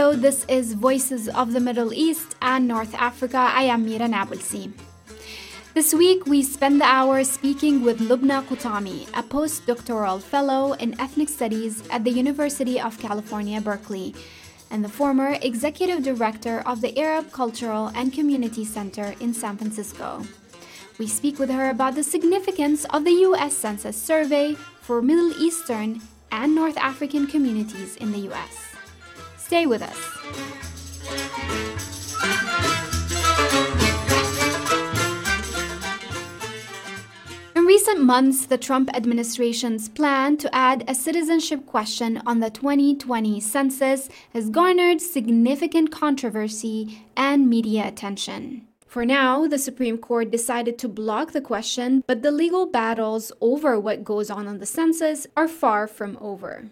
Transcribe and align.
Radio. 0.00 0.16
This 0.16 0.46
is 0.48 0.72
Voices 0.72 1.28
of 1.28 1.52
the 1.52 1.60
Middle 1.60 1.92
East 1.92 2.34
and 2.40 2.66
North 2.66 2.94
Africa. 2.94 3.36
I 3.36 3.64
am 3.64 3.84
Mira 3.84 4.08
Nabulsi. 4.08 4.72
This 5.74 5.92
week, 5.92 6.24
we 6.24 6.42
spend 6.42 6.80
the 6.80 6.86
hour 6.86 7.22
speaking 7.22 7.82
with 7.82 7.98
Lubna 8.00 8.42
Qutami, 8.48 9.06
a 9.12 9.22
postdoctoral 9.22 10.22
fellow 10.22 10.72
in 10.72 10.98
ethnic 10.98 11.28
studies 11.28 11.86
at 11.90 12.04
the 12.04 12.10
University 12.10 12.80
of 12.80 12.98
California, 12.98 13.60
Berkeley, 13.60 14.14
and 14.70 14.82
the 14.82 14.88
former 14.88 15.36
executive 15.42 16.02
director 16.02 16.62
of 16.64 16.80
the 16.80 16.98
Arab 16.98 17.30
Cultural 17.30 17.92
and 17.94 18.10
Community 18.10 18.64
Center 18.64 19.14
in 19.20 19.34
San 19.34 19.58
Francisco. 19.58 20.22
We 20.98 21.08
speak 21.08 21.38
with 21.38 21.50
her 21.50 21.68
about 21.68 21.94
the 21.94 22.04
significance 22.04 22.86
of 22.86 23.04
the 23.04 23.16
U.S. 23.28 23.52
Census 23.54 24.00
Survey 24.00 24.54
for 24.80 25.02
Middle 25.02 25.32
Eastern 25.38 26.00
and 26.32 26.54
North 26.54 26.78
African 26.78 27.26
communities 27.26 27.96
in 27.96 28.12
the 28.12 28.30
U.S. 28.30 28.69
Stay 29.50 29.66
with 29.66 29.82
us. 29.82 29.98
In 37.56 37.64
recent 37.64 38.00
months, 38.00 38.46
the 38.46 38.56
Trump 38.56 38.90
administration's 38.94 39.88
plan 39.88 40.36
to 40.36 40.54
add 40.54 40.84
a 40.86 40.94
citizenship 40.94 41.66
question 41.66 42.22
on 42.24 42.38
the 42.38 42.50
2020 42.50 43.40
census 43.40 44.08
has 44.32 44.50
garnered 44.50 45.00
significant 45.00 45.90
controversy 45.90 47.02
and 47.16 47.50
media 47.50 47.88
attention. 47.88 48.68
For 48.86 49.04
now, 49.04 49.48
the 49.48 49.58
Supreme 49.58 49.98
Court 49.98 50.30
decided 50.30 50.78
to 50.78 50.88
block 50.88 51.32
the 51.32 51.40
question, 51.40 52.04
but 52.06 52.22
the 52.22 52.30
legal 52.30 52.66
battles 52.66 53.32
over 53.40 53.80
what 53.80 54.04
goes 54.04 54.30
on 54.30 54.46
on 54.46 54.60
the 54.60 54.64
census 54.64 55.26
are 55.36 55.48
far 55.48 55.88
from 55.88 56.16
over. 56.20 56.70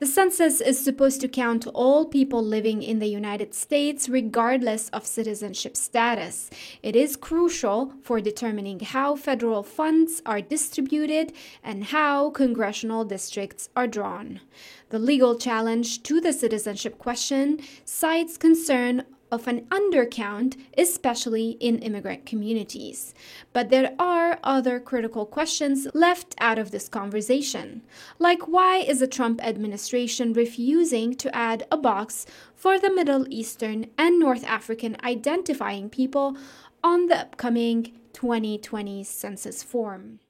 The 0.00 0.06
census 0.06 0.60
is 0.60 0.78
supposed 0.78 1.20
to 1.22 1.28
count 1.28 1.66
all 1.74 2.06
people 2.06 2.40
living 2.40 2.84
in 2.84 3.00
the 3.00 3.08
United 3.08 3.52
States 3.52 4.08
regardless 4.08 4.88
of 4.90 5.04
citizenship 5.04 5.76
status. 5.76 6.50
It 6.84 6.94
is 6.94 7.16
crucial 7.16 7.94
for 8.04 8.20
determining 8.20 8.78
how 8.78 9.16
federal 9.16 9.64
funds 9.64 10.22
are 10.24 10.40
distributed 10.40 11.32
and 11.64 11.82
how 11.82 12.30
congressional 12.30 13.04
districts 13.04 13.70
are 13.74 13.88
drawn. 13.88 14.40
The 14.90 15.00
legal 15.00 15.36
challenge 15.36 16.04
to 16.04 16.20
the 16.20 16.32
citizenship 16.32 16.98
question 16.98 17.58
cites 17.84 18.36
concern 18.36 19.02
of 19.30 19.46
an 19.46 19.62
undercount, 19.66 20.56
especially 20.76 21.50
in 21.60 21.78
immigrant 21.78 22.26
communities. 22.26 23.14
But 23.52 23.70
there 23.70 23.94
are 23.98 24.38
other 24.42 24.80
critical 24.80 25.26
questions 25.26 25.86
left 25.94 26.34
out 26.38 26.58
of 26.58 26.70
this 26.70 26.88
conversation, 26.88 27.82
like 28.18 28.48
why 28.48 28.78
is 28.78 29.00
the 29.00 29.06
Trump 29.06 29.44
administration 29.44 30.32
refusing 30.32 31.14
to 31.14 31.34
add 31.34 31.66
a 31.70 31.76
box 31.76 32.26
for 32.54 32.78
the 32.78 32.92
Middle 32.92 33.26
Eastern 33.28 33.86
and 33.96 34.18
North 34.18 34.44
African 34.44 34.96
identifying 35.02 35.90
people 35.90 36.36
on 36.82 37.06
the 37.06 37.18
upcoming 37.18 37.92
2020 38.12 39.04
census 39.04 39.62
form? 39.62 40.20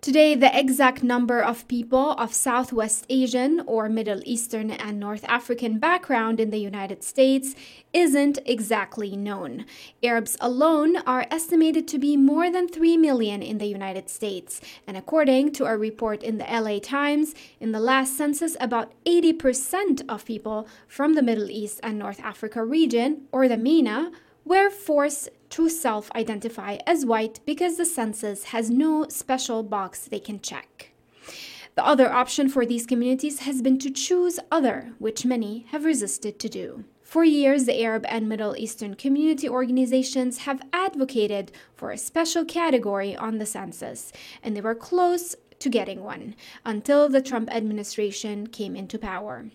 Today, 0.00 0.36
the 0.36 0.56
exact 0.56 1.02
number 1.02 1.42
of 1.42 1.66
people 1.66 2.12
of 2.12 2.32
Southwest 2.32 3.04
Asian 3.10 3.60
or 3.66 3.88
Middle 3.88 4.22
Eastern 4.24 4.70
and 4.70 5.00
North 5.00 5.24
African 5.24 5.80
background 5.80 6.38
in 6.38 6.50
the 6.50 6.60
United 6.60 7.02
States 7.02 7.56
isn't 7.92 8.38
exactly 8.46 9.16
known. 9.16 9.66
Arabs 10.00 10.36
alone 10.40 10.98
are 10.98 11.26
estimated 11.32 11.88
to 11.88 11.98
be 11.98 12.16
more 12.16 12.48
than 12.48 12.68
3 12.68 12.96
million 12.96 13.42
in 13.42 13.58
the 13.58 13.66
United 13.66 14.08
States, 14.08 14.60
and 14.86 14.96
according 14.96 15.50
to 15.54 15.64
a 15.64 15.76
report 15.76 16.22
in 16.22 16.38
the 16.38 16.44
LA 16.44 16.78
Times, 16.78 17.34
in 17.58 17.72
the 17.72 17.80
last 17.80 18.16
census, 18.16 18.56
about 18.60 18.92
80% 19.04 20.08
of 20.08 20.24
people 20.24 20.68
from 20.86 21.14
the 21.14 21.22
Middle 21.22 21.50
East 21.50 21.80
and 21.82 21.98
North 21.98 22.20
Africa 22.20 22.64
region, 22.64 23.22
or 23.32 23.48
the 23.48 23.56
MENA, 23.56 24.12
were 24.44 24.70
forced 24.70 25.28
to 25.50 25.68
self 25.68 26.10
identify 26.14 26.78
as 26.86 27.06
white 27.06 27.40
because 27.46 27.76
the 27.76 27.84
census 27.84 28.44
has 28.44 28.70
no 28.70 29.06
special 29.08 29.62
box 29.62 30.06
they 30.06 30.20
can 30.20 30.40
check. 30.40 30.92
The 31.74 31.86
other 31.86 32.10
option 32.10 32.48
for 32.48 32.66
these 32.66 32.86
communities 32.86 33.40
has 33.40 33.62
been 33.62 33.78
to 33.78 33.90
choose 33.90 34.40
other, 34.50 34.92
which 34.98 35.24
many 35.24 35.66
have 35.70 35.84
resisted 35.84 36.38
to 36.40 36.48
do. 36.48 36.84
For 37.02 37.24
years, 37.24 37.64
the 37.64 37.82
Arab 37.82 38.04
and 38.08 38.28
Middle 38.28 38.56
Eastern 38.56 38.94
community 38.94 39.48
organizations 39.48 40.38
have 40.38 40.60
advocated 40.72 41.52
for 41.74 41.90
a 41.90 41.96
special 41.96 42.44
category 42.44 43.16
on 43.16 43.38
the 43.38 43.46
census, 43.46 44.12
and 44.42 44.56
they 44.56 44.60
were 44.60 44.74
close 44.74 45.34
to 45.60 45.70
getting 45.70 46.04
one 46.04 46.34
until 46.64 47.08
the 47.08 47.22
Trump 47.22 47.48
administration 47.50 48.46
came 48.48 48.76
into 48.76 48.98
power. 48.98 49.46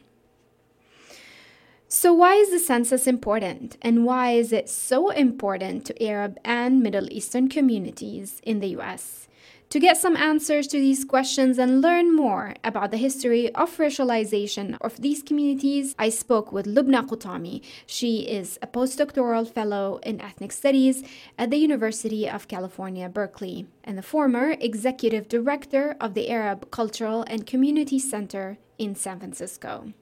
So, 1.95 2.11
why 2.11 2.33
is 2.37 2.49
the 2.49 2.57
census 2.57 3.05
important, 3.05 3.77
and 3.83 4.03
why 4.03 4.31
is 4.31 4.51
it 4.51 4.67
so 4.67 5.11
important 5.11 5.85
to 5.85 6.03
Arab 6.03 6.39
and 6.43 6.81
Middle 6.81 7.07
Eastern 7.13 7.49
communities 7.49 8.41
in 8.41 8.61
the 8.61 8.69
US? 8.79 9.27
To 9.69 9.79
get 9.79 9.97
some 9.97 10.17
answers 10.17 10.65
to 10.69 10.79
these 10.79 11.05
questions 11.05 11.59
and 11.59 11.83
learn 11.83 12.15
more 12.15 12.55
about 12.63 12.89
the 12.89 12.97
history 12.97 13.53
of 13.53 13.77
racialization 13.77 14.75
of 14.81 15.01
these 15.01 15.21
communities, 15.21 15.93
I 15.99 16.09
spoke 16.09 16.51
with 16.51 16.65
Lubna 16.65 17.05
Qutami. 17.07 17.61
She 17.85 18.21
is 18.21 18.57
a 18.63 18.65
postdoctoral 18.65 19.47
fellow 19.47 19.99
in 20.01 20.19
ethnic 20.19 20.51
studies 20.51 21.03
at 21.37 21.51
the 21.51 21.57
University 21.57 22.27
of 22.27 22.47
California, 22.47 23.07
Berkeley, 23.07 23.67
and 23.83 23.99
the 23.99 24.09
former 24.13 24.55
executive 24.59 25.27
director 25.27 25.95
of 26.01 26.15
the 26.15 26.31
Arab 26.31 26.71
Cultural 26.71 27.23
and 27.27 27.45
Community 27.45 27.99
Center 27.99 28.57
in 28.79 28.95
San 28.95 29.19
Francisco 29.19 29.93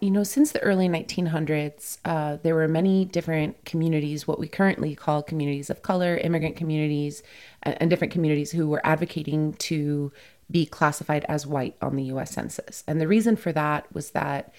you 0.00 0.10
know, 0.10 0.22
since 0.24 0.52
the 0.52 0.62
early 0.62 0.88
1900s, 0.88 1.98
uh, 2.04 2.38
there 2.42 2.54
were 2.54 2.68
many 2.68 3.04
different 3.04 3.64
communities, 3.64 4.26
what 4.26 4.38
we 4.38 4.48
currently 4.48 4.94
call 4.94 5.22
communities 5.22 5.68
of 5.68 5.82
color, 5.82 6.16
immigrant 6.16 6.56
communities, 6.56 7.22
and, 7.62 7.76
and, 7.80 7.90
different 7.90 8.12
communities 8.12 8.50
who 8.50 8.66
were 8.66 8.80
advocating 8.84 9.52
to 9.54 10.10
be 10.50 10.64
classified 10.64 11.24
as 11.28 11.46
white 11.46 11.76
on 11.82 11.96
the 11.96 12.04
US 12.04 12.32
Census. 12.32 12.82
And 12.86 13.00
the 13.00 13.08
reason 13.08 13.36
for 13.36 13.52
that 13.52 13.92
was 13.94 14.10
that 14.10 14.52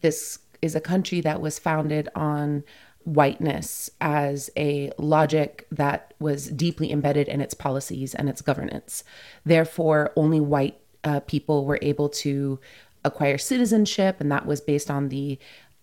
this 0.00 0.38
is 0.62 0.74
a 0.74 0.80
country 0.80 1.20
that 1.20 1.40
was 1.40 1.58
founded 1.58 2.08
on 2.14 2.64
whiteness 3.04 3.88
as 4.00 4.50
a 4.56 4.90
logic 4.98 5.66
that 5.70 6.14
was 6.18 6.48
deeply 6.48 6.90
embedded 6.90 7.28
in 7.28 7.40
its 7.40 7.54
policies 7.54 8.14
and 8.14 8.28
its 8.28 8.42
governance. 8.42 9.04
Therefore, 9.44 10.12
only 10.16 10.40
white 10.40 10.80
uh, 11.04 11.20
people 11.20 11.64
were 11.64 11.78
able 11.82 12.08
to 12.08 12.58
acquire 13.06 13.38
citizenship, 13.38 14.20
and 14.20 14.30
that 14.30 14.46
was 14.46 14.60
based 14.60 14.90
on 14.90 15.08
the 15.08 15.38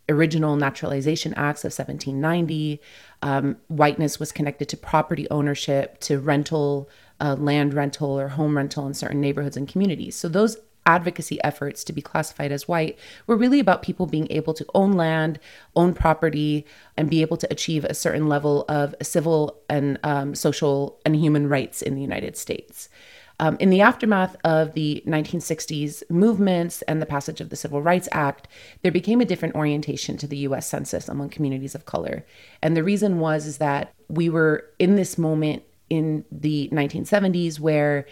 original 0.09 0.55
Naturalization 0.55 1.33
Acts 1.35 1.63
of 1.63 1.71
1790. 1.71 2.81
Um, 3.21 3.57
whiteness 3.67 4.19
was 4.19 4.31
connected 4.31 4.67
to 4.69 4.77
property 4.77 5.27
ownership, 5.29 5.99
to 6.01 6.19
rental, 6.19 6.89
uh, 7.19 7.35
land 7.35 7.73
rental, 7.73 8.19
or 8.19 8.29
home 8.29 8.57
rental 8.57 8.85
in 8.85 8.93
certain 8.93 9.21
neighborhoods 9.21 9.57
and 9.57 9.67
communities. 9.67 10.15
So 10.15 10.27
those 10.27 10.57
advocacy 10.85 11.41
efforts 11.43 11.83
to 11.85 11.93
be 11.93 12.01
classified 12.01 12.51
as 12.51 12.67
white 12.67 12.97
were 13.25 13.37
really 13.37 13.59
about 13.59 13.83
people 13.83 14.05
being 14.05 14.27
able 14.29 14.53
to 14.53 14.65
own 14.73 14.93
land, 14.93 15.39
own 15.75 15.93
property, 15.93 16.65
and 16.97 17.09
be 17.09 17.21
able 17.21 17.37
to 17.37 17.47
achieve 17.49 17.85
a 17.85 17.93
certain 17.93 18.27
level 18.27 18.65
of 18.67 18.93
civil 19.01 19.61
and 19.69 19.97
um, 20.03 20.35
social 20.35 20.99
and 21.05 21.15
human 21.15 21.47
rights 21.47 21.81
in 21.81 21.95
the 21.95 22.01
United 22.01 22.35
States. 22.35 22.89
Um, 23.39 23.57
in 23.59 23.69
the 23.69 23.81
aftermath 23.81 24.35
of 24.43 24.73
the 24.73 25.03
1960s 25.07 26.03
movements 26.09 26.81
and 26.83 27.01
the 27.01 27.05
passage 27.05 27.41
of 27.41 27.49
the 27.49 27.55
Civil 27.55 27.81
Rights 27.81 28.07
Act, 28.11 28.47
there 28.83 28.91
became 28.91 29.21
a 29.21 29.25
different 29.25 29.55
orientation 29.55 30.17
to 30.17 30.27
the 30.27 30.37
US 30.37 30.67
Census 30.67 31.09
among 31.09 31.29
communities 31.29 31.75
of 31.75 31.85
color. 31.85 32.25
And 32.61 32.77
the 32.77 32.83
reason 32.83 33.19
was 33.19 33.45
is 33.45 33.57
that 33.57 33.93
we 34.07 34.29
were 34.29 34.69
in 34.79 34.95
this 34.95 35.17
moment 35.17 35.63
in 35.89 36.25
the 36.31 36.69
1970s 36.71 37.59
where 37.59 38.05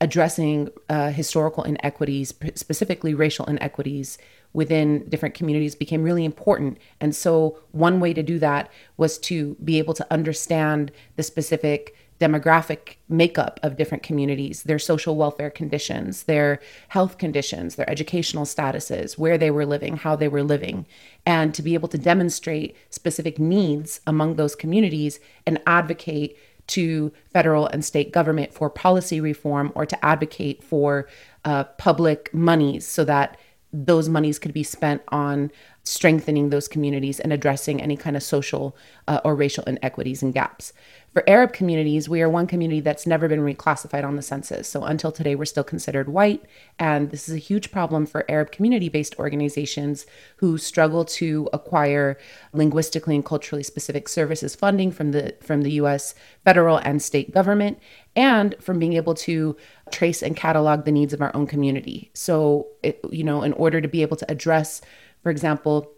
addressing 0.00 0.68
uh, 0.88 1.10
historical 1.10 1.62
inequities, 1.64 2.34
specifically 2.54 3.14
racial 3.14 3.46
inequities 3.46 4.18
within 4.52 5.08
different 5.08 5.34
communities, 5.34 5.74
became 5.74 6.02
really 6.02 6.24
important. 6.24 6.78
And 7.00 7.14
so, 7.14 7.58
one 7.72 8.00
way 8.00 8.12
to 8.12 8.22
do 8.22 8.38
that 8.38 8.70
was 8.96 9.18
to 9.20 9.56
be 9.64 9.78
able 9.78 9.94
to 9.94 10.06
understand 10.12 10.92
the 11.16 11.22
specific 11.22 11.96
demographic 12.18 12.96
makeup 13.08 13.60
of 13.62 13.76
different 13.76 14.02
communities, 14.02 14.62
their 14.62 14.78
social 14.78 15.16
welfare 15.16 15.50
conditions, 15.50 16.24
their 16.24 16.60
health 16.88 17.18
conditions, 17.18 17.74
their 17.74 17.88
educational 17.90 18.44
statuses, 18.44 19.18
where 19.18 19.36
they 19.36 19.50
were 19.50 19.66
living, 19.66 19.96
how 19.96 20.16
they 20.16 20.28
were 20.28 20.42
living, 20.42 20.86
and 21.24 21.54
to 21.54 21.62
be 21.62 21.74
able 21.74 21.88
to 21.88 21.98
demonstrate 21.98 22.76
specific 22.90 23.38
needs 23.38 24.00
among 24.06 24.36
those 24.36 24.54
communities 24.54 25.20
and 25.46 25.60
advocate 25.66 26.36
to 26.68 27.12
federal 27.32 27.66
and 27.68 27.84
state 27.84 28.12
government 28.12 28.52
for 28.52 28.68
policy 28.68 29.20
reform 29.20 29.70
or 29.74 29.86
to 29.86 30.04
advocate 30.04 30.64
for 30.64 31.06
uh, 31.44 31.64
public 31.64 32.32
monies 32.34 32.86
so 32.86 33.04
that 33.04 33.36
those 33.72 34.08
monies 34.08 34.38
could 34.38 34.52
be 34.52 34.62
spent 34.62 35.02
on 35.08 35.50
strengthening 35.82 36.50
those 36.50 36.66
communities 36.66 37.20
and 37.20 37.32
addressing 37.32 37.80
any 37.80 37.96
kind 37.96 38.16
of 38.16 38.22
social 38.22 38.76
uh, 39.06 39.20
or 39.24 39.34
racial 39.36 39.64
inequities 39.64 40.22
and 40.22 40.34
gaps. 40.34 40.72
For 41.16 41.24
Arab 41.26 41.54
communities, 41.54 42.10
we 42.10 42.20
are 42.20 42.28
one 42.28 42.46
community 42.46 42.80
that's 42.80 43.06
never 43.06 43.26
been 43.26 43.40
reclassified 43.40 44.04
on 44.04 44.16
the 44.16 44.20
census. 44.20 44.68
So 44.68 44.84
until 44.84 45.10
today, 45.10 45.34
we're 45.34 45.46
still 45.46 45.64
considered 45.64 46.10
white. 46.10 46.44
And 46.78 47.10
this 47.10 47.26
is 47.26 47.34
a 47.34 47.38
huge 47.38 47.70
problem 47.70 48.04
for 48.04 48.30
Arab 48.30 48.52
community 48.52 48.90
based 48.90 49.18
organizations 49.18 50.04
who 50.36 50.58
struggle 50.58 51.06
to 51.06 51.48
acquire 51.54 52.18
linguistically 52.52 53.14
and 53.14 53.24
culturally 53.24 53.62
specific 53.62 54.10
services 54.10 54.54
funding 54.54 54.92
from 54.92 55.12
the, 55.12 55.34
from 55.40 55.62
the 55.62 55.72
US 55.80 56.14
federal 56.44 56.76
and 56.76 57.00
state 57.00 57.32
government 57.32 57.78
and 58.14 58.54
from 58.60 58.78
being 58.78 58.92
able 58.92 59.14
to 59.14 59.56
trace 59.90 60.22
and 60.22 60.36
catalog 60.36 60.84
the 60.84 60.92
needs 60.92 61.14
of 61.14 61.22
our 61.22 61.34
own 61.34 61.46
community. 61.46 62.10
So, 62.12 62.66
it, 62.82 63.00
you 63.10 63.24
know, 63.24 63.42
in 63.42 63.54
order 63.54 63.80
to 63.80 63.88
be 63.88 64.02
able 64.02 64.18
to 64.18 64.30
address, 64.30 64.82
for 65.22 65.30
example, 65.30 65.95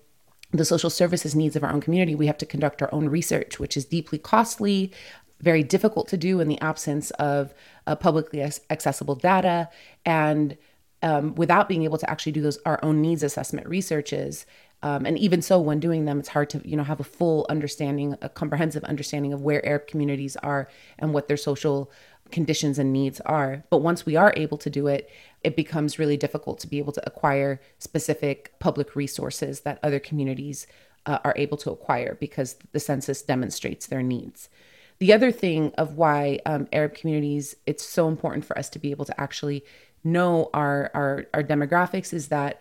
the 0.51 0.65
social 0.65 0.91
services 0.91 1.35
needs 1.35 1.57
of 1.57 1.65
our 1.65 1.73
own 1.73 1.81
community, 1.81 2.15
we 2.15 2.27
have 2.27 2.39
to 2.39 2.47
conduct 2.47 2.83
our 2.83 2.93
own 2.93 3.09
research, 3.09 3.59
which 3.59 3.77
is 3.77 3.85
deeply 3.85 4.19
costly, 4.19 4.93
very 5.41 5.63
difficult 5.63 6.09
to 6.09 6.17
do 6.17 6.41
in 6.41 6.49
the 6.49 6.61
absence 6.61 7.11
of 7.13 7.55
uh, 7.87 7.95
publicly 7.95 8.43
accessible 8.71 9.15
data, 9.15 9.69
and 10.05 10.57
um, 11.03 11.35
without 11.35 11.69
being 11.69 11.85
able 11.85 11.99
to 11.99 12.11
actually 12.11 12.33
do 12.33 12.43
those 12.43 12.59
our 12.67 12.81
own 12.83 13.01
needs 13.01 13.23
assessment 13.23 13.69
researches. 13.69 14.47
Um, 14.83 15.07
and 15.07 15.19
even 15.19 15.43
so, 15.43 15.61
when 15.61 15.81
doing 15.81 16.05
them, 16.05 16.19
it's 16.19 16.29
hard 16.29 16.51
to 16.51 16.69
you 16.69 16.77
know 16.77 16.85
have 16.85 17.01
a 17.01 17.05
full 17.05 17.47
understanding, 17.49 18.17
a 18.23 18.29
comprehensive 18.29 18.85
understanding 18.85 19.33
of 19.33 19.43
where 19.43 19.65
Arab 19.67 19.87
communities 19.87 20.37
are 20.37 20.69
and 20.99 21.13
what 21.13 21.29
their 21.29 21.37
social 21.37 21.91
conditions 22.31 22.79
and 22.79 22.93
needs 22.93 23.21
are. 23.23 23.65
But 23.71 23.79
once 23.79 24.07
we 24.07 24.17
are 24.17 24.33
able 24.37 24.59
to 24.59 24.71
do 24.71 24.87
it, 24.87 25.11
it 25.45 25.57
becomes 25.57 25.99
really 25.99 26.17
difficult 26.17 26.59
to 26.61 26.67
be 26.67 26.79
able 26.79 26.93
to 26.93 27.07
acquire 27.07 27.61
specific 27.79 28.53
public 28.59 28.97
resources 28.97 29.61
that 29.61 29.79
other 29.83 30.01
communities 30.01 30.67
uh, 31.07 31.19
are 31.25 31.35
able 31.37 31.57
to 31.57 31.71
acquire 31.71 32.17
because 32.21 32.57
the 32.73 32.81
census 32.81 33.23
demonstrates 33.23 33.87
their 33.87 34.03
needs. 34.03 34.49
The 34.99 35.13
other 35.13 35.31
thing 35.31 35.73
of 35.79 35.95
why 35.95 36.41
um, 36.45 36.69
Arab 36.73 36.95
communities, 36.95 37.55
it's 37.67 37.85
so 37.85 38.09
important 38.09 38.45
for 38.45 38.59
us 38.59 38.69
to 38.71 38.79
be 38.79 38.91
able 38.91 39.05
to 39.05 39.21
actually 39.21 39.65
know 40.03 40.51
our, 40.53 40.91
our, 40.95 41.27
our 41.35 41.43
demographics 41.43 42.13
is 42.13 42.29
that 42.29 42.61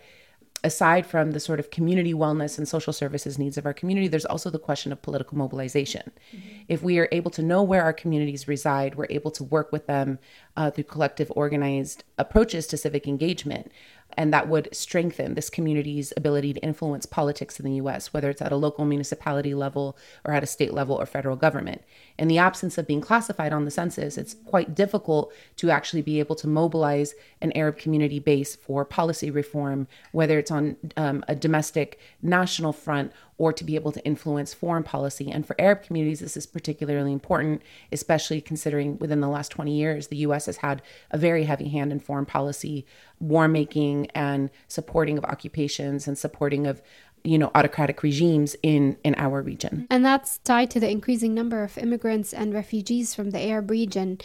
aside 0.64 1.06
from 1.06 1.32
the 1.32 1.40
sort 1.40 1.60
of 1.60 1.70
community 1.70 2.12
wellness 2.12 2.58
and 2.58 2.68
social 2.68 2.92
services 2.92 3.38
needs 3.38 3.56
of 3.56 3.66
our 3.66 3.72
community, 3.72 4.08
there's 4.08 4.24
also 4.24 4.50
the 4.50 4.58
question 4.58 4.92
of 4.92 5.02
political 5.02 5.38
mobilization. 5.38 6.10
Mm-hmm. 6.34 6.48
If 6.68 6.82
we 6.82 6.98
are 6.98 7.08
able 7.12 7.30
to 7.32 7.42
know 7.42 7.62
where 7.62 7.82
our 7.82 7.92
communities 7.92 8.48
reside, 8.48 8.94
we're 8.94 9.06
able 9.10 9.30
to 9.32 9.44
work 9.44 9.72
with 9.72 9.86
them 9.86 10.18
uh, 10.56 10.70
through 10.70 10.84
collective 10.84 11.32
organized 11.34 12.04
approaches 12.18 12.66
to 12.68 12.76
civic 12.76 13.06
engagement 13.06 13.70
and 14.16 14.32
that 14.32 14.48
would 14.48 14.68
strengthen 14.72 15.34
this 15.34 15.50
community's 15.50 16.12
ability 16.16 16.52
to 16.52 16.60
influence 16.60 17.06
politics 17.06 17.60
in 17.60 17.64
the 17.64 17.76
US, 17.76 18.12
whether 18.12 18.30
it's 18.30 18.42
at 18.42 18.52
a 18.52 18.56
local 18.56 18.84
municipality 18.84 19.54
level 19.54 19.96
or 20.24 20.32
at 20.34 20.42
a 20.42 20.46
state 20.46 20.74
level 20.74 20.96
or 20.96 21.06
federal 21.06 21.36
government. 21.36 21.82
In 22.18 22.26
the 22.26 22.38
absence 22.38 22.78
of 22.78 22.86
being 22.86 23.00
classified 23.00 23.52
on 23.52 23.64
the 23.64 23.70
census, 23.70 24.18
it's 24.18 24.34
quite 24.46 24.74
difficult 24.74 25.32
to 25.56 25.70
actually 25.70 26.02
be 26.02 26.18
able 26.18 26.34
to 26.36 26.48
mobilize 26.48 27.14
an 27.40 27.52
Arab 27.52 27.78
community 27.78 28.18
base 28.18 28.56
for 28.56 28.84
policy 28.84 29.30
reform, 29.30 29.86
whether 30.12 30.38
it's 30.38 30.50
on 30.50 30.76
um, 30.96 31.24
a 31.28 31.36
domestic 31.36 31.98
national 32.22 32.72
front 32.72 33.12
or 33.38 33.52
to 33.52 33.64
be 33.64 33.76
able 33.76 33.92
to 33.92 34.04
influence 34.04 34.52
foreign 34.52 34.82
policy. 34.82 35.30
And 35.30 35.46
for 35.46 35.58
Arab 35.60 35.84
communities, 35.84 36.20
this 36.20 36.36
is 36.36 36.44
particularly 36.44 37.12
important, 37.12 37.62
especially 37.92 38.40
considering 38.40 38.98
within 38.98 39.20
the 39.20 39.28
last 39.28 39.50
20 39.50 39.72
years, 39.72 40.08
the 40.08 40.16
US 40.18 40.46
has 40.46 40.58
had 40.58 40.82
a 41.12 41.18
very 41.18 41.44
heavy 41.44 41.68
hand 41.68 41.92
in 41.92 42.00
foreign 42.00 42.26
policy, 42.26 42.84
war 43.20 43.46
making, 43.46 44.10
and 44.10 44.50
supporting 44.66 45.16
of 45.16 45.24
occupations 45.24 46.08
and 46.08 46.18
supporting 46.18 46.66
of 46.66 46.82
you 47.24 47.38
know 47.38 47.50
autocratic 47.54 48.02
regimes 48.02 48.56
in 48.62 48.96
in 49.02 49.14
our 49.16 49.42
region 49.42 49.86
and 49.90 50.04
that's 50.04 50.38
tied 50.38 50.70
to 50.70 50.78
the 50.78 50.88
increasing 50.88 51.34
number 51.34 51.64
of 51.64 51.76
immigrants 51.76 52.32
and 52.32 52.54
refugees 52.54 53.12
from 53.12 53.30
the 53.30 53.40
arab 53.40 53.70
region 53.70 54.18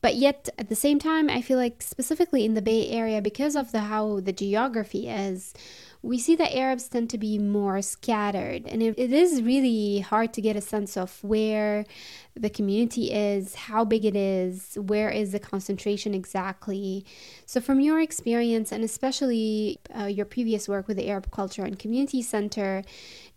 but 0.00 0.14
yet 0.14 0.48
at 0.56 0.68
the 0.68 0.76
same 0.76 0.98
time 1.00 1.28
i 1.28 1.42
feel 1.42 1.58
like 1.58 1.82
specifically 1.82 2.44
in 2.44 2.54
the 2.54 2.62
bay 2.62 2.88
area 2.88 3.20
because 3.20 3.56
of 3.56 3.72
the 3.72 3.80
how 3.80 4.20
the 4.20 4.32
geography 4.32 5.08
is 5.08 5.54
we 6.06 6.18
see 6.18 6.36
that 6.36 6.54
Arabs 6.54 6.88
tend 6.88 7.10
to 7.10 7.18
be 7.18 7.36
more 7.36 7.82
scattered, 7.82 8.64
and 8.66 8.80
it, 8.80 8.96
it 8.96 9.12
is 9.12 9.42
really 9.42 9.98
hard 9.98 10.32
to 10.34 10.40
get 10.40 10.54
a 10.54 10.60
sense 10.60 10.96
of 10.96 11.22
where 11.24 11.84
the 12.36 12.48
community 12.48 13.10
is, 13.10 13.56
how 13.56 13.84
big 13.84 14.04
it 14.04 14.14
is, 14.14 14.78
where 14.80 15.10
is 15.10 15.32
the 15.32 15.40
concentration 15.40 16.14
exactly. 16.14 17.04
So, 17.44 17.60
from 17.60 17.80
your 17.80 18.00
experience, 18.00 18.70
and 18.70 18.84
especially 18.84 19.80
uh, 19.98 20.04
your 20.04 20.26
previous 20.26 20.68
work 20.68 20.86
with 20.86 20.96
the 20.96 21.08
Arab 21.08 21.32
Culture 21.32 21.64
and 21.64 21.76
Community 21.76 22.22
Center, 22.22 22.84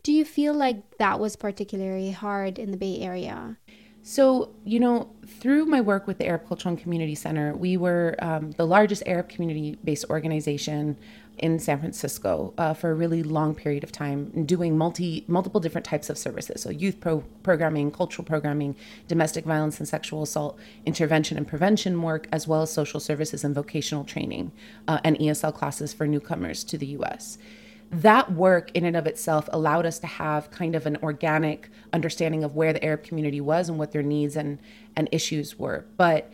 do 0.03 0.13
you 0.13 0.23
feel 0.23 0.53
like 0.53 0.97
that 0.97 1.19
was 1.19 1.35
particularly 1.35 2.11
hard 2.11 2.59
in 2.59 2.69
the 2.69 2.77
Bay 2.77 2.99
Area? 2.99 3.57
So, 4.03 4.51
you 4.63 4.79
know, 4.79 5.09
through 5.25 5.65
my 5.65 5.81
work 5.81 6.07
with 6.07 6.19
the 6.19 6.25
Arab 6.25 6.47
Cultural 6.47 6.73
and 6.73 6.81
Community 6.81 7.15
Center, 7.15 7.53
we 7.55 7.77
were 7.77 8.15
um, 8.19 8.51
the 8.51 8.65
largest 8.65 9.03
Arab 9.05 9.29
community 9.29 9.77
based 9.83 10.05
organization 10.09 10.97
in 11.39 11.59
San 11.59 11.79
Francisco 11.79 12.53
uh, 12.57 12.73
for 12.73 12.91
a 12.91 12.93
really 12.93 13.23
long 13.23 13.55
period 13.55 13.83
of 13.83 13.91
time, 13.91 14.45
doing 14.45 14.77
multi 14.77 15.25
multiple 15.27 15.59
different 15.59 15.85
types 15.85 16.09
of 16.09 16.17
services. 16.17 16.61
So 16.61 16.69
youth 16.69 16.99
pro- 16.99 17.23
programming, 17.43 17.91
cultural 17.91 18.25
programming, 18.25 18.75
domestic 19.07 19.45
violence 19.45 19.79
and 19.79 19.87
sexual 19.87 20.23
assault 20.23 20.57
intervention 20.85 21.37
and 21.37 21.47
prevention 21.47 22.01
work, 22.01 22.27
as 22.31 22.47
well 22.47 22.61
as 22.61 22.71
social 22.71 22.99
services 22.99 23.43
and 23.43 23.55
vocational 23.55 24.03
training 24.03 24.51
uh, 24.87 24.99
and 25.03 25.17
ESL 25.17 25.53
classes 25.53 25.93
for 25.93 26.07
newcomers 26.07 26.63
to 26.65 26.77
the 26.77 26.87
U.S. 26.87 27.37
That 27.91 28.31
work 28.31 28.69
in 28.75 28.85
and 28.85 28.95
of 28.95 29.07
itself 29.07 29.49
allowed 29.51 29.85
us 29.85 29.97
to 29.99 30.07
have 30.07 30.51
kind 30.51 30.75
of 30.75 30.85
an 30.85 30.97
organic 31.01 31.69
understanding 31.91 32.43
of 32.43 32.55
where 32.55 32.71
the 32.71 32.83
Arab 32.85 33.03
community 33.03 33.41
was 33.41 33.67
and 33.67 33.79
what 33.79 33.91
their 33.91 34.03
needs 34.03 34.35
and 34.35 34.59
and 34.95 35.09
issues 35.11 35.57
were, 35.57 35.85
but 35.97 36.31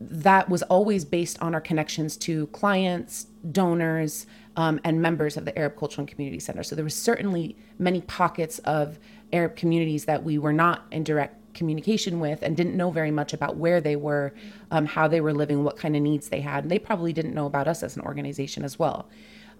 that 0.00 0.48
was 0.48 0.62
always 0.64 1.04
based 1.04 1.40
on 1.42 1.54
our 1.54 1.60
connections 1.60 2.16
to 2.16 2.46
clients, 2.48 3.26
donors, 3.52 4.26
um, 4.56 4.80
and 4.84 5.00
members 5.00 5.36
of 5.36 5.44
the 5.44 5.56
Arab 5.58 5.76
Cultural 5.76 6.02
and 6.02 6.08
Community 6.08 6.40
Center. 6.40 6.62
So 6.62 6.74
there 6.74 6.84
were 6.84 6.90
certainly 6.90 7.56
many 7.78 8.00
pockets 8.02 8.58
of 8.60 8.98
Arab 9.32 9.56
communities 9.56 10.04
that 10.04 10.22
we 10.22 10.38
were 10.38 10.52
not 10.52 10.84
in 10.90 11.04
direct 11.04 11.40
communication 11.54 12.20
with 12.20 12.42
and 12.42 12.56
didn't 12.56 12.76
know 12.76 12.90
very 12.90 13.10
much 13.10 13.32
about 13.32 13.56
where 13.56 13.80
they 13.80 13.96
were, 13.96 14.34
um, 14.70 14.86
how 14.86 15.06
they 15.06 15.20
were 15.20 15.32
living, 15.32 15.62
what 15.62 15.76
kind 15.76 15.94
of 15.94 16.02
needs 16.02 16.28
they 16.28 16.40
had. 16.40 16.64
And 16.64 16.70
they 16.70 16.78
probably 16.78 17.12
didn't 17.12 17.34
know 17.34 17.46
about 17.46 17.68
us 17.68 17.82
as 17.82 17.96
an 17.96 18.02
organization 18.02 18.64
as 18.64 18.78
well 18.78 19.08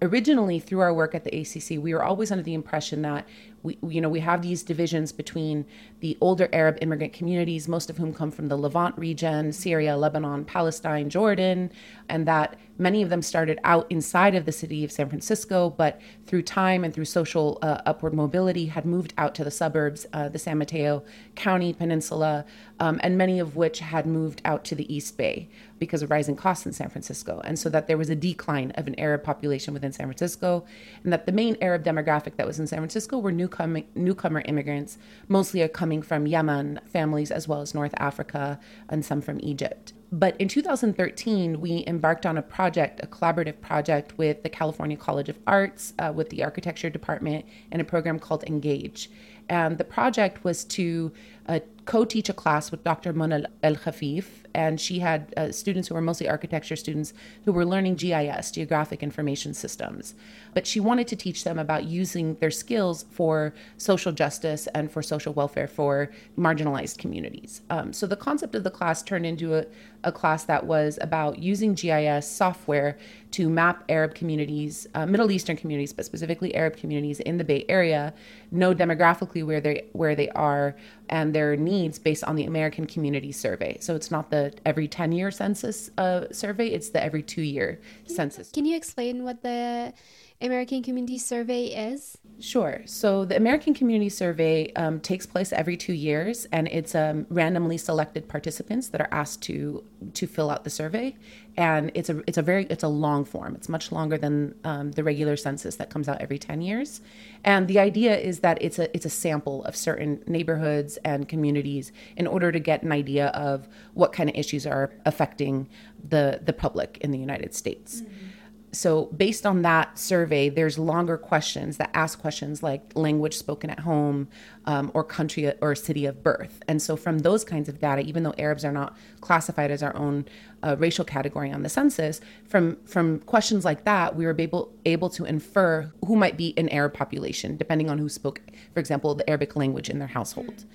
originally 0.01 0.59
through 0.59 0.79
our 0.79 0.93
work 0.93 1.15
at 1.15 1.23
the 1.23 1.41
ACC, 1.41 1.81
we 1.81 1.93
were 1.93 2.03
always 2.03 2.31
under 2.31 2.43
the 2.43 2.53
impression 2.53 3.01
that 3.03 3.25
we, 3.65 3.77
you 3.89 3.99
know, 3.99 4.09
we 4.09 4.19
have 4.19 4.43
these 4.43 4.61
divisions 4.61 5.11
between 5.11 5.65
the 5.99 6.15
older 6.21 6.47
Arab 6.53 6.77
immigrant 6.81 7.13
communities, 7.13 7.67
most 7.67 7.89
of 7.89 7.97
whom 7.97 8.13
come 8.13 8.29
from 8.29 8.47
the 8.47 8.55
Levant 8.55 8.97
region, 8.97 9.51
Syria, 9.51 9.97
Lebanon, 9.97 10.45
Palestine, 10.45 11.09
Jordan, 11.09 11.71
and 12.07 12.27
that 12.27 12.57
many 12.77 13.01
of 13.01 13.09
them 13.09 13.21
started 13.21 13.59
out 13.63 13.87
inside 13.89 14.35
of 14.35 14.45
the 14.45 14.51
city 14.51 14.83
of 14.83 14.91
San 14.91 15.07
Francisco, 15.09 15.69
but 15.69 15.99
through 16.27 16.41
time 16.41 16.83
and 16.83 16.93
through 16.93 17.05
social 17.05 17.57
uh, 17.61 17.81
upward 17.85 18.13
mobility 18.13 18.67
had 18.67 18.85
moved 18.85 19.13
out 19.17 19.33
to 19.35 19.43
the 19.43 19.51
suburbs, 19.51 20.05
uh, 20.13 20.29
the 20.29 20.39
San 20.39 20.57
Mateo 20.57 21.03
County 21.35 21.73
Peninsula, 21.73 22.45
um, 22.79 22.99
and 23.01 23.17
many 23.17 23.39
of 23.39 23.55
which 23.55 23.79
had 23.79 24.05
moved 24.05 24.41
out 24.43 24.65
to 24.65 24.75
the 24.75 24.93
East 24.93 25.17
Bay 25.17 25.47
because 25.79 26.01
of 26.01 26.09
rising 26.09 26.35
costs 26.35 26.65
in 26.65 26.73
San 26.73 26.89
Francisco. 26.89 27.41
And 27.43 27.57
so 27.57 27.69
that 27.69 27.87
there 27.87 27.97
was 27.97 28.09
a 28.09 28.15
decline 28.15 28.71
of 28.71 28.87
an 28.87 28.99
Arab 28.99 29.23
population 29.23 29.73
within 29.73 29.91
San 29.91 30.07
Francisco, 30.07 30.65
and 31.03 31.11
that 31.13 31.25
the 31.25 31.31
main 31.31 31.57
Arab 31.61 31.83
demographic 31.83 32.35
that 32.35 32.47
was 32.47 32.59
in 32.59 32.67
San 32.67 32.79
Francisco 32.79 33.17
were 33.17 33.31
newcomer, 33.55 33.83
newcomer 33.95 34.41
immigrants, 34.45 34.97
mostly 35.27 35.61
are 35.61 35.67
coming 35.67 36.01
from 36.01 36.27
Yemen, 36.27 36.79
families 36.85 37.31
as 37.31 37.47
well 37.47 37.61
as 37.61 37.73
North 37.73 37.93
Africa, 37.97 38.59
and 38.89 39.03
some 39.05 39.21
from 39.21 39.39
Egypt. 39.41 39.93
But 40.11 40.39
in 40.39 40.47
2013, 40.47 41.59
we 41.59 41.83
embarked 41.87 42.25
on 42.25 42.37
a 42.37 42.41
project, 42.41 43.01
a 43.03 43.07
collaborative 43.07 43.59
project 43.59 44.17
with 44.17 44.43
the 44.43 44.49
California 44.49 44.97
College 44.97 45.29
of 45.29 45.39
Arts, 45.47 45.93
uh, 45.99 46.11
with 46.15 46.29
the 46.29 46.43
architecture 46.43 46.89
department, 46.89 47.45
and 47.71 47.81
a 47.81 47.85
program 47.85 48.19
called 48.19 48.43
Engage. 48.43 49.09
And 49.49 49.77
the 49.77 49.83
project 49.83 50.43
was 50.43 50.63
to 50.65 51.11
uh, 51.47 51.59
co 51.85 52.03
teach 52.03 52.29
a 52.29 52.33
class 52.33 52.71
with 52.71 52.83
Dr. 52.83 53.13
Mona 53.13 53.43
El 53.61 53.75
Khafif, 53.75 54.25
and 54.53 54.81
she 54.81 54.99
had 54.99 55.33
uh, 55.37 55.51
students 55.51 55.87
who 55.87 55.95
were 55.95 56.01
mostly 56.01 56.27
architecture 56.27 56.75
students 56.75 57.13
who 57.43 57.51
were 57.51 57.65
learning 57.65 57.95
GIS, 57.95 58.51
Geographic 58.51 59.03
Information 59.03 59.53
Systems. 59.53 60.15
But 60.53 60.65
she 60.65 60.79
wanted 60.79 61.07
to 61.09 61.15
teach 61.15 61.43
them 61.43 61.59
about 61.59 61.83
using 61.83 62.35
their 62.35 62.51
skills 62.51 63.05
for 63.11 63.53
social 63.77 64.11
justice 64.11 64.67
and 64.73 64.91
for 64.91 65.03
social 65.03 65.33
welfare 65.33 65.67
for 65.67 66.09
marginalized 66.37 66.97
communities. 66.97 67.61
Um, 67.69 67.93
so 67.93 68.07
the 68.07 68.15
concept 68.15 68.55
of 68.55 68.63
the 68.63 68.71
class 68.71 69.03
turned 69.03 69.25
into 69.25 69.55
a, 69.55 69.65
a 70.03 70.11
class 70.11 70.45
that 70.45 70.65
was 70.65 70.97
about 71.01 71.39
using 71.39 71.73
GIS 71.73 72.27
software 72.27 72.97
to 73.31 73.49
map 73.49 73.83
Arab 73.89 74.15
communities, 74.15 74.87
uh, 74.95 75.05
Middle 75.05 75.29
Eastern 75.29 75.57
communities, 75.57 75.91
but 75.91 76.05
specifically 76.05 76.55
Arab 76.55 76.77
communities 76.77 77.19
in 77.19 77.37
the 77.37 77.43
Bay 77.43 77.65
Area, 77.67 78.13
know 78.51 78.73
demographically 78.73 79.45
where 79.45 79.59
they 79.59 79.85
where 79.91 80.15
they 80.15 80.29
are 80.29 80.75
and 81.09 81.34
their 81.35 81.57
needs 81.57 81.99
based 81.99 82.23
on 82.23 82.37
the 82.37 82.45
American 82.45 82.85
Community 82.85 83.33
Survey. 83.33 83.77
So 83.81 83.93
it's 83.93 84.09
not 84.09 84.31
the 84.31 84.53
every 84.65 84.87
10 84.87 85.11
year 85.11 85.31
census 85.31 85.91
uh, 85.97 86.31
survey, 86.31 86.69
it's 86.69 86.89
the 86.89 87.03
every 87.03 87.21
two 87.21 87.41
year 87.41 87.81
census. 88.07 88.51
Can 88.51 88.63
you 88.63 88.77
explain 88.77 89.25
what 89.25 89.43
the 89.43 89.93
American 90.41 90.83
Community 90.83 91.17
Survey 91.17 91.67
is? 91.67 92.17
Sure. 92.41 92.81
So 92.85 93.23
the 93.23 93.37
American 93.37 93.73
Community 93.73 94.09
Survey 94.09 94.73
um, 94.73 94.99
takes 94.99 95.25
place 95.25 95.53
every 95.53 95.77
two 95.77 95.93
years, 95.93 96.45
and 96.51 96.67
it's 96.67 96.93
um, 96.93 97.25
randomly 97.29 97.77
selected 97.77 98.27
participants 98.27 98.89
that 98.89 98.99
are 98.99 99.07
asked 99.11 99.41
to 99.43 99.85
to 100.13 100.27
fill 100.27 100.49
out 100.49 100.65
the 100.65 100.69
survey. 100.69 101.15
And 101.55 101.89
it's 101.93 102.09
a 102.09 102.21
it's 102.27 102.37
a 102.37 102.41
very 102.41 102.65
it's 102.69 102.83
a 102.83 102.89
long 102.89 103.23
form. 103.23 103.55
It's 103.55 103.69
much 103.69 103.93
longer 103.93 104.17
than 104.17 104.55
um, 104.65 104.91
the 104.91 105.05
regular 105.05 105.37
census 105.37 105.77
that 105.77 105.89
comes 105.89 106.09
out 106.09 106.19
every 106.19 106.37
ten 106.37 106.61
years. 106.61 106.99
And 107.45 107.69
the 107.69 107.79
idea 107.79 108.17
is 108.17 108.41
that 108.41 108.57
it's 108.61 108.77
a 108.77 108.93
it's 108.93 109.05
a 109.05 109.09
sample 109.09 109.63
of 109.63 109.73
certain 109.77 110.21
neighborhoods 110.27 110.97
and 111.05 111.29
communities 111.29 111.93
in 112.17 112.27
order 112.27 112.51
to 112.51 112.59
get 112.59 112.83
an 112.83 112.91
idea 112.91 113.27
of 113.27 113.69
what 113.93 114.11
kind 114.11 114.29
of 114.29 114.35
issues 114.35 114.67
are 114.67 114.91
affecting 115.05 115.69
the 116.09 116.41
the 116.43 116.53
public 116.53 116.97
in 116.99 117.11
the 117.11 117.19
United 117.19 117.55
States. 117.55 118.01
Mm-hmm 118.01 118.34
so 118.75 119.05
based 119.05 119.45
on 119.45 119.61
that 119.61 119.97
survey 119.97 120.49
there's 120.49 120.77
longer 120.77 121.17
questions 121.17 121.77
that 121.77 121.89
ask 121.93 122.19
questions 122.19 122.61
like 122.61 122.81
language 122.95 123.35
spoken 123.35 123.69
at 123.69 123.79
home 123.79 124.27
um, 124.65 124.91
or 124.93 125.03
country 125.03 125.51
or 125.61 125.75
city 125.75 126.05
of 126.05 126.21
birth. 126.21 126.61
And 126.67 126.81
so 126.81 126.95
from 126.95 127.19
those 127.19 127.43
kinds 127.43 127.69
of 127.69 127.79
data 127.79 128.01
even 128.01 128.23
though 128.23 128.33
arabs 128.37 128.65
are 128.65 128.71
not 128.71 128.95
classified 129.21 129.71
as 129.71 129.81
our 129.81 129.95
own 129.95 130.25
uh, 130.63 130.75
racial 130.77 131.05
category 131.05 131.51
on 131.51 131.63
the 131.63 131.69
census 131.69 132.19
from 132.45 132.77
from 132.85 133.19
questions 133.19 133.63
like 133.63 133.85
that 133.85 134.15
we 134.15 134.25
were 134.25 134.35
able 134.37 134.73
able 134.85 135.09
to 135.09 135.25
infer 135.25 135.91
who 136.05 136.15
might 136.15 136.37
be 136.37 136.53
an 136.57 136.67
arab 136.69 136.93
population 136.93 137.55
depending 137.55 137.89
on 137.89 137.97
who 137.97 138.09
spoke 138.09 138.41
for 138.73 138.79
example 138.79 139.15
the 139.15 139.29
arabic 139.29 139.55
language 139.55 139.89
in 139.89 139.99
their 139.99 140.07
household. 140.07 140.65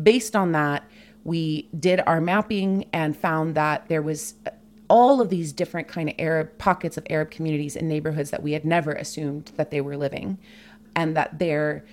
Based 0.00 0.34
on 0.34 0.52
that 0.52 0.88
we 1.24 1.68
did 1.78 2.00
our 2.06 2.20
mapping 2.20 2.86
and 2.92 3.16
found 3.16 3.54
that 3.54 3.88
there 3.88 4.02
was 4.02 4.34
all 4.88 5.20
of 5.20 5.30
these 5.30 5.52
different 5.52 5.88
kind 5.88 6.08
of 6.08 6.14
Arab 6.18 6.56
pockets 6.58 6.96
of 6.96 7.06
Arab 7.10 7.30
communities 7.30 7.76
and 7.76 7.88
neighborhoods 7.88 8.30
that 8.30 8.42
we 8.42 8.52
had 8.52 8.64
never 8.64 8.92
assumed 8.92 9.52
that 9.56 9.70
they 9.70 9.80
were 9.80 9.96
living, 9.96 10.38
and 10.94 11.16
that 11.16 11.38
their 11.38 11.84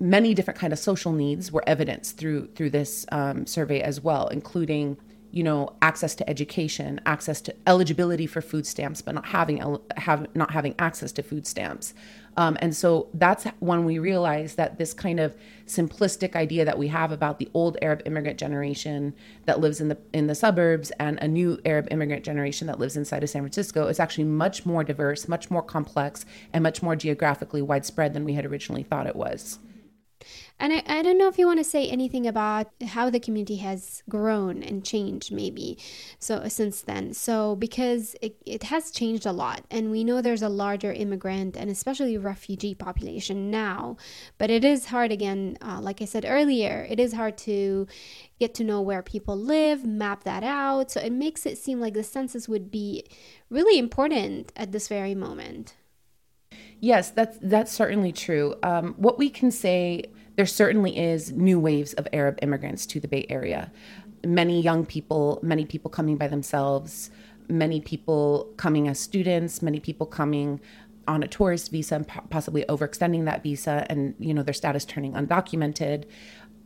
many 0.00 0.32
different 0.34 0.58
kind 0.58 0.72
of 0.72 0.78
social 0.78 1.12
needs 1.12 1.52
were 1.52 1.62
evidenced 1.66 2.16
through 2.16 2.48
through 2.54 2.70
this 2.70 3.04
um, 3.12 3.46
survey 3.46 3.80
as 3.80 4.00
well, 4.00 4.28
including 4.28 4.96
you 5.34 5.42
know 5.42 5.74
access 5.82 6.14
to 6.14 6.30
education 6.30 7.00
access 7.06 7.40
to 7.40 7.52
eligibility 7.66 8.24
for 8.24 8.40
food 8.40 8.64
stamps 8.64 9.02
but 9.02 9.16
not 9.16 9.26
having 9.26 9.60
have 9.96 10.26
not 10.36 10.52
having 10.52 10.74
access 10.78 11.10
to 11.12 11.22
food 11.22 11.46
stamps. 11.46 11.92
Um, 12.36 12.56
and 12.60 12.74
so 12.74 13.08
that's 13.14 13.44
when 13.60 13.84
we 13.84 14.00
realize 14.00 14.56
that 14.56 14.76
this 14.76 14.92
kind 14.92 15.20
of 15.20 15.36
simplistic 15.66 16.34
idea 16.34 16.64
that 16.64 16.78
we 16.78 16.88
have 16.88 17.10
about 17.12 17.38
the 17.38 17.48
old 17.54 17.76
arab 17.82 18.02
immigrant 18.06 18.38
generation 18.38 19.14
that 19.46 19.60
lives 19.60 19.80
in 19.80 19.88
the 19.88 19.98
in 20.12 20.26
the 20.26 20.34
suburbs 20.34 20.90
and 20.98 21.18
a 21.20 21.28
new 21.28 21.58
arab 21.64 21.88
immigrant 21.90 22.24
generation 22.24 22.66
that 22.66 22.78
lives 22.78 22.96
inside 22.96 23.22
of 23.22 23.30
san 23.30 23.42
francisco 23.42 23.86
is 23.86 24.00
actually 24.00 24.24
much 24.24 24.66
more 24.66 24.82
diverse 24.82 25.28
much 25.28 25.48
more 25.50 25.62
complex 25.62 26.26
and 26.52 26.62
much 26.62 26.82
more 26.82 26.96
geographically 26.96 27.62
widespread 27.62 28.12
than 28.14 28.24
we 28.24 28.34
had 28.34 28.44
originally 28.44 28.82
thought 28.82 29.06
it 29.06 29.16
was 29.16 29.58
and 30.58 30.72
I, 30.72 30.82
I 30.86 31.02
don't 31.02 31.18
know 31.18 31.28
if 31.28 31.38
you 31.38 31.46
want 31.46 31.58
to 31.58 31.64
say 31.64 31.88
anything 31.88 32.26
about 32.26 32.68
how 32.86 33.10
the 33.10 33.18
community 33.18 33.56
has 33.56 34.02
grown 34.08 34.62
and 34.62 34.84
changed, 34.84 35.32
maybe, 35.32 35.78
so 36.18 36.46
since 36.48 36.80
then. 36.82 37.12
So, 37.12 37.56
because 37.56 38.14
it, 38.22 38.36
it 38.46 38.64
has 38.64 38.90
changed 38.90 39.26
a 39.26 39.32
lot, 39.32 39.64
and 39.70 39.90
we 39.90 40.04
know 40.04 40.20
there's 40.20 40.42
a 40.42 40.48
larger 40.48 40.92
immigrant 40.92 41.56
and 41.56 41.70
especially 41.70 42.16
refugee 42.16 42.74
population 42.74 43.50
now, 43.50 43.96
but 44.38 44.50
it 44.50 44.64
is 44.64 44.86
hard 44.86 45.10
again, 45.10 45.58
uh, 45.60 45.80
like 45.80 46.00
I 46.00 46.04
said 46.04 46.24
earlier, 46.26 46.86
it 46.88 47.00
is 47.00 47.12
hard 47.12 47.36
to 47.38 47.86
get 48.38 48.54
to 48.54 48.64
know 48.64 48.80
where 48.80 49.02
people 49.02 49.36
live, 49.36 49.84
map 49.84 50.24
that 50.24 50.44
out. 50.44 50.90
So, 50.90 51.00
it 51.00 51.12
makes 51.12 51.46
it 51.46 51.58
seem 51.58 51.80
like 51.80 51.94
the 51.94 52.04
census 52.04 52.48
would 52.48 52.70
be 52.70 53.04
really 53.50 53.78
important 53.78 54.52
at 54.56 54.72
this 54.72 54.88
very 54.88 55.14
moment. 55.14 55.74
Yes, 56.80 57.10
that's 57.10 57.38
that's 57.40 57.72
certainly 57.72 58.12
true. 58.12 58.54
Um, 58.62 58.94
what 58.96 59.18
we 59.18 59.30
can 59.30 59.50
say 59.50 60.04
there 60.36 60.46
certainly 60.46 60.98
is 60.98 61.32
new 61.32 61.60
waves 61.60 61.92
of 61.94 62.08
Arab 62.12 62.38
immigrants 62.42 62.86
to 62.86 63.00
the 63.00 63.08
Bay 63.08 63.26
Area. 63.28 63.72
Many 64.24 64.60
young 64.60 64.84
people, 64.84 65.38
many 65.42 65.64
people 65.64 65.90
coming 65.90 66.16
by 66.16 66.28
themselves, 66.28 67.10
many 67.48 67.80
people 67.80 68.52
coming 68.56 68.88
as 68.88 68.98
students, 68.98 69.62
many 69.62 69.80
people 69.80 70.06
coming 70.06 70.60
on 71.06 71.22
a 71.22 71.28
tourist 71.28 71.70
visa 71.70 71.96
and 71.96 72.08
possibly 72.30 72.64
overextending 72.64 73.26
that 73.26 73.42
visa 73.42 73.86
and 73.90 74.14
you 74.18 74.32
know 74.32 74.42
their 74.42 74.54
status 74.54 74.84
turning 74.84 75.12
undocumented. 75.12 76.04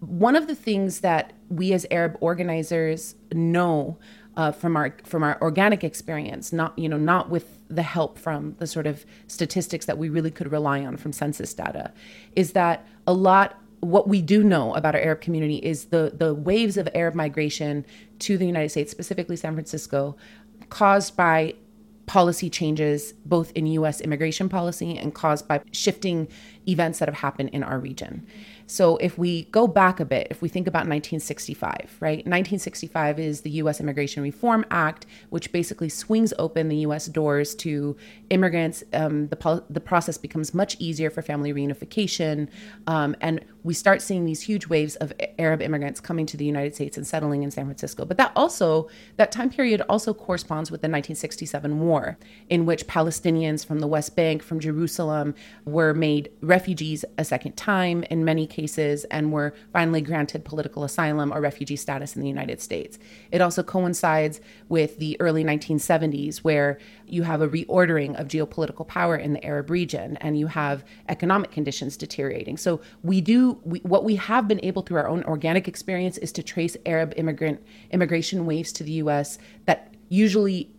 One 0.00 0.36
of 0.36 0.46
the 0.46 0.54
things 0.54 1.00
that 1.00 1.32
we 1.48 1.72
as 1.72 1.84
Arab 1.90 2.16
organizers 2.20 3.16
know 3.32 3.98
uh, 4.38 4.52
from 4.52 4.76
our 4.76 4.94
from 5.04 5.24
our 5.24 5.36
organic 5.42 5.82
experience, 5.82 6.52
not 6.52 6.78
you 6.78 6.88
know 6.88 6.96
not 6.96 7.28
with 7.28 7.58
the 7.68 7.82
help 7.82 8.18
from 8.18 8.54
the 8.58 8.66
sort 8.66 8.86
of 8.86 9.04
statistics 9.26 9.84
that 9.84 9.98
we 9.98 10.08
really 10.08 10.30
could 10.30 10.50
rely 10.50 10.84
on 10.84 10.96
from 10.96 11.12
census 11.12 11.52
data, 11.52 11.92
is 12.36 12.52
that 12.52 12.86
a 13.06 13.12
lot 13.12 13.58
what 13.80 14.08
we 14.08 14.22
do 14.22 14.42
know 14.42 14.74
about 14.74 14.94
our 14.94 15.00
Arab 15.00 15.20
community 15.20 15.56
is 15.56 15.86
the 15.86 16.12
the 16.16 16.32
waves 16.32 16.76
of 16.76 16.88
Arab 16.94 17.16
migration 17.16 17.84
to 18.20 18.38
the 18.38 18.46
United 18.46 18.68
States, 18.68 18.92
specifically 18.92 19.34
San 19.34 19.54
Francisco, 19.54 20.16
caused 20.70 21.16
by 21.16 21.54
policy 22.06 22.48
changes 22.48 23.12
both 23.26 23.52
in 23.52 23.66
US 23.66 24.00
immigration 24.00 24.48
policy 24.48 24.96
and 24.96 25.14
caused 25.14 25.46
by 25.46 25.60
shifting 25.72 26.26
events 26.68 26.98
that 26.98 27.08
have 27.08 27.16
happened 27.16 27.50
in 27.50 27.62
our 27.62 27.78
region. 27.78 28.26
So 28.66 28.98
if 28.98 29.16
we 29.16 29.44
go 29.44 29.66
back 29.66 29.98
a 29.98 30.04
bit, 30.04 30.26
if 30.30 30.42
we 30.42 30.48
think 30.50 30.66
about 30.66 30.80
1965, 30.80 31.96
right? 32.00 32.18
1965 32.18 33.18
is 33.18 33.40
the 33.40 33.50
US 33.62 33.80
Immigration 33.80 34.22
Reform 34.22 34.64
Act, 34.70 35.06
which 35.30 35.50
basically 35.52 35.88
swings 35.88 36.34
open 36.38 36.68
the 36.68 36.76
US 36.78 37.06
doors 37.06 37.54
to 37.56 37.96
immigrants. 38.28 38.84
Um, 38.92 39.28
the, 39.28 39.64
the 39.70 39.80
process 39.80 40.18
becomes 40.18 40.52
much 40.52 40.76
easier 40.78 41.08
for 41.08 41.22
family 41.22 41.52
reunification. 41.52 42.48
Um, 42.86 43.16
and 43.22 43.42
we 43.64 43.72
start 43.72 44.02
seeing 44.02 44.26
these 44.26 44.42
huge 44.42 44.66
waves 44.68 44.96
of 44.96 45.14
Arab 45.38 45.62
immigrants 45.62 45.98
coming 46.00 46.26
to 46.26 46.36
the 46.36 46.44
United 46.44 46.74
States 46.74 46.98
and 46.98 47.06
settling 47.06 47.42
in 47.42 47.50
San 47.50 47.64
Francisco. 47.64 48.04
But 48.04 48.18
that 48.18 48.32
also, 48.36 48.88
that 49.16 49.32
time 49.32 49.48
period 49.48 49.82
also 49.88 50.12
corresponds 50.12 50.70
with 50.70 50.82
the 50.82 50.86
1967 50.86 51.80
war, 51.80 52.18
in 52.50 52.66
which 52.66 52.86
Palestinians 52.86 53.64
from 53.64 53.80
the 53.80 53.86
West 53.86 54.14
Bank, 54.14 54.42
from 54.42 54.60
Jerusalem, 54.60 55.34
were 55.64 55.94
made 55.94 56.30
refugees 56.42 56.57
a 57.18 57.24
second 57.24 57.56
time 57.56 58.04
in 58.10 58.24
many 58.24 58.46
cases 58.46 59.04
and 59.04 59.32
were 59.32 59.54
finally 59.72 60.00
granted 60.00 60.44
political 60.44 60.84
asylum 60.84 61.32
or 61.32 61.40
refugee 61.40 61.76
status 61.76 62.16
in 62.16 62.22
the 62.22 62.28
United 62.28 62.60
States. 62.60 62.98
It 63.30 63.40
also 63.40 63.62
coincides 63.62 64.40
with 64.68 64.98
the 64.98 65.16
early 65.20 65.44
1970s, 65.44 66.38
where 66.38 66.78
you 67.06 67.22
have 67.22 67.40
a 67.40 67.48
reordering 67.48 68.18
of 68.20 68.28
geopolitical 68.28 68.86
power 68.86 69.16
in 69.16 69.32
the 69.32 69.44
Arab 69.44 69.70
region 69.70 70.16
and 70.18 70.38
you 70.38 70.46
have 70.46 70.84
economic 71.08 71.50
conditions 71.50 71.96
deteriorating. 71.96 72.56
So 72.56 72.80
we 73.02 73.20
do 73.20 73.60
we, 73.64 73.80
what 73.80 74.04
we 74.04 74.16
have 74.16 74.48
been 74.48 74.60
able 74.62 74.82
through 74.82 74.98
our 74.98 75.08
own 75.08 75.24
organic 75.24 75.68
experience 75.68 76.18
is 76.18 76.32
to 76.32 76.42
trace 76.42 76.76
Arab 76.86 77.14
immigrant 77.16 77.62
immigration 77.90 78.46
waves 78.46 78.72
to 78.72 78.84
the 78.84 78.92
U.S. 78.92 79.38
that 79.66 79.94
usually 80.08 80.70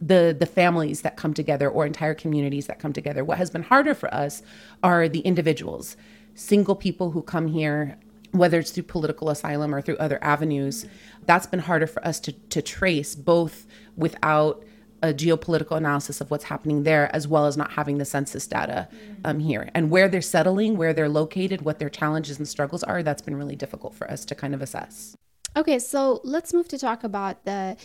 the 0.00 0.36
the 0.38 0.46
families 0.46 1.02
that 1.02 1.16
come 1.16 1.34
together 1.34 1.68
or 1.68 1.86
entire 1.86 2.14
communities 2.14 2.66
that 2.66 2.78
come 2.78 2.92
together. 2.92 3.24
What 3.24 3.38
has 3.38 3.50
been 3.50 3.64
harder 3.64 3.94
for 3.94 4.12
us 4.14 4.42
are 4.82 5.08
the 5.08 5.20
individuals, 5.20 5.96
single 6.34 6.76
people 6.76 7.10
who 7.10 7.22
come 7.22 7.48
here 7.48 7.98
whether 8.32 8.58
it's 8.58 8.70
through 8.70 8.82
political 8.82 9.30
asylum 9.30 9.74
or 9.74 9.80
through 9.80 9.96
other 9.96 10.18
avenues. 10.22 10.84
That's 11.24 11.46
been 11.46 11.60
harder 11.60 11.86
for 11.86 12.06
us 12.06 12.20
to 12.20 12.32
to 12.32 12.62
trace 12.62 13.14
both 13.14 13.66
without 13.96 14.62
a 15.02 15.12
geopolitical 15.12 15.76
analysis 15.76 16.20
of 16.20 16.30
what's 16.30 16.44
happening 16.44 16.82
there 16.82 17.14
as 17.14 17.28
well 17.28 17.46
as 17.46 17.56
not 17.56 17.72
having 17.72 17.98
the 17.98 18.04
census 18.04 18.46
data 18.46 18.88
um, 19.24 19.40
here 19.40 19.70
and 19.74 19.90
where 19.90 20.08
they're 20.08 20.22
settling 20.22 20.76
where 20.76 20.94
they're 20.94 21.08
located 21.08 21.62
what 21.62 21.78
their 21.78 21.90
challenges 21.90 22.38
and 22.38 22.48
struggles 22.48 22.82
are 22.82 23.02
that's 23.02 23.20
been 23.20 23.36
really 23.36 23.56
difficult 23.56 23.94
for 23.94 24.10
us 24.10 24.24
to 24.24 24.34
kind 24.34 24.54
of 24.54 24.62
assess 24.62 25.14
okay 25.54 25.78
so 25.78 26.20
let's 26.24 26.54
move 26.54 26.66
to 26.66 26.78
talk 26.78 27.04
about 27.04 27.44
the 27.44 27.76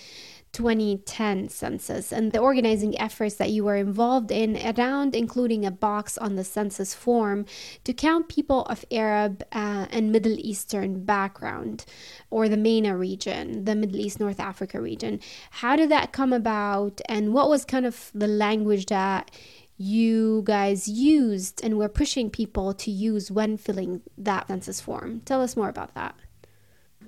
2010 0.53 1.48
census 1.48 2.12
and 2.12 2.34
the 2.34 2.39
organizing 2.39 3.00
efforts 3.00 3.36
that 3.36 3.51
you 3.51 3.63
were 3.63 3.77
involved 3.77 4.31
in 4.31 4.58
around 4.77 5.15
including 5.15 5.65
a 5.65 5.72
box 5.72 6.17
on 6.17 6.36
the 6.36 6.43
census 6.43 6.93
form 6.93 7.46
to 7.84 7.93
count 7.93 8.27
people 8.27 8.63
of 8.63 8.84
Arab 8.91 9.43
uh, 9.53 9.86
and 9.91 10.12
Middle 10.12 10.38
Eastern 10.38 11.05
background 11.05 11.86
or 12.29 12.50
the 12.50 12.58
MENA 12.58 12.98
region, 12.98 13.63
the 13.63 13.75
Middle 13.75 14.00
East 14.00 14.20
North 14.20 14.39
Africa 14.39 14.81
region. 14.81 15.20
How 15.51 15.75
did 15.75 15.89
that 15.89 16.12
come 16.12 16.34
about 16.34 17.00
and 17.08 17.34
what 17.34 17.50
was 17.50 17.63
kind 17.63 17.86
of 17.86 18.12
the 18.13 18.27
language 18.27 18.88
that 18.88 19.31
you 19.77 20.43
guys 20.46 20.88
used 20.88 21.63
and 21.63 21.77
were 21.77 21.89
pushing 21.89 22.29
people 22.29 22.74
to 22.74 22.91
use 22.91 23.31
when 23.31 23.58
filling 23.58 24.01
that 24.17 24.48
census 24.48 24.81
form? 24.81 25.22
Tell 25.22 25.41
us 25.41 25.55
more 25.55 25.70
about 25.70 25.96
that. 25.96 26.15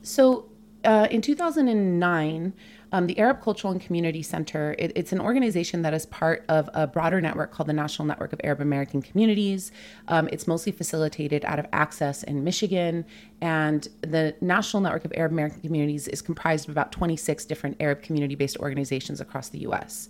So, 0.02 0.50
uh, 0.84 1.08
in 1.10 1.22
2009, 1.22 2.54
um, 2.92 3.08
the 3.08 3.18
Arab 3.18 3.42
Cultural 3.42 3.74
and 3.74 3.82
Community 3.82 4.22
Center, 4.22 4.76
it, 4.78 4.92
it's 4.96 5.12
an 5.12 5.20
organization 5.20 5.82
that 5.82 5.96
is 5.96 6.06
part 6.06 6.46
of 6.48 6.70
a 6.76 6.86
broader 6.86 7.20
network 7.20 7.52
called 7.52 7.68
the 7.68 7.74
National 7.74 8.06
Network 8.06 8.34
of 8.34 8.42
Arab 8.44 8.62
American 8.62 9.02
Communities. 9.02 9.72
Um, 10.08 10.30
it's 10.32 10.46
mostly 10.46 10.72
facilitated 10.72 11.44
out 11.46 11.58
of 11.58 11.66
Access 11.74 12.22
in 12.22 12.44
Michigan. 12.44 13.04
And 13.42 13.88
the 14.02 14.36
National 14.42 14.82
Network 14.82 15.06
of 15.06 15.14
Arab 15.16 15.32
American 15.32 15.62
Communities 15.62 16.08
is 16.08 16.22
comprised 16.22 16.70
of 16.70 16.74
about 16.74 16.92
26 16.92 17.46
different 17.46 17.78
Arab 17.80 18.04
community 18.04 18.36
based 18.36 18.58
organizations 18.58 19.20
across 19.20 19.50
the 19.50 19.60
US. 19.60 20.08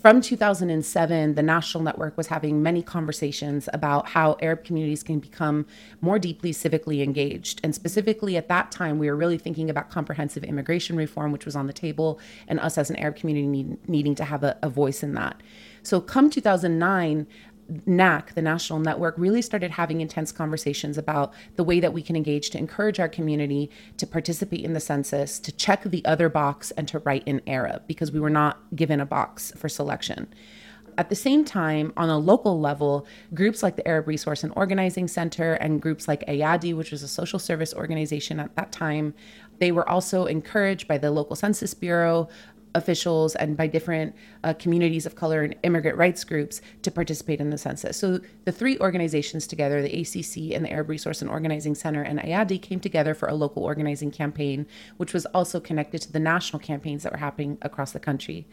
From 0.00 0.20
2007, 0.20 1.34
the 1.34 1.42
National 1.42 1.82
Network 1.82 2.16
was 2.16 2.28
having 2.28 2.62
many 2.62 2.82
conversations 2.82 3.68
about 3.72 4.08
how 4.08 4.36
Arab 4.40 4.62
communities 4.62 5.02
can 5.02 5.18
become 5.18 5.66
more 6.00 6.20
deeply 6.20 6.52
civically 6.52 7.02
engaged. 7.02 7.60
And 7.64 7.74
specifically 7.74 8.36
at 8.36 8.46
that 8.46 8.70
time, 8.70 9.00
we 9.00 9.10
were 9.10 9.16
really 9.16 9.38
thinking 9.38 9.68
about 9.68 9.90
comprehensive 9.90 10.44
immigration 10.44 10.96
reform, 10.96 11.32
which 11.32 11.44
was 11.44 11.56
on 11.56 11.66
the 11.66 11.72
table, 11.72 12.20
and 12.46 12.60
us 12.60 12.78
as 12.78 12.90
an 12.90 12.96
Arab 12.96 13.16
community 13.16 13.48
need, 13.48 13.88
needing 13.88 14.14
to 14.14 14.24
have 14.24 14.44
a, 14.44 14.56
a 14.62 14.68
voice 14.68 15.02
in 15.02 15.14
that. 15.14 15.42
So, 15.82 16.00
come 16.00 16.30
2009, 16.30 17.26
NAC, 17.86 18.34
the 18.34 18.42
national 18.42 18.78
network, 18.78 19.14
really 19.18 19.42
started 19.42 19.72
having 19.72 20.00
intense 20.00 20.32
conversations 20.32 20.96
about 20.96 21.32
the 21.56 21.64
way 21.64 21.80
that 21.80 21.92
we 21.92 22.02
can 22.02 22.16
engage 22.16 22.50
to 22.50 22.58
encourage 22.58 22.98
our 22.98 23.08
community 23.08 23.70
to 23.98 24.06
participate 24.06 24.64
in 24.64 24.72
the 24.72 24.80
census, 24.80 25.38
to 25.38 25.52
check 25.52 25.82
the 25.84 26.04
other 26.04 26.28
box, 26.28 26.70
and 26.72 26.88
to 26.88 26.98
write 27.00 27.22
in 27.26 27.42
Arab 27.46 27.86
because 27.86 28.10
we 28.10 28.20
were 28.20 28.30
not 28.30 28.58
given 28.74 29.00
a 29.00 29.06
box 29.06 29.52
for 29.56 29.68
selection. 29.68 30.26
At 30.96 31.10
the 31.10 31.14
same 31.14 31.44
time, 31.44 31.92
on 31.96 32.08
a 32.08 32.18
local 32.18 32.58
level, 32.58 33.06
groups 33.32 33.62
like 33.62 33.76
the 33.76 33.86
Arab 33.86 34.08
Resource 34.08 34.42
and 34.42 34.52
Organizing 34.56 35.06
Center 35.06 35.52
and 35.54 35.80
groups 35.80 36.08
like 36.08 36.26
AYADI, 36.26 36.76
which 36.76 36.90
was 36.90 37.04
a 37.04 37.08
social 37.08 37.38
service 37.38 37.72
organization 37.72 38.40
at 38.40 38.56
that 38.56 38.72
time, 38.72 39.14
they 39.60 39.70
were 39.70 39.88
also 39.88 40.26
encouraged 40.26 40.88
by 40.88 40.98
the 40.98 41.12
local 41.12 41.36
census 41.36 41.72
bureau 41.72 42.28
officials 42.78 43.34
and 43.36 43.56
by 43.56 43.66
different 43.66 44.14
uh, 44.44 44.54
communities 44.54 45.04
of 45.04 45.14
color 45.14 45.42
and 45.42 45.54
immigrant 45.62 45.98
rights 45.98 46.24
groups 46.24 46.62
to 46.82 46.90
participate 46.90 47.40
in 47.40 47.50
the 47.50 47.58
census. 47.58 47.98
So 47.98 48.20
the 48.44 48.52
three 48.52 48.78
organizations 48.78 49.46
together, 49.46 49.82
the 49.82 50.00
ACC 50.00 50.54
and 50.54 50.64
the 50.64 50.72
Arab 50.72 50.88
Resource 50.88 51.20
and 51.20 51.30
Organizing 51.30 51.74
Center 51.74 52.02
and 52.02 52.18
AYADI, 52.18 52.62
came 52.62 52.80
together 52.80 53.14
for 53.14 53.28
a 53.28 53.34
local 53.34 53.62
organizing 53.62 54.10
campaign, 54.10 54.66
which 54.96 55.12
was 55.12 55.26
also 55.26 55.60
connected 55.60 56.00
to 56.02 56.12
the 56.12 56.18
national 56.18 56.60
campaigns 56.60 57.02
that 57.02 57.12
were 57.12 57.18
happening 57.18 57.58
across 57.62 57.92
the 57.92 58.00
country. 58.00 58.46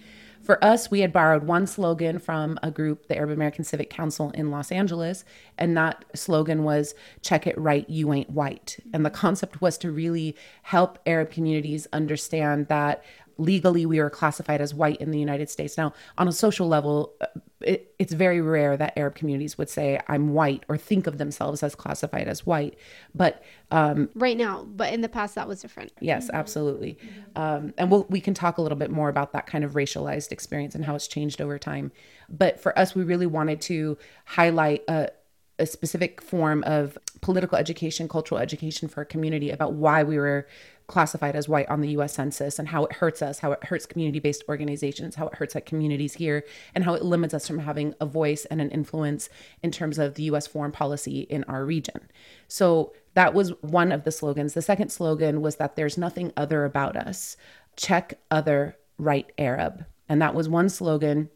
For 0.45 0.63
us, 0.63 0.91
we 0.91 0.99
had 0.99 1.11
borrowed 1.11 1.45
one 1.45 1.65
slogan 1.65 2.19
from 2.19 2.59
a 2.61 2.69
group, 2.69 3.07
the 3.07 3.17
Arab 3.17 3.31
American 3.31 3.63
Civic 3.63 3.89
Council 3.89 4.29
in 4.31 4.51
Los 4.51 4.71
Angeles, 4.71 5.25
and 5.57 5.75
that 5.75 6.05
slogan 6.13 6.63
was 6.63 6.93
check 7.21 7.47
it 7.47 7.57
right, 7.57 7.89
you 7.89 8.13
ain't 8.13 8.29
white. 8.29 8.77
And 8.93 9.03
the 9.03 9.09
concept 9.09 9.59
was 9.59 9.75
to 9.79 9.89
really 9.89 10.35
help 10.61 10.99
Arab 11.07 11.31
communities 11.31 11.87
understand 11.91 12.67
that 12.67 13.03
legally 13.37 13.85
we 13.85 13.99
are 13.99 14.09
classified 14.09 14.61
as 14.61 14.73
white 14.73 14.97
in 14.97 15.11
the 15.11 15.19
United 15.19 15.49
States. 15.49 15.77
Now, 15.77 15.93
on 16.17 16.27
a 16.27 16.31
social 16.31 16.67
level, 16.67 17.13
uh, 17.21 17.27
it, 17.61 17.93
it's 17.99 18.13
very 18.13 18.41
rare 18.41 18.77
that 18.77 18.97
Arab 18.97 19.15
communities 19.15 19.57
would 19.57 19.69
say 19.69 19.99
I'm 20.07 20.33
white 20.33 20.63
or 20.69 20.77
think 20.77 21.07
of 21.07 21.17
themselves 21.17 21.63
as 21.63 21.75
classified 21.75 22.27
as 22.27 22.45
white. 22.45 22.77
But 23.13 23.43
um, 23.71 24.09
right 24.13 24.37
now, 24.37 24.63
but 24.63 24.93
in 24.93 25.01
the 25.01 25.09
past 25.09 25.35
that 25.35 25.47
was 25.47 25.61
different. 25.61 25.91
Yes, 25.99 26.29
absolutely. 26.31 26.97
Um, 27.35 27.73
and 27.77 27.89
we'll, 27.89 28.05
we 28.09 28.21
can 28.21 28.33
talk 28.33 28.57
a 28.57 28.61
little 28.61 28.77
bit 28.77 28.91
more 28.91 29.09
about 29.09 29.33
that 29.33 29.47
kind 29.47 29.63
of 29.63 29.71
racialized 29.73 30.31
experience 30.31 30.75
and 30.75 30.85
how 30.85 30.95
it's 30.95 31.07
changed 31.07 31.41
over 31.41 31.57
time. 31.57 31.91
But 32.29 32.59
for 32.59 32.77
us, 32.77 32.95
we 32.95 33.03
really 33.03 33.27
wanted 33.27 33.61
to 33.61 33.97
highlight 34.25 34.83
a, 34.87 35.09
a 35.57 35.65
specific 35.65 36.21
form 36.21 36.63
of 36.65 36.97
political 37.21 37.57
education, 37.57 38.07
cultural 38.07 38.39
education 38.39 38.87
for 38.87 39.01
a 39.01 39.05
community 39.05 39.49
about 39.49 39.73
why 39.73 40.03
we 40.03 40.17
were 40.17 40.47
classified 40.87 41.35
as 41.35 41.49
white 41.49 41.69
on 41.69 41.81
the 41.81 41.89
US 41.89 42.13
Census 42.13 42.59
and 42.59 42.67
how 42.67 42.85
it 42.85 42.93
hurts 42.93 43.21
us, 43.21 43.39
how 43.39 43.51
it 43.51 43.63
hurts 43.63 43.85
community 43.85 44.19
based 44.19 44.43
organizations, 44.47 45.15
how 45.15 45.27
it 45.27 45.35
hurts 45.35 45.55
like 45.55 45.65
communities 45.65 46.13
here, 46.13 46.43
and 46.73 46.83
how 46.83 46.93
it 46.93 47.03
limits 47.03 47.33
us 47.33 47.47
from 47.47 47.59
having 47.59 47.93
a 47.99 48.05
voice 48.05 48.45
and 48.45 48.61
an 48.61 48.69
influence 48.69 49.29
in 49.63 49.71
terms 49.71 49.97
of 49.97 50.15
the 50.15 50.23
US 50.23 50.47
foreign 50.47 50.71
policy 50.71 51.21
in 51.21 51.43
our 51.45 51.65
region. 51.65 52.09
So 52.47 52.93
that 53.15 53.33
was 53.33 53.49
one 53.61 53.91
of 53.91 54.03
the 54.03 54.11
slogans. 54.11 54.53
The 54.53 54.61
second 54.61 54.89
slogan 54.89 55.41
was 55.41 55.55
that 55.55 55.75
there's 55.75 55.97
nothing 55.97 56.31
other 56.37 56.65
about 56.65 56.95
us. 56.95 57.37
Check 57.75 58.19
other, 58.29 58.77
right 58.97 59.31
Arab. 59.37 59.85
And 60.07 60.21
that 60.21 60.35
was 60.35 60.47
one 60.47 60.69
slogan 60.69 61.29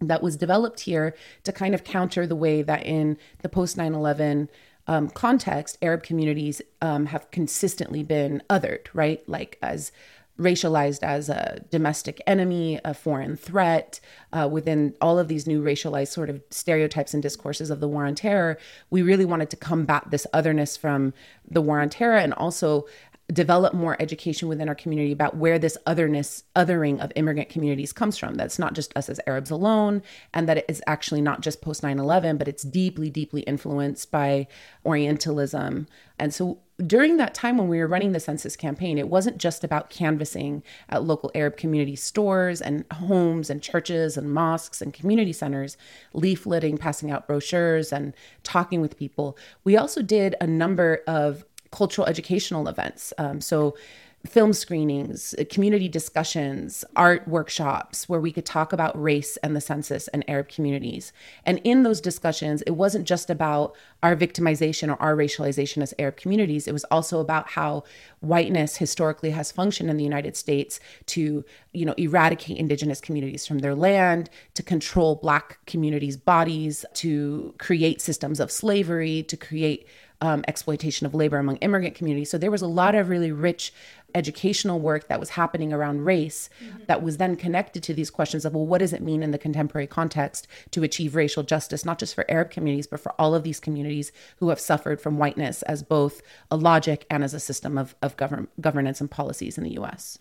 that 0.00 0.22
was 0.22 0.36
developed 0.36 0.80
here 0.80 1.14
to 1.44 1.52
kind 1.52 1.74
of 1.74 1.84
counter 1.84 2.26
the 2.26 2.36
way 2.36 2.62
that 2.62 2.84
in 2.84 3.16
the 3.42 3.48
post 3.48 3.76
9 3.76 3.94
11 3.94 4.48
um, 4.86 5.08
context, 5.08 5.78
Arab 5.82 6.02
communities 6.02 6.60
um, 6.82 7.06
have 7.06 7.30
consistently 7.30 8.02
been 8.02 8.42
othered, 8.50 8.86
right? 8.92 9.26
Like 9.28 9.58
as 9.62 9.92
racialized 10.38 11.02
as 11.02 11.28
a 11.28 11.60
domestic 11.70 12.20
enemy, 12.26 12.80
a 12.84 12.92
foreign 12.92 13.36
threat. 13.36 14.00
Uh, 14.32 14.48
within 14.50 14.94
all 15.00 15.18
of 15.18 15.28
these 15.28 15.46
new 15.46 15.62
racialized 15.62 16.08
sort 16.08 16.28
of 16.28 16.42
stereotypes 16.50 17.14
and 17.14 17.22
discourses 17.22 17.70
of 17.70 17.80
the 17.80 17.88
war 17.88 18.04
on 18.04 18.14
terror, 18.14 18.58
we 18.90 19.00
really 19.00 19.24
wanted 19.24 19.48
to 19.48 19.56
combat 19.56 20.04
this 20.10 20.26
otherness 20.32 20.76
from 20.76 21.14
the 21.48 21.62
war 21.62 21.80
on 21.80 21.88
terror 21.88 22.16
and 22.16 22.34
also 22.34 22.84
develop 23.32 23.72
more 23.72 23.96
education 24.00 24.48
within 24.48 24.68
our 24.68 24.74
community 24.74 25.10
about 25.10 25.36
where 25.36 25.58
this 25.58 25.78
otherness 25.86 26.44
othering 26.54 27.02
of 27.02 27.10
immigrant 27.16 27.48
communities 27.48 27.92
comes 27.92 28.18
from 28.18 28.34
that's 28.34 28.58
not 28.58 28.74
just 28.74 28.94
us 28.96 29.08
as 29.08 29.18
arabs 29.26 29.50
alone 29.50 30.02
and 30.34 30.46
that 30.46 30.58
it 30.58 30.64
is 30.68 30.82
actually 30.86 31.22
not 31.22 31.40
just 31.40 31.62
post 31.62 31.80
9-11 31.82 32.36
but 32.36 32.48
it's 32.48 32.62
deeply 32.62 33.08
deeply 33.08 33.40
influenced 33.42 34.10
by 34.10 34.46
orientalism. 34.84 35.86
And 36.18 36.34
so 36.34 36.58
during 36.86 37.16
that 37.16 37.34
time 37.34 37.56
when 37.56 37.68
we 37.68 37.78
were 37.78 37.86
running 37.86 38.12
the 38.12 38.20
census 38.20 38.56
campaign 38.56 38.98
it 38.98 39.08
wasn't 39.08 39.38
just 39.38 39.64
about 39.64 39.88
canvassing 39.88 40.62
at 40.90 41.04
local 41.04 41.30
arab 41.34 41.56
community 41.56 41.96
stores 41.96 42.60
and 42.60 42.84
homes 42.92 43.48
and 43.48 43.62
churches 43.62 44.18
and 44.18 44.34
mosques 44.34 44.82
and 44.82 44.92
community 44.92 45.32
centers 45.32 45.78
leafleting 46.14 46.78
passing 46.78 47.10
out 47.10 47.26
brochures 47.26 47.90
and 47.90 48.12
talking 48.42 48.82
with 48.82 48.98
people. 48.98 49.38
We 49.62 49.78
also 49.78 50.02
did 50.02 50.34
a 50.42 50.46
number 50.46 51.02
of 51.06 51.46
cultural 51.74 52.06
educational 52.06 52.68
events. 52.68 53.12
Um, 53.18 53.40
so, 53.40 53.74
film 54.26 54.54
screenings, 54.54 55.34
community 55.50 55.86
discussions, 55.86 56.82
art 56.96 57.28
workshops 57.28 58.08
where 58.08 58.20
we 58.20 58.32
could 58.32 58.46
talk 58.46 58.72
about 58.72 59.00
race 59.00 59.36
and 59.38 59.54
the 59.54 59.60
census 59.60 60.08
and 60.08 60.24
Arab 60.26 60.48
communities. 60.48 61.12
And 61.44 61.60
in 61.62 61.82
those 61.82 62.00
discussions, 62.00 62.62
it 62.62 62.70
wasn't 62.70 63.06
just 63.06 63.28
about 63.28 63.74
our 64.02 64.16
victimization 64.16 64.88
or 64.88 65.00
our 65.02 65.14
racialization 65.14 65.82
as 65.82 65.92
Arab 65.98 66.16
communities, 66.16 66.66
it 66.66 66.72
was 66.72 66.84
also 66.84 67.20
about 67.20 67.50
how 67.50 67.84
whiteness 68.20 68.78
historically 68.78 69.30
has 69.30 69.52
functioned 69.52 69.90
in 69.90 69.98
the 69.98 70.04
United 70.04 70.36
States 70.36 70.80
to, 71.06 71.44
you 71.72 71.84
know, 71.84 71.94
eradicate 71.98 72.56
indigenous 72.56 73.02
communities 73.02 73.46
from 73.46 73.58
their 73.58 73.74
land, 73.74 74.30
to 74.54 74.62
control 74.62 75.16
black 75.16 75.58
communities' 75.66 76.16
bodies, 76.16 76.86
to 76.94 77.54
create 77.58 78.00
systems 78.00 78.40
of 78.40 78.50
slavery, 78.50 79.22
to 79.24 79.36
create 79.36 79.86
um, 80.20 80.44
exploitation 80.48 81.06
of 81.06 81.14
labor 81.14 81.38
among 81.38 81.56
immigrant 81.56 81.94
communities. 81.94 82.30
So 82.30 82.38
there 82.38 82.50
was 82.50 82.62
a 82.62 82.66
lot 82.66 82.94
of 82.94 83.08
really 83.08 83.32
rich 83.32 83.72
educational 84.14 84.78
work 84.78 85.08
that 85.08 85.18
was 85.18 85.30
happening 85.30 85.72
around 85.72 86.04
race 86.04 86.48
mm-hmm. 86.62 86.84
that 86.86 87.02
was 87.02 87.16
then 87.16 87.36
connected 87.36 87.82
to 87.82 87.92
these 87.92 88.10
questions 88.10 88.44
of 88.44 88.54
well 88.54 88.66
what 88.66 88.78
does 88.78 88.92
it 88.92 89.02
mean 89.02 89.22
in 89.22 89.32
the 89.32 89.38
contemporary 89.38 89.86
context 89.86 90.46
to 90.70 90.82
achieve 90.84 91.16
racial 91.16 91.42
justice 91.42 91.84
not 91.84 91.98
just 91.98 92.14
for 92.14 92.30
arab 92.30 92.50
communities 92.50 92.86
but 92.86 93.00
for 93.00 93.12
all 93.20 93.34
of 93.34 93.42
these 93.42 93.58
communities 93.58 94.12
who 94.36 94.50
have 94.50 94.60
suffered 94.60 95.00
from 95.00 95.18
whiteness 95.18 95.62
as 95.62 95.82
both 95.82 96.22
a 96.50 96.56
logic 96.56 97.06
and 97.10 97.24
as 97.24 97.34
a 97.34 97.40
system 97.40 97.76
of, 97.76 97.94
of 98.02 98.16
govern- 98.16 98.48
governance 98.60 99.00
and 99.00 99.10
policies 99.10 99.58
in 99.58 99.64
the 99.64 99.70
us 99.70 100.18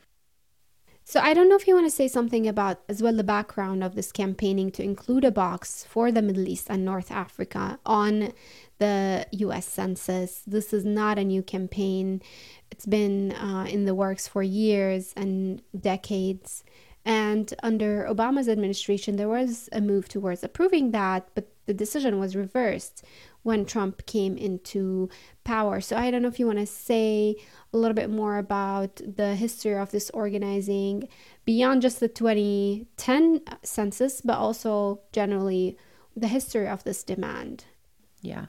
so 1.05 1.19
I 1.19 1.33
don't 1.33 1.49
know 1.49 1.55
if 1.55 1.67
you 1.67 1.75
want 1.75 1.87
to 1.87 1.95
say 1.95 2.07
something 2.07 2.47
about 2.47 2.81
as 2.87 3.01
well 3.01 3.13
the 3.13 3.23
background 3.23 3.83
of 3.83 3.95
this 3.95 4.11
campaigning 4.11 4.71
to 4.71 4.83
include 4.83 5.25
a 5.25 5.31
box 5.31 5.85
for 5.89 6.11
the 6.11 6.21
Middle 6.21 6.47
East 6.47 6.67
and 6.69 6.85
North 6.85 7.11
Africa 7.11 7.77
on 7.85 8.33
the 8.79 9.25
US 9.31 9.67
Census. 9.67 10.43
This 10.47 10.73
is 10.73 10.85
not 10.85 11.19
a 11.19 11.23
new 11.23 11.43
campaign. 11.43 12.21
It's 12.71 12.85
been 12.85 13.33
uh, 13.33 13.67
in 13.69 13.85
the 13.85 13.95
works 13.95 14.27
for 14.27 14.43
years 14.43 15.13
and 15.15 15.61
decades. 15.77 16.63
And 17.05 17.53
under 17.61 18.07
Obama's 18.09 18.47
administration, 18.47 19.17
there 19.17 19.27
was 19.27 19.67
a 19.73 19.81
move 19.81 20.07
towards 20.07 20.43
approving 20.43 20.91
that, 20.91 21.27
but 21.35 21.49
the 21.65 21.73
decision 21.73 22.19
was 22.19 22.35
reversed 22.35 23.03
when 23.43 23.65
Trump 23.65 24.05
came 24.05 24.35
into 24.37 25.09
power. 25.43 25.79
So 25.81 25.95
I 25.95 26.09
don't 26.09 26.21
know 26.21 26.27
if 26.27 26.39
you 26.39 26.47
want 26.47 26.59
to 26.59 26.65
say 26.65 27.35
a 27.73 27.77
little 27.77 27.95
bit 27.95 28.09
more 28.09 28.37
about 28.37 29.01
the 29.05 29.35
history 29.35 29.75
of 29.75 29.91
this 29.91 30.09
organizing 30.11 31.07
beyond 31.45 31.81
just 31.81 31.99
the 31.99 32.07
2010 32.07 33.41
census, 33.61 34.21
but 34.21 34.37
also 34.37 35.01
generally 35.11 35.77
the 36.15 36.27
history 36.27 36.67
of 36.67 36.83
this 36.83 37.03
demand. 37.03 37.65
Yeah. 38.21 38.45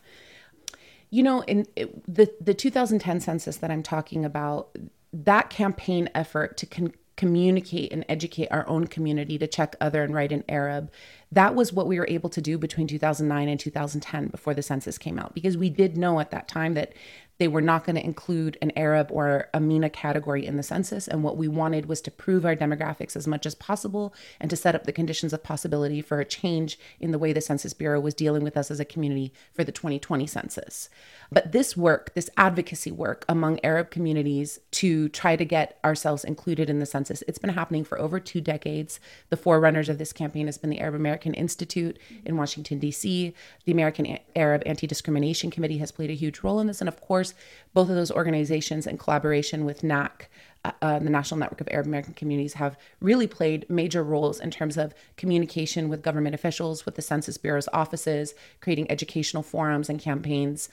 You 1.10 1.22
know, 1.22 1.42
in 1.42 1.66
it, 1.76 2.04
the 2.12 2.32
the 2.40 2.54
2010 2.54 3.20
census 3.20 3.56
that 3.58 3.70
I'm 3.70 3.82
talking 3.82 4.24
about, 4.24 4.76
that 5.12 5.50
campaign 5.50 6.08
effort 6.14 6.56
to 6.58 6.66
con- 6.66 6.94
communicate 7.16 7.92
and 7.92 8.04
educate 8.08 8.48
our 8.50 8.66
own 8.68 8.86
community 8.86 9.38
to 9.38 9.46
check 9.46 9.76
other 9.80 10.02
and 10.02 10.12
write 10.12 10.32
in 10.32 10.42
Arab, 10.48 10.90
that 11.34 11.54
was 11.54 11.72
what 11.72 11.86
we 11.86 11.98
were 11.98 12.06
able 12.08 12.30
to 12.30 12.40
do 12.40 12.56
between 12.56 12.86
2009 12.86 13.48
and 13.48 13.60
2010 13.60 14.28
before 14.28 14.54
the 14.54 14.62
census 14.62 14.98
came 14.98 15.18
out 15.18 15.34
because 15.34 15.56
we 15.56 15.68
did 15.68 15.96
know 15.96 16.20
at 16.20 16.30
that 16.30 16.48
time 16.48 16.74
that 16.74 16.92
they 17.38 17.48
were 17.48 17.60
not 17.60 17.84
going 17.84 17.96
to 17.96 18.04
include 18.04 18.56
an 18.62 18.72
Arab 18.76 19.08
or 19.10 19.48
a 19.52 19.60
MENA 19.60 19.90
category 19.90 20.46
in 20.46 20.56
the 20.56 20.62
census. 20.62 21.08
And 21.08 21.22
what 21.22 21.36
we 21.36 21.48
wanted 21.48 21.86
was 21.86 22.00
to 22.02 22.10
prove 22.10 22.44
our 22.44 22.54
demographics 22.54 23.16
as 23.16 23.26
much 23.26 23.44
as 23.44 23.54
possible 23.54 24.14
and 24.40 24.48
to 24.50 24.56
set 24.56 24.74
up 24.74 24.84
the 24.84 24.92
conditions 24.92 25.32
of 25.32 25.42
possibility 25.42 26.00
for 26.00 26.20
a 26.20 26.24
change 26.24 26.78
in 27.00 27.10
the 27.10 27.18
way 27.18 27.32
the 27.32 27.40
Census 27.40 27.74
Bureau 27.74 27.98
was 28.00 28.14
dealing 28.14 28.44
with 28.44 28.56
us 28.56 28.70
as 28.70 28.78
a 28.78 28.84
community 28.84 29.32
for 29.52 29.64
the 29.64 29.72
2020 29.72 30.26
census. 30.26 30.88
But 31.32 31.52
this 31.52 31.76
work, 31.76 32.14
this 32.14 32.30
advocacy 32.36 32.92
work 32.92 33.24
among 33.28 33.58
Arab 33.64 33.90
communities 33.90 34.60
to 34.72 35.08
try 35.08 35.34
to 35.34 35.44
get 35.44 35.78
ourselves 35.84 36.24
included 36.24 36.70
in 36.70 36.78
the 36.78 36.86
census, 36.86 37.22
it's 37.26 37.38
been 37.38 37.50
happening 37.50 37.82
for 37.82 37.98
over 37.98 38.20
two 38.20 38.40
decades. 38.40 39.00
The 39.30 39.36
forerunners 39.36 39.88
of 39.88 39.98
this 39.98 40.12
campaign 40.12 40.46
has 40.46 40.58
been 40.58 40.70
the 40.70 40.80
Arab 40.80 40.94
American 40.94 41.34
Institute 41.34 41.98
in 42.24 42.36
Washington, 42.36 42.78
D.C. 42.78 43.34
The 43.64 43.72
American 43.72 44.18
Arab 44.36 44.62
Anti 44.66 44.86
Discrimination 44.86 45.50
Committee 45.50 45.78
has 45.78 45.90
played 45.90 46.10
a 46.10 46.14
huge 46.14 46.40
role 46.42 46.60
in 46.60 46.68
this. 46.68 46.80
And 46.80 46.88
of 46.88 47.00
course, 47.00 47.23
course, 47.24 47.34
both 47.72 47.88
of 47.88 47.96
those 47.96 48.10
organizations, 48.10 48.86
in 48.86 48.98
collaboration 48.98 49.64
with 49.64 49.82
NAC, 49.82 50.28
uh, 50.64 50.72
uh, 50.80 50.98
the 50.98 51.10
National 51.10 51.38
Network 51.38 51.60
of 51.60 51.68
Arab 51.70 51.86
American 51.86 52.14
Communities, 52.14 52.54
have 52.54 52.78
really 53.00 53.26
played 53.26 53.66
major 53.68 54.02
roles 54.02 54.40
in 54.40 54.50
terms 54.50 54.76
of 54.76 54.94
communication 55.16 55.88
with 55.88 56.02
government 56.02 56.34
officials, 56.34 56.86
with 56.86 56.94
the 56.94 57.02
Census 57.02 57.38
Bureau's 57.38 57.68
offices, 57.72 58.34
creating 58.60 58.90
educational 58.90 59.42
forums 59.42 59.88
and 59.88 60.00
campaigns 60.00 60.68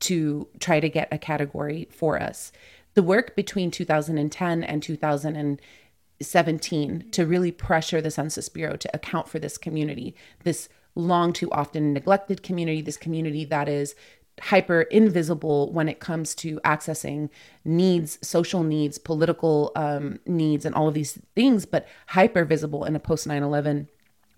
to 0.00 0.48
try 0.60 0.80
to 0.80 0.88
get 0.88 1.08
a 1.10 1.18
category 1.18 1.88
for 1.90 2.20
us. 2.20 2.52
The 2.94 3.02
work 3.02 3.34
between 3.34 3.70
2010 3.70 4.62
and 4.62 4.82
2017 4.82 7.10
to 7.10 7.26
really 7.26 7.52
pressure 7.52 8.00
the 8.00 8.10
Census 8.10 8.48
Bureau 8.48 8.76
to 8.76 8.90
account 8.94 9.28
for 9.28 9.40
this 9.40 9.58
community, 9.58 10.14
this 10.44 10.68
long 10.94 11.32
too 11.32 11.50
often 11.50 11.92
neglected 11.92 12.44
community, 12.44 12.80
this 12.80 12.96
community 12.96 13.44
that 13.46 13.68
is 13.68 13.96
hyper 14.40 14.82
invisible 14.82 15.72
when 15.72 15.88
it 15.88 16.00
comes 16.00 16.34
to 16.34 16.60
accessing 16.60 17.30
needs, 17.64 18.18
social 18.26 18.62
needs, 18.62 18.98
political 18.98 19.72
um, 19.76 20.18
needs, 20.26 20.64
and 20.64 20.74
all 20.74 20.88
of 20.88 20.94
these 20.94 21.18
things, 21.34 21.66
but 21.66 21.86
hyper 22.08 22.44
visible 22.44 22.84
in 22.84 22.96
a 22.96 23.00
post 23.00 23.26
9 23.26 23.42
11 23.42 23.88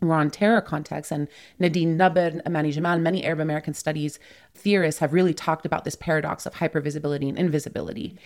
Iran 0.02 0.30
terror 0.30 0.60
context. 0.60 1.10
And 1.10 1.28
Nadine 1.58 1.96
Naber, 1.96 2.42
Amaney 2.44 2.72
Jamal, 2.72 2.98
many 2.98 3.24
Arab 3.24 3.40
American 3.40 3.74
studies 3.74 4.18
theorists 4.54 5.00
have 5.00 5.12
really 5.12 5.34
talked 5.34 5.66
about 5.66 5.84
this 5.84 5.96
paradox 5.96 6.46
of 6.46 6.54
hypervisibility 6.54 7.28
and 7.28 7.38
invisibility. 7.38 8.18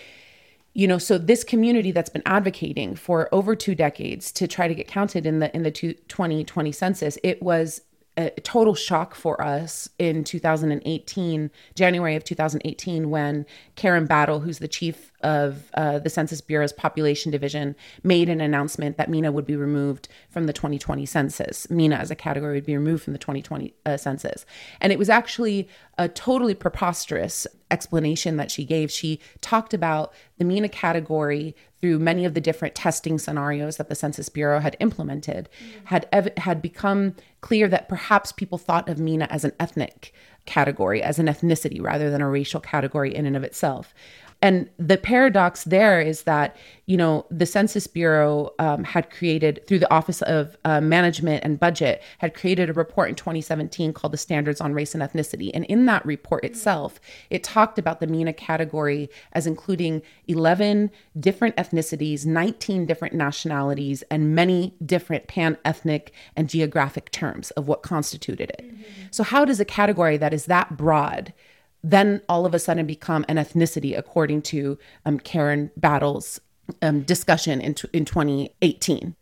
You 0.72 0.86
know, 0.86 0.98
so 0.98 1.18
this 1.18 1.42
community 1.42 1.90
that's 1.90 2.10
been 2.10 2.22
advocating 2.26 2.94
for 2.94 3.28
over 3.32 3.56
two 3.56 3.74
decades 3.74 4.30
to 4.32 4.46
try 4.46 4.68
to 4.68 4.74
get 4.74 4.86
counted 4.86 5.26
in 5.26 5.40
the 5.40 5.54
in 5.54 5.62
the 5.62 5.70
2020 5.70 6.72
census, 6.72 7.18
it 7.22 7.42
was 7.42 7.82
a 8.20 8.40
total 8.42 8.74
shock 8.74 9.14
for 9.14 9.40
us 9.42 9.88
in 9.98 10.24
2018, 10.24 11.50
January 11.74 12.16
of 12.16 12.24
2018, 12.24 13.10
when 13.10 13.46
Karen 13.76 14.06
Battle, 14.06 14.40
who's 14.40 14.58
the 14.58 14.68
chief 14.68 15.09
of 15.22 15.70
uh, 15.74 15.98
the 15.98 16.10
Census 16.10 16.40
Bureau's 16.40 16.72
population 16.72 17.30
division, 17.30 17.76
made 18.02 18.28
an 18.28 18.40
announcement 18.40 18.96
that 18.96 19.10
MENA 19.10 19.32
would 19.32 19.46
be 19.46 19.56
removed 19.56 20.08
from 20.28 20.46
the 20.46 20.52
2020 20.52 21.06
census. 21.06 21.68
MENA 21.70 21.96
as 21.96 22.10
a 22.10 22.16
category 22.16 22.54
would 22.54 22.66
be 22.66 22.76
removed 22.76 23.04
from 23.04 23.12
the 23.12 23.18
2020 23.18 23.74
uh, 23.86 23.96
census. 23.96 24.46
And 24.80 24.92
it 24.92 24.98
was 24.98 25.08
actually 25.08 25.68
a 25.98 26.08
totally 26.08 26.54
preposterous 26.54 27.46
explanation 27.70 28.36
that 28.36 28.50
she 28.50 28.64
gave. 28.64 28.90
She 28.90 29.20
talked 29.40 29.74
about 29.74 30.12
the 30.38 30.44
MENA 30.44 30.68
category 30.70 31.54
through 31.80 31.98
many 31.98 32.24
of 32.24 32.34
the 32.34 32.40
different 32.40 32.74
testing 32.74 33.18
scenarios 33.18 33.76
that 33.76 33.88
the 33.88 33.94
Census 33.94 34.28
Bureau 34.28 34.60
had 34.60 34.76
implemented, 34.80 35.48
mm-hmm. 35.58 35.86
had 35.86 36.08
ev- 36.12 36.36
had 36.38 36.60
become 36.60 37.14
clear 37.40 37.68
that 37.68 37.88
perhaps 37.88 38.32
people 38.32 38.58
thought 38.58 38.88
of 38.88 38.98
MENA 38.98 39.26
as 39.30 39.44
an 39.44 39.52
ethnic 39.58 40.12
category, 40.46 41.02
as 41.02 41.18
an 41.18 41.26
ethnicity 41.26 41.80
rather 41.80 42.10
than 42.10 42.20
a 42.20 42.28
racial 42.28 42.60
category 42.60 43.14
in 43.14 43.26
and 43.26 43.36
of 43.36 43.44
itself. 43.44 43.94
And 44.42 44.70
the 44.78 44.96
paradox 44.96 45.64
there 45.64 46.00
is 46.00 46.22
that, 46.22 46.56
you 46.86 46.96
know, 46.96 47.26
the 47.30 47.44
Census 47.44 47.86
Bureau 47.86 48.54
um, 48.58 48.84
had 48.84 49.10
created, 49.10 49.66
through 49.66 49.80
the 49.80 49.92
Office 49.92 50.22
of 50.22 50.56
uh, 50.64 50.80
Management 50.80 51.44
and 51.44 51.60
Budget, 51.60 52.02
had 52.18 52.32
created 52.32 52.70
a 52.70 52.72
report 52.72 53.10
in 53.10 53.14
2017 53.16 53.92
called 53.92 54.14
the 54.14 54.18
Standards 54.18 54.60
on 54.60 54.72
Race 54.72 54.94
and 54.94 55.02
Ethnicity. 55.02 55.50
And 55.52 55.66
in 55.66 55.84
that 55.86 56.04
report 56.06 56.42
itself, 56.44 57.00
it 57.28 57.44
talked 57.44 57.78
about 57.78 58.00
the 58.00 58.06
MENA 58.06 58.32
category 58.32 59.10
as 59.32 59.46
including 59.46 60.00
11 60.26 60.90
different 61.18 61.56
ethnicities, 61.56 62.24
19 62.24 62.86
different 62.86 63.14
nationalities, 63.14 64.02
and 64.10 64.34
many 64.34 64.74
different 64.84 65.26
pan 65.26 65.58
ethnic 65.66 66.12
and 66.34 66.48
geographic 66.48 67.10
terms 67.10 67.50
of 67.52 67.68
what 67.68 67.82
constituted 67.82 68.50
it. 68.50 68.64
Mm-hmm. 68.64 68.82
So, 69.10 69.22
how 69.22 69.44
does 69.44 69.60
a 69.60 69.64
category 69.66 70.16
that 70.16 70.32
is 70.32 70.46
that 70.46 70.78
broad? 70.78 71.34
Then 71.82 72.22
all 72.28 72.46
of 72.46 72.54
a 72.54 72.58
sudden 72.58 72.86
become 72.86 73.24
an 73.28 73.36
ethnicity, 73.36 73.96
according 73.96 74.42
to 74.42 74.78
um, 75.06 75.18
Karen 75.18 75.70
Battle's 75.76 76.40
um, 76.82 77.02
discussion 77.02 77.60
in, 77.60 77.74
t- 77.74 77.88
in 77.92 78.04
2018. 78.04 79.16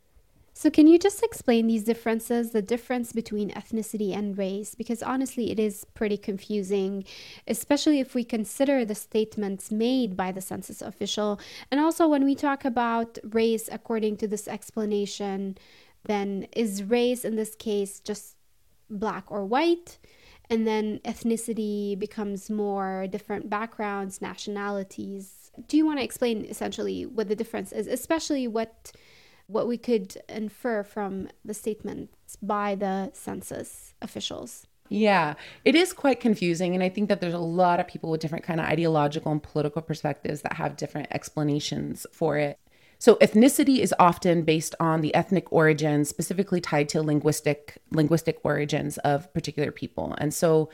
So, 0.59 0.71
can 0.71 0.89
you 0.89 0.99
just 0.99 1.23
explain 1.23 1.69
these 1.69 1.85
differences, 1.85 2.51
the 2.51 2.61
difference 2.61 3.13
between 3.13 3.51
ethnicity 3.51 4.13
and 4.13 4.37
race? 4.37 4.75
Because 4.75 5.05
honestly, 5.05 5.53
it 5.53 5.61
is 5.61 5.87
pretty 5.95 6.17
confusing, 6.17 7.05
especially 7.47 8.01
if 8.01 8.13
we 8.13 8.25
consider 8.25 8.85
the 8.85 8.97
statements 8.97 9.71
made 9.71 10.17
by 10.17 10.33
the 10.33 10.41
census 10.41 10.83
official. 10.83 11.39
And 11.71 11.79
also, 11.79 12.09
when 12.09 12.25
we 12.25 12.35
talk 12.35 12.65
about 12.65 13.19
race, 13.23 13.69
according 13.71 14.17
to 14.17 14.27
this 14.27 14.49
explanation, 14.49 15.57
then 16.07 16.49
is 16.57 16.83
race 16.83 17.25
in 17.25 17.37
this 17.37 17.55
case 17.55 18.01
just 18.01 18.35
black 18.91 19.31
or 19.31 19.45
white? 19.45 19.99
And 20.51 20.67
then 20.67 21.01
ethnicity 21.05 21.99
becomes 21.99 22.49
more 22.49 23.07
different 23.11 23.51
backgrounds, 23.51 24.23
nationalities. 24.23 25.51
Do 25.67 25.77
you 25.77 25.85
want 25.85 25.99
to 25.99 26.05
explain 26.05 26.45
essentially 26.45 27.05
what 27.05 27.29
the 27.29 27.37
difference 27.37 27.73
is, 27.73 27.87
especially 27.87 28.49
what 28.49 28.93
what 29.47 29.67
we 29.67 29.79
could 29.79 30.15
infer 30.29 30.83
from 30.83 31.29
the 31.43 31.55
statements 31.55 32.37
by 32.43 32.75
the 32.75 33.11
census 33.15 33.95
officials? 34.03 34.67
Yeah, 34.91 35.35
it 35.65 35.75
is 35.75 35.93
quite 35.93 36.21
confusing 36.21 36.75
and 36.75 36.83
I 36.83 36.89
think 36.89 37.09
that 37.09 37.21
there's 37.21 37.35
a 37.35 37.39
lot 37.39 37.81
of 37.81 37.89
people 37.89 38.11
with 38.11 38.21
different 38.21 38.45
kind 38.45 38.61
of 38.61 38.67
ideological 38.67 39.33
and 39.33 39.43
political 39.43 39.83
perspectives 39.83 40.43
that 40.43 40.55
have 40.55 40.77
different 40.77 41.09
explanations 41.11 42.07
for 42.13 42.37
it. 42.37 42.59
So 42.99 43.15
ethnicity 43.17 43.79
is 43.79 43.95
often 43.99 44.43
based 44.43 44.75
on 44.81 45.01
the 45.01 45.15
ethnic 45.15 45.53
origins, 45.53 46.09
specifically 46.09 46.61
tied 46.61 46.89
to 46.91 47.03
linguistic 47.03 47.79
linguistic 47.91 48.39
origins 48.43 48.99
of 48.99 49.33
particular 49.33 49.71
people. 49.71 50.15
And 50.19 50.35
so 50.35 50.69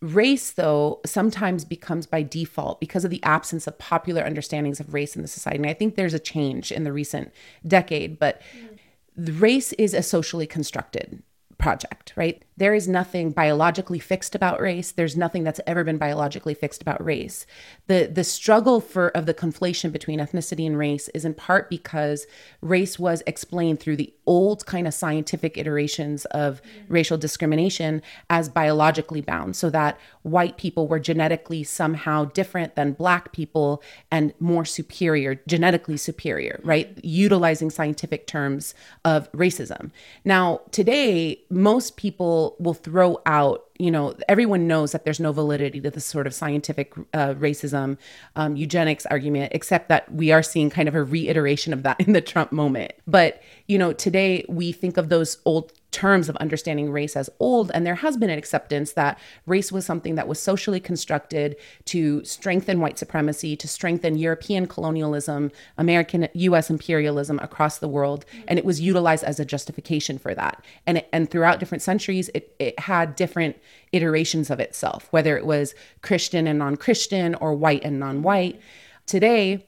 race 0.00 0.50
though 0.52 1.00
sometimes 1.04 1.64
becomes 1.64 2.06
by 2.06 2.22
default 2.22 2.78
because 2.78 3.04
of 3.04 3.10
the 3.10 3.22
absence 3.22 3.66
of 3.66 3.78
popular 3.78 4.22
understandings 4.22 4.78
of 4.78 4.92
race 4.92 5.16
in 5.16 5.22
the 5.22 5.28
society. 5.28 5.58
And 5.58 5.66
I 5.66 5.74
think 5.74 5.96
there's 5.96 6.14
a 6.14 6.18
change 6.18 6.70
in 6.70 6.84
the 6.84 6.92
recent 6.92 7.32
decade, 7.66 8.18
but 8.18 8.40
mm. 8.56 9.40
race 9.40 9.72
is 9.74 9.94
a 9.94 10.02
socially 10.02 10.46
constructed 10.46 11.22
project, 11.58 12.12
right? 12.16 12.43
There 12.56 12.74
is 12.74 12.86
nothing 12.86 13.30
biologically 13.30 13.98
fixed 13.98 14.34
about 14.34 14.60
race. 14.60 14.92
There's 14.92 15.16
nothing 15.16 15.44
that's 15.44 15.60
ever 15.66 15.84
been 15.84 15.98
biologically 15.98 16.54
fixed 16.54 16.82
about 16.82 17.04
race. 17.04 17.46
The 17.86 18.10
the 18.12 18.24
struggle 18.24 18.80
for 18.80 19.08
of 19.08 19.26
the 19.26 19.34
conflation 19.34 19.90
between 19.90 20.20
ethnicity 20.20 20.66
and 20.66 20.78
race 20.78 21.08
is 21.10 21.24
in 21.24 21.34
part 21.34 21.68
because 21.68 22.26
race 22.60 22.98
was 22.98 23.22
explained 23.26 23.80
through 23.80 23.96
the 23.96 24.12
old 24.26 24.66
kind 24.66 24.86
of 24.86 24.94
scientific 24.94 25.58
iterations 25.58 26.24
of 26.26 26.62
racial 26.88 27.18
discrimination 27.18 28.02
as 28.30 28.48
biologically 28.48 29.20
bound, 29.20 29.56
so 29.56 29.68
that 29.70 29.98
white 30.22 30.56
people 30.56 30.88
were 30.88 31.00
genetically 31.00 31.62
somehow 31.62 32.24
different 32.26 32.74
than 32.74 32.92
black 32.92 33.32
people 33.32 33.82
and 34.10 34.32
more 34.40 34.64
superior, 34.64 35.40
genetically 35.46 35.96
superior, 35.96 36.56
mm-hmm. 36.60 36.68
right? 36.68 37.04
Utilizing 37.04 37.70
scientific 37.70 38.26
terms 38.26 38.74
of 39.04 39.30
racism. 39.32 39.90
Now, 40.24 40.60
today, 40.70 41.42
most 41.50 41.96
people 41.96 42.43
will 42.58 42.74
throw 42.74 43.20
out 43.26 43.64
you 43.78 43.90
know 43.90 44.14
everyone 44.28 44.66
knows 44.66 44.92
that 44.92 45.04
there's 45.04 45.20
no 45.20 45.32
validity 45.32 45.80
to 45.80 45.90
this 45.90 46.04
sort 46.04 46.26
of 46.26 46.34
scientific 46.34 46.94
uh, 47.12 47.34
racism 47.34 47.98
um, 48.36 48.56
eugenics 48.56 49.06
argument 49.06 49.52
except 49.54 49.88
that 49.88 50.10
we 50.12 50.30
are 50.30 50.42
seeing 50.42 50.70
kind 50.70 50.88
of 50.88 50.94
a 50.94 51.02
reiteration 51.02 51.72
of 51.72 51.82
that 51.82 52.00
in 52.06 52.12
the 52.12 52.20
trump 52.20 52.52
moment. 52.52 52.92
But 53.06 53.42
you 53.66 53.78
know 53.78 53.92
today 53.92 54.44
we 54.48 54.72
think 54.72 54.96
of 54.96 55.08
those 55.08 55.38
old 55.44 55.72
terms 55.94 56.28
of 56.28 56.34
understanding 56.36 56.90
race 56.90 57.14
as 57.14 57.30
old 57.38 57.70
and 57.72 57.86
there 57.86 57.94
has 57.94 58.16
been 58.16 58.28
an 58.28 58.36
acceptance 58.36 58.94
that 58.94 59.16
race 59.46 59.70
was 59.70 59.86
something 59.86 60.16
that 60.16 60.26
was 60.26 60.42
socially 60.42 60.80
constructed 60.80 61.54
to 61.84 62.22
strengthen 62.24 62.80
white 62.80 62.98
supremacy 62.98 63.54
to 63.54 63.68
strengthen 63.68 64.18
european 64.18 64.66
colonialism 64.66 65.52
american 65.78 66.24
us 66.34 66.68
imperialism 66.68 67.38
across 67.38 67.78
the 67.78 67.86
world 67.86 68.24
and 68.48 68.58
it 68.58 68.64
was 68.64 68.80
utilized 68.80 69.22
as 69.22 69.38
a 69.38 69.44
justification 69.44 70.18
for 70.18 70.34
that. 70.34 70.64
And 70.84 70.98
it, 70.98 71.08
and 71.12 71.30
throughout 71.30 71.60
different 71.60 71.82
centuries 71.82 72.28
it, 72.34 72.56
it 72.58 72.76
had 72.80 73.14
different 73.14 73.56
iterations 73.92 74.50
of 74.50 74.58
itself 74.58 75.06
whether 75.12 75.36
it 75.36 75.46
was 75.46 75.76
christian 76.02 76.48
and 76.48 76.58
non-christian 76.58 77.36
or 77.36 77.54
white 77.54 77.84
and 77.84 78.00
non-white. 78.00 78.60
Today 79.06 79.64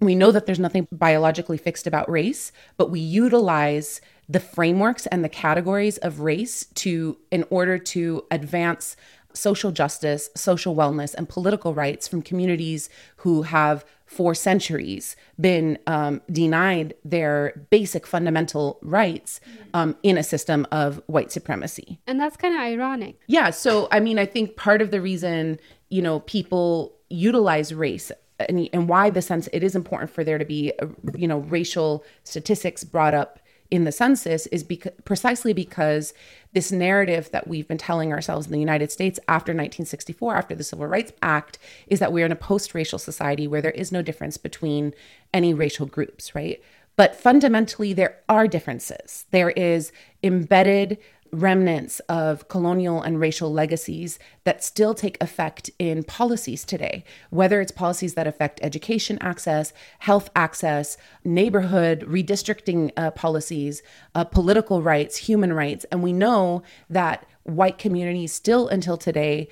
we 0.00 0.14
know 0.14 0.30
that 0.30 0.46
there's 0.46 0.58
nothing 0.58 0.88
biologically 0.92 1.56
fixed 1.56 1.86
about 1.86 2.10
race, 2.10 2.52
but 2.76 2.90
we 2.90 3.00
utilize 3.00 4.00
the 4.28 4.40
frameworks 4.40 5.06
and 5.06 5.24
the 5.24 5.28
categories 5.28 5.98
of 5.98 6.20
race 6.20 6.64
to 6.74 7.18
in 7.30 7.44
order 7.50 7.78
to 7.78 8.24
advance 8.30 8.96
social 9.32 9.70
justice, 9.70 10.30
social 10.34 10.74
wellness, 10.74 11.14
and 11.14 11.28
political 11.28 11.74
rights 11.74 12.08
from 12.08 12.22
communities 12.22 12.88
who 13.18 13.42
have 13.42 13.84
for 14.06 14.34
centuries 14.34 15.16
been 15.38 15.78
um, 15.86 16.22
denied 16.30 16.94
their 17.04 17.66
basic 17.70 18.06
fundamental 18.06 18.78
rights 18.82 19.40
um, 19.74 19.96
in 20.02 20.16
a 20.16 20.22
system 20.22 20.66
of 20.70 21.02
white 21.06 21.32
supremacy. 21.32 21.98
And 22.06 22.20
that's 22.20 22.36
kind 22.36 22.54
of 22.54 22.60
ironic. 22.60 23.20
Yeah. 23.26 23.50
So, 23.50 23.88
I 23.90 24.00
mean, 24.00 24.18
I 24.18 24.24
think 24.24 24.56
part 24.56 24.80
of 24.80 24.90
the 24.90 25.00
reason, 25.00 25.58
you 25.90 26.02
know, 26.02 26.20
people 26.20 26.94
utilize 27.10 27.74
race 27.74 28.12
and, 28.38 28.68
and 28.72 28.88
why 28.88 29.10
the 29.10 29.22
sense 29.22 29.48
it 29.52 29.64
is 29.64 29.74
important 29.74 30.10
for 30.10 30.22
there 30.22 30.38
to 30.38 30.44
be, 30.44 30.72
uh, 30.80 30.86
you 31.16 31.26
know, 31.26 31.38
racial 31.38 32.04
statistics 32.22 32.84
brought 32.84 33.14
up 33.14 33.40
in 33.70 33.84
the 33.84 33.92
census 33.92 34.46
is 34.46 34.64
precisely 35.04 35.52
because 35.52 36.14
this 36.52 36.70
narrative 36.72 37.30
that 37.32 37.48
we've 37.48 37.68
been 37.68 37.78
telling 37.78 38.12
ourselves 38.12 38.46
in 38.46 38.52
the 38.52 38.60
United 38.60 38.90
States 38.92 39.18
after 39.28 39.50
1964, 39.50 40.36
after 40.36 40.54
the 40.54 40.64
Civil 40.64 40.86
Rights 40.86 41.12
Act, 41.22 41.58
is 41.86 41.98
that 41.98 42.12
we're 42.12 42.26
in 42.26 42.32
a 42.32 42.36
post 42.36 42.74
racial 42.74 42.98
society 42.98 43.46
where 43.46 43.62
there 43.62 43.70
is 43.72 43.92
no 43.92 44.02
difference 44.02 44.36
between 44.36 44.94
any 45.34 45.52
racial 45.52 45.86
groups, 45.86 46.34
right? 46.34 46.62
But 46.96 47.14
fundamentally, 47.14 47.92
there 47.92 48.20
are 48.28 48.48
differences. 48.48 49.26
There 49.30 49.50
is 49.50 49.92
embedded 50.22 50.96
remnants 51.40 52.00
of 52.08 52.48
colonial 52.48 53.02
and 53.02 53.20
racial 53.20 53.52
legacies 53.52 54.18
that 54.44 54.64
still 54.64 54.94
take 54.94 55.22
effect 55.22 55.70
in 55.78 56.02
policies 56.02 56.64
today, 56.64 57.04
whether 57.30 57.60
it's 57.60 57.72
policies 57.72 58.14
that 58.14 58.26
affect 58.26 58.58
education 58.62 59.18
access, 59.20 59.72
health 60.00 60.30
access, 60.34 60.96
neighborhood 61.24 62.00
redistricting 62.08 62.90
uh, 62.96 63.10
policies, 63.10 63.82
uh, 64.14 64.24
political 64.24 64.82
rights, 64.82 65.16
human 65.16 65.52
rights. 65.52 65.84
And 65.92 66.02
we 66.02 66.12
know 66.12 66.62
that 66.88 67.26
white 67.44 67.78
communities 67.78 68.32
still 68.32 68.68
until 68.68 68.96
today 68.96 69.48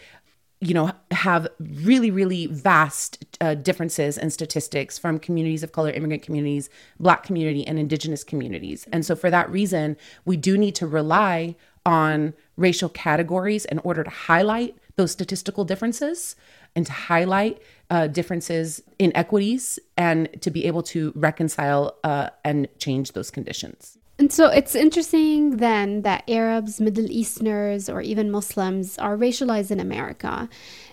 you 0.61 0.73
know 0.73 0.91
have 1.11 1.47
really 1.61 2.11
really 2.11 2.47
vast 2.47 3.25
uh, 3.41 3.55
differences 3.55 4.17
in 4.17 4.31
statistics 4.31 4.99
from 4.99 5.19
communities 5.19 5.63
of 5.63 5.73
color 5.73 5.91
immigrant 5.91 6.23
communities 6.23 6.71
black 6.99 7.23
community 7.23 7.67
and 7.67 7.79
indigenous 7.79 8.25
communities 8.25 8.87
and 8.93 9.05
so 9.05 9.15
for 9.15 9.31
that 9.31 9.51
reason 9.51 9.97
we 10.25 10.37
do 10.37 10.57
need 10.57 10.75
to 10.75 10.87
rely 10.87 11.55
on 11.87 12.35
racial 12.57 12.89
categories 12.89 13.65
in 13.65 13.79
order 13.81 14.05
to 14.05 14.11
highlight 14.11 14.77
those 14.97 15.11
statistical 15.11 15.65
differences 15.65 16.37
and 16.77 16.87
to 16.87 16.93
highlight 16.93 17.61
uh, 17.91 18.07
differences 18.07 18.83
in 18.99 19.17
equities 19.17 19.79
and 19.97 20.29
to 20.41 20.51
be 20.51 20.65
able 20.67 20.83
to 20.83 21.13
reconcile 21.15 21.97
uh, 22.05 22.31
and 22.45 22.69
change 22.79 23.13
those 23.13 23.31
conditions. 23.31 23.99
And 24.19 24.33
so 24.33 24.49
it's 24.49 24.77
interesting 24.77 25.57
then 25.57 26.03
that 26.03 26.29
Arabs, 26.31 26.81
Middle 26.81 27.11
Easterners, 27.11 27.89
or 27.89 28.01
even 28.01 28.31
Muslims 28.31 28.97
are 28.97 29.17
racialized 29.17 29.73
in 29.73 29.81
America. 29.81 30.49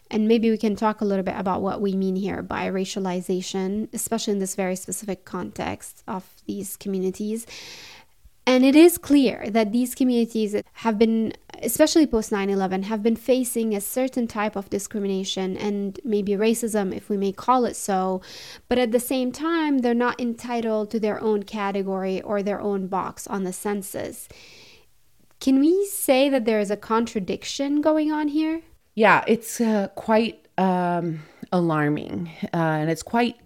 And 0.09 0.27
maybe 0.27 0.49
we 0.49 0.57
can 0.57 0.75
talk 0.75 1.01
a 1.01 1.05
little 1.05 1.23
bit 1.23 1.35
about 1.37 1.61
what 1.61 1.81
we 1.81 1.95
mean 1.95 2.15
here 2.15 2.41
by 2.41 2.67
racialization, 2.69 3.89
especially 3.93 4.33
in 4.33 4.39
this 4.39 4.55
very 4.55 4.75
specific 4.75 5.23
context 5.23 6.03
of 6.07 6.27
these 6.47 6.75
communities. 6.75 7.45
And 8.51 8.65
it 8.65 8.75
is 8.75 8.97
clear 8.97 9.49
that 9.49 9.71
these 9.71 9.95
communities 9.95 10.61
have 10.73 10.99
been, 10.99 11.31
especially 11.63 12.05
post 12.05 12.33
9 12.33 12.49
11, 12.49 12.83
have 12.83 13.01
been 13.01 13.15
facing 13.15 13.73
a 13.73 13.79
certain 13.79 14.27
type 14.27 14.57
of 14.57 14.69
discrimination 14.69 15.55
and 15.55 15.97
maybe 16.03 16.33
racism, 16.33 16.93
if 16.93 17.07
we 17.07 17.15
may 17.15 17.31
call 17.31 17.63
it 17.63 17.77
so. 17.77 18.21
But 18.67 18.77
at 18.77 18.91
the 18.91 18.99
same 18.99 19.31
time, 19.31 19.77
they're 19.77 19.93
not 19.93 20.19
entitled 20.19 20.91
to 20.91 20.99
their 20.99 21.21
own 21.21 21.43
category 21.43 22.21
or 22.21 22.43
their 22.43 22.59
own 22.59 22.87
box 22.87 23.25
on 23.25 23.45
the 23.45 23.53
census. 23.53 24.27
Can 25.39 25.61
we 25.61 25.85
say 25.85 26.27
that 26.27 26.43
there 26.43 26.59
is 26.59 26.69
a 26.69 26.75
contradiction 26.75 27.79
going 27.79 28.11
on 28.11 28.27
here? 28.27 28.63
Yeah, 28.95 29.23
it's 29.27 29.61
uh, 29.61 29.87
quite 29.95 30.45
um, 30.57 31.21
alarming. 31.53 32.29
Uh, 32.53 32.81
and 32.81 32.89
it's 32.89 33.01
quite 33.01 33.37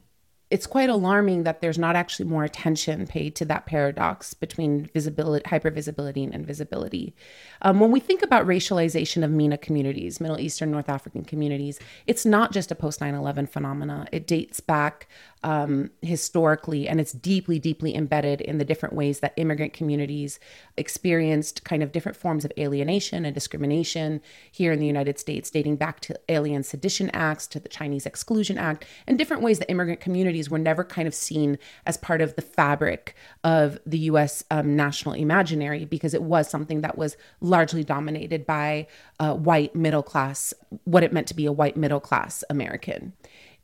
it's 0.55 0.65
quite 0.65 0.89
alarming 0.89 1.43
that 1.43 1.59
there's 1.59 1.77
not 1.77 1.97
actually 1.97 2.29
more 2.29 2.45
attention 2.45 3.05
paid 3.05 3.35
to 3.35 3.43
that 3.43 3.65
paradox 3.65 4.33
between 4.33 4.85
visibility, 4.85 5.43
hypervisibility, 5.43 6.23
and 6.23 6.33
invisibility. 6.33 7.13
Um, 7.61 7.81
when 7.81 7.91
we 7.91 7.99
think 7.99 8.21
about 8.21 8.47
racialization 8.47 9.25
of 9.25 9.31
MENA 9.31 9.57
communities, 9.57 10.21
Middle 10.21 10.39
Eastern, 10.39 10.71
North 10.71 10.87
African 10.87 11.25
communities, 11.25 11.77
it's 12.07 12.25
not 12.25 12.53
just 12.53 12.71
a 12.71 12.75
post 12.75 13.01
9 13.01 13.13
11 13.13 13.47
phenomena. 13.47 14.07
It 14.13 14.27
dates 14.27 14.61
back 14.61 15.09
um, 15.45 15.91
historically, 16.01 16.88
and 16.88 16.99
it's 16.99 17.12
deeply, 17.12 17.60
deeply 17.60 17.95
embedded 17.95 18.41
in 18.41 18.58
the 18.58 18.65
different 18.65 18.95
ways 18.95 19.19
that 19.19 19.36
immigrant 19.38 19.73
communities 19.73 20.39
experienced 20.75 21.63
kind 21.63 21.84
of 21.84 21.91
different 21.91 22.17
forms 22.17 22.45
of 22.45 22.51
alienation 22.58 23.25
and 23.25 23.36
discrimination 23.36 24.21
here 24.51 24.71
in 24.71 24.79
the 24.79 24.88
United 24.88 25.19
States, 25.19 25.51
dating 25.51 25.75
back 25.75 25.99
to 25.99 26.19
Alien 26.29 26.63
Sedition 26.63 27.12
Acts, 27.12 27.45
to 27.45 27.60
the 27.60 27.69
Chinese 27.69 28.08
Exclusion 28.08 28.58
Act, 28.58 28.86
and 29.05 29.19
different 29.19 29.43
ways 29.43 29.60
that 29.60 29.69
immigrant 29.69 29.99
communities 29.99 30.49
were 30.49 30.58
never 30.58 30.84
kind 30.84 31.08
of 31.08 31.13
seen 31.13 31.60
as 31.86 31.95
part 31.95 32.21
of 32.21 32.36
the 32.36 32.41
fabric 32.41 33.15
of 33.43 33.77
the 33.86 33.99
US 33.99 34.43
um, 34.49 34.75
national 34.75 35.13
imaginary 35.13 35.86
because 35.86 36.15
it 36.15 36.23
was 36.23 36.49
something 36.49 36.81
that 36.81 36.97
was 36.97 37.17
largely 37.39 37.84
dominated 37.84 38.47
by 38.47 38.88
uh, 39.19 39.36
white 39.36 39.75
middle 39.75 40.01
class, 40.01 40.55
what 40.86 41.03
it 41.03 41.13
meant 41.13 41.27
to 41.27 41.36
be 41.36 41.45
a 41.45 41.51
white 41.51 41.77
middle 41.77 41.99
class 41.99 42.43
American. 42.49 43.13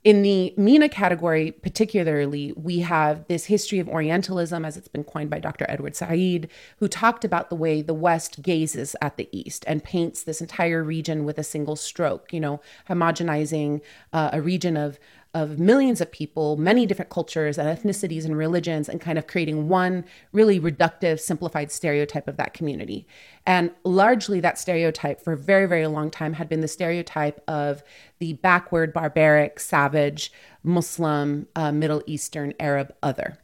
In 0.04 0.24
the 0.24 0.52
MENA 0.58 0.90
category, 0.90 1.52
particularly, 1.52 2.54
we 2.54 2.80
have 2.80 3.28
this 3.28 3.46
history 3.46 3.78
of 3.78 3.88
Orientalism, 3.88 4.66
as 4.66 4.76
it's 4.76 4.88
been 4.88 5.04
coined 5.04 5.30
by 5.30 5.38
Dr. 5.38 5.68
Edward 5.70 5.96
Said, 5.96 6.50
who 6.78 6.88
talked 6.88 7.24
about 7.24 7.52
the 7.52 7.56
way 7.56 7.84
the 7.84 7.94
West 7.94 8.42
gazes 8.42 8.96
at 9.00 9.18
the 9.18 9.30
East 9.32 9.64
and 9.68 9.84
paints 9.84 10.24
this 10.24 10.42
entire 10.42 10.84
region 10.84 11.24
with 11.24 11.38
a 11.38 11.44
single 11.44 11.76
stroke, 11.76 12.34
you 12.34 12.40
know, 12.40 12.62
homogenizing 12.90 13.82
uh, 14.12 14.32
a 14.34 14.42
region 14.42 14.76
of 14.76 14.98
of 15.34 15.60
millions 15.60 16.02
of 16.02 16.12
people, 16.12 16.58
many 16.58 16.86
different 16.86 17.10
cultures 17.10 17.58
and 17.58 17.67
ethnicities 17.67 18.26
and 18.26 18.38
religions, 18.38 18.89
and 18.89 19.00
kind 19.00 19.17
of 19.17 19.28
creating 19.28 19.70
one 19.70 20.04
really 20.34 20.60
reductive, 20.60 21.20
simplified 21.20 21.72
stereotype 21.72 22.28
of 22.28 22.38
that 22.38 22.54
community. 22.54 23.08
And 23.46 23.72
largely, 23.84 24.39
that 24.41 24.60
stereotype 24.60 25.22
for 25.22 25.34
a 25.34 25.38
very, 25.38 25.67
very 25.67 25.88
long 25.88 26.12
time 26.12 26.34
had 26.34 26.50
been 26.50 26.62
the 26.62 26.67
stereotype 26.67 27.41
of 27.48 27.82
the 28.20 28.34
backward, 28.34 28.94
barbaric, 28.94 29.60
savage, 29.60 30.34
Muslim, 30.63 31.48
uh, 31.56 31.72
Middle 31.72 32.04
Eastern, 32.06 32.54
Arab 32.60 32.94
other 33.02 33.38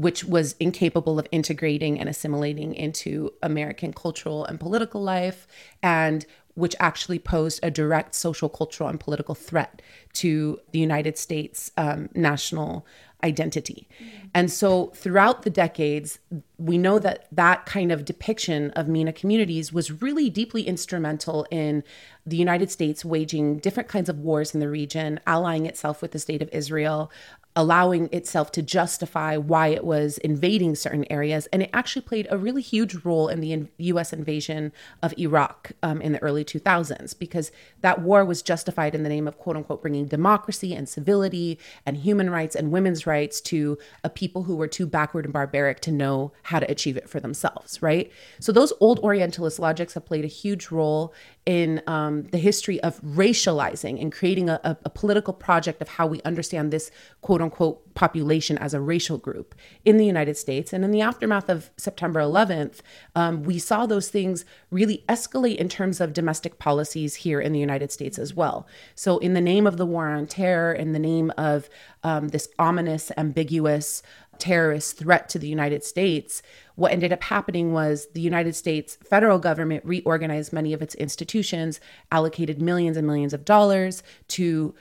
which 0.00 0.24
was 0.24 0.54
incapable 0.58 1.18
of 1.18 1.26
integrating 1.30 2.00
and 2.00 2.08
assimilating 2.08 2.74
into 2.74 3.30
American 3.42 3.92
cultural 3.92 4.46
and 4.46 4.58
political 4.58 5.02
life, 5.02 5.46
and 5.82 6.24
which 6.54 6.76
actually 6.80 7.18
posed 7.18 7.60
a 7.62 7.70
direct 7.70 8.14
social, 8.14 8.48
cultural, 8.48 8.88
and 8.88 9.00
political 9.00 9.34
threat 9.34 9.82
to 10.14 10.60
the 10.72 10.78
United 10.78 11.16
States 11.16 11.70
um, 11.76 12.08
national 12.14 12.86
identity. 13.22 13.88
Mm-hmm. 14.02 14.16
And 14.34 14.50
so 14.50 14.86
throughout 14.94 15.42
the 15.42 15.50
decades, 15.50 16.18
we 16.58 16.78
know 16.78 16.98
that 16.98 17.26
that 17.32 17.66
kind 17.66 17.92
of 17.92 18.04
depiction 18.04 18.70
of 18.72 18.88
MENA 18.88 19.12
communities 19.12 19.72
was 19.72 20.02
really 20.02 20.30
deeply 20.30 20.62
instrumental 20.62 21.46
in 21.50 21.82
the 22.24 22.36
United 22.36 22.70
States 22.70 23.04
waging 23.04 23.58
different 23.58 23.88
kinds 23.88 24.08
of 24.08 24.20
wars 24.20 24.54
in 24.54 24.60
the 24.60 24.68
region, 24.68 25.20
allying 25.26 25.66
itself 25.66 26.00
with 26.00 26.12
the 26.12 26.18
state 26.18 26.42
of 26.42 26.48
Israel, 26.52 27.10
allowing 27.56 28.08
itself 28.12 28.52
to 28.52 28.62
justify 28.62 29.36
why 29.36 29.68
it 29.68 29.84
was 29.84 30.18
invading 30.18 30.76
certain 30.76 31.04
areas. 31.10 31.48
And 31.52 31.62
it 31.62 31.70
actually 31.72 32.02
played 32.02 32.28
a 32.30 32.38
really 32.38 32.62
huge 32.62 33.04
role 33.04 33.28
in 33.28 33.40
the 33.40 33.66
US 33.78 34.12
invasion 34.12 34.72
of 35.02 35.12
Iraq 35.18 35.72
um, 35.82 36.00
in 36.00 36.12
the 36.12 36.22
early 36.22 36.44
2000s, 36.44 37.18
because 37.18 37.50
that 37.80 38.02
war 38.02 38.24
was 38.24 38.40
justified 38.40 38.94
in 38.94 39.02
the 39.02 39.08
name 39.08 39.26
of 39.26 39.36
quote 39.36 39.56
unquote 39.56 39.82
bringing 39.82 40.06
democracy 40.06 40.74
and 40.74 40.88
civility 40.88 41.58
and 41.84 41.98
human 41.98 42.30
rights 42.30 42.54
and 42.54 42.70
women's 42.70 43.04
rights 43.06 43.40
to 43.40 43.78
a 44.04 44.10
people 44.10 44.44
who 44.44 44.54
were 44.54 44.68
too 44.68 44.86
backward 44.86 45.24
and 45.24 45.32
barbaric 45.32 45.80
to 45.80 45.90
know 45.90 46.32
how 46.44 46.60
to 46.60 46.70
achieve 46.70 46.96
it 46.96 47.08
for 47.08 47.18
themselves, 47.18 47.82
right? 47.82 48.12
So 48.38 48.52
those 48.52 48.72
old 48.78 49.00
Orientalist 49.00 49.58
logics 49.58 49.94
have 49.94 50.06
played 50.06 50.24
a 50.24 50.28
huge 50.28 50.70
role 50.70 51.12
in 51.46 51.82
um, 51.86 52.24
the 52.24 52.38
history 52.38 52.80
of 52.82 53.00
racializing 53.00 54.00
and 54.00 54.12
creating 54.12 54.50
a, 54.50 54.78
a, 54.84 54.90
political 54.90 55.32
project 55.32 55.80
of 55.80 55.88
how 55.88 56.06
we 56.06 56.20
understand 56.22 56.70
this 56.70 56.90
quote 57.22 57.40
unquote 57.40 57.94
population 57.94 58.58
as 58.58 58.74
a 58.74 58.80
racial 58.80 59.16
group 59.16 59.54
in 59.84 59.96
the 59.96 60.04
United 60.04 60.36
States. 60.36 60.72
And 60.72 60.84
in 60.84 60.90
the 60.90 61.00
aftermath 61.00 61.48
of 61.48 61.70
September 61.78 62.20
11th, 62.20 62.80
um, 63.14 63.42
we 63.42 63.58
saw 63.58 63.86
those 63.86 64.10
things 64.10 64.44
really 64.70 65.02
escalate 65.08 65.56
in 65.56 65.70
terms 65.70 66.00
of 66.00 66.12
domestic 66.12 66.58
policies 66.58 67.16
here 67.16 67.40
in 67.40 67.52
the 67.52 67.58
United 67.58 67.90
States 67.90 68.18
as 68.18 68.34
well. 68.34 68.66
So, 68.94 69.18
in 69.18 69.32
the 69.32 69.40
name 69.40 69.66
of 69.66 69.78
the 69.78 69.86
war 69.86 70.08
on 70.08 70.26
terror, 70.26 70.72
in 70.72 70.92
the 70.92 70.98
name 70.98 71.32
of 71.38 71.70
um, 72.04 72.28
this 72.28 72.48
ominous, 72.58 73.10
ambiguous, 73.16 74.02
terrorist 74.40 74.96
threat 74.98 75.28
to 75.28 75.38
the 75.38 75.48
United 75.48 75.84
States, 75.84 76.42
what 76.74 76.92
ended 76.92 77.12
up 77.12 77.22
happening 77.22 77.72
was 77.72 78.08
the 78.14 78.20
United 78.20 78.56
States 78.56 78.96
federal 79.04 79.38
government 79.38 79.84
reorganized 79.84 80.52
many 80.52 80.72
of 80.72 80.82
its 80.82 80.94
institutions, 80.96 81.80
allocated 82.10 82.60
millions 82.60 82.96
and 82.96 83.06
millions 83.06 83.34
of 83.34 83.44
dollars 83.44 84.02
to 84.28 84.74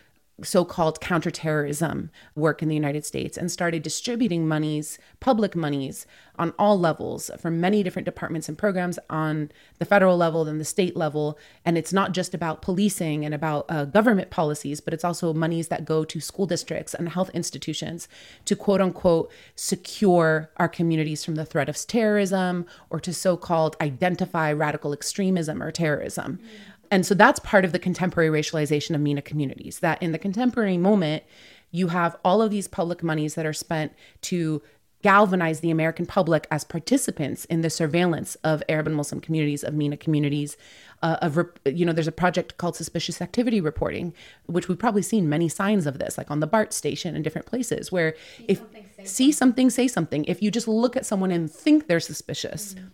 so 0.44 0.66
called 0.66 1.02
counterterrorism 1.02 2.10
work 2.36 2.62
in 2.62 2.70
the 2.70 2.76
United 2.76 3.06
States 3.06 3.38
and 3.38 3.52
started 3.52 3.84
distributing 3.84 4.48
monies, 4.48 4.98
public 5.20 5.56
monies, 5.56 6.06
on 6.38 6.54
all 6.58 6.80
levels 6.80 7.30
from 7.38 7.60
many 7.60 7.84
different 7.84 8.06
departments 8.06 8.48
and 8.48 8.58
programs 8.58 8.98
on 9.10 9.52
the 9.78 9.86
federal 9.86 10.16
level, 10.16 10.46
then 10.46 10.58
the 10.58 10.66
state 10.66 10.96
level. 10.96 11.38
And 11.66 11.78
it's 11.78 11.92
not 11.92 12.14
just 12.14 12.34
about 12.34 12.62
policing 12.62 13.26
and 13.26 13.34
about 13.34 13.66
uh, 13.68 13.86
government 13.86 14.30
policies, 14.30 14.80
but 14.80 14.94
it's 14.94 15.04
also 15.04 15.34
monies 15.34 15.68
that 15.68 15.84
go 15.84 16.06
to 16.06 16.20
school 16.22 16.46
districts 16.46 16.94
and 16.94 17.10
health 17.10 17.30
institutions 17.34 18.08
to 18.46 18.56
quote 18.56 18.80
unquote 18.80 19.32
secure 19.56 20.50
our 20.58 20.70
communities 20.70 21.26
from 21.26 21.36
the 21.36 21.46
threat 21.46 21.68
of 21.68 21.76
terrorism 21.88 22.66
or 22.90 23.00
to 23.02 23.14
so 23.14 23.36
called 23.36 23.76
identify 23.82 24.52
radical 24.52 24.94
extremism 24.94 25.62
or 25.62 25.72
terrorism. 25.72 26.38
Mm-hmm. 26.38 26.79
And 26.92 27.06
so 27.06 27.14
that's 27.14 27.40
part 27.40 27.66
of 27.66 27.72
the 27.72 27.80
contemporary 27.80 28.30
racialization 28.30 28.96
of 28.96 29.02
MENA 29.02 29.22
communities, 29.22 29.80
that 29.80 30.02
in 30.02 30.12
the 30.12 30.18
contemporary 30.18 30.78
moment, 30.78 31.24
you 31.72 31.90
have 31.90 32.18
all 32.26 32.42
of 32.42 32.52
these 32.52 32.68
public 32.68 33.04
monies 33.04 33.36
that 33.36 33.46
are 33.46 33.54
spent 33.54 33.94
to 34.22 34.62
galvanize 35.02 35.62
the 35.62 35.72
American 35.72 36.06
public 36.06 36.46
as 36.52 36.64
participants 36.64 37.46
in 37.46 37.62
the 37.62 37.70
surveillance 37.70 38.36
of 38.44 38.62
Arab 38.68 38.88
and 38.88 38.96
Muslim 38.96 39.22
communities, 39.22 39.64
of 39.64 39.74
MENA 39.74 39.98
communities. 39.98 40.58
Uh, 41.02 41.18
of 41.22 41.40
you 41.66 41.86
know, 41.86 41.94
there's 41.94 42.08
a 42.08 42.12
project 42.12 42.58
called 42.58 42.76
Suspicious 42.76 43.22
Activity 43.22 43.62
Reporting, 43.62 44.14
which 44.48 44.68
we've 44.68 44.80
probably 44.80 45.02
seen 45.02 45.30
many 45.30 45.48
signs 45.48 45.86
of 45.86 46.00
this, 46.00 46.18
like 46.18 46.30
on 46.30 46.42
the 46.42 46.48
BART 46.48 46.74
station 46.74 47.16
and 47.16 47.24
different 47.24 47.48
places, 47.48 47.92
where 47.92 48.16
see 48.36 48.46
if 48.50 48.58
something, 48.58 48.86
see 49.06 49.32
something, 49.32 49.70
say 49.70 49.88
something. 49.88 50.26
If 50.26 50.42
you 50.42 50.52
just 50.52 50.68
look 50.68 50.98
at 50.98 51.06
someone 51.06 51.32
and 51.32 51.50
think 51.50 51.88
they're 51.88 52.02
suspicious, 52.02 52.74
mm-hmm. 52.74 52.88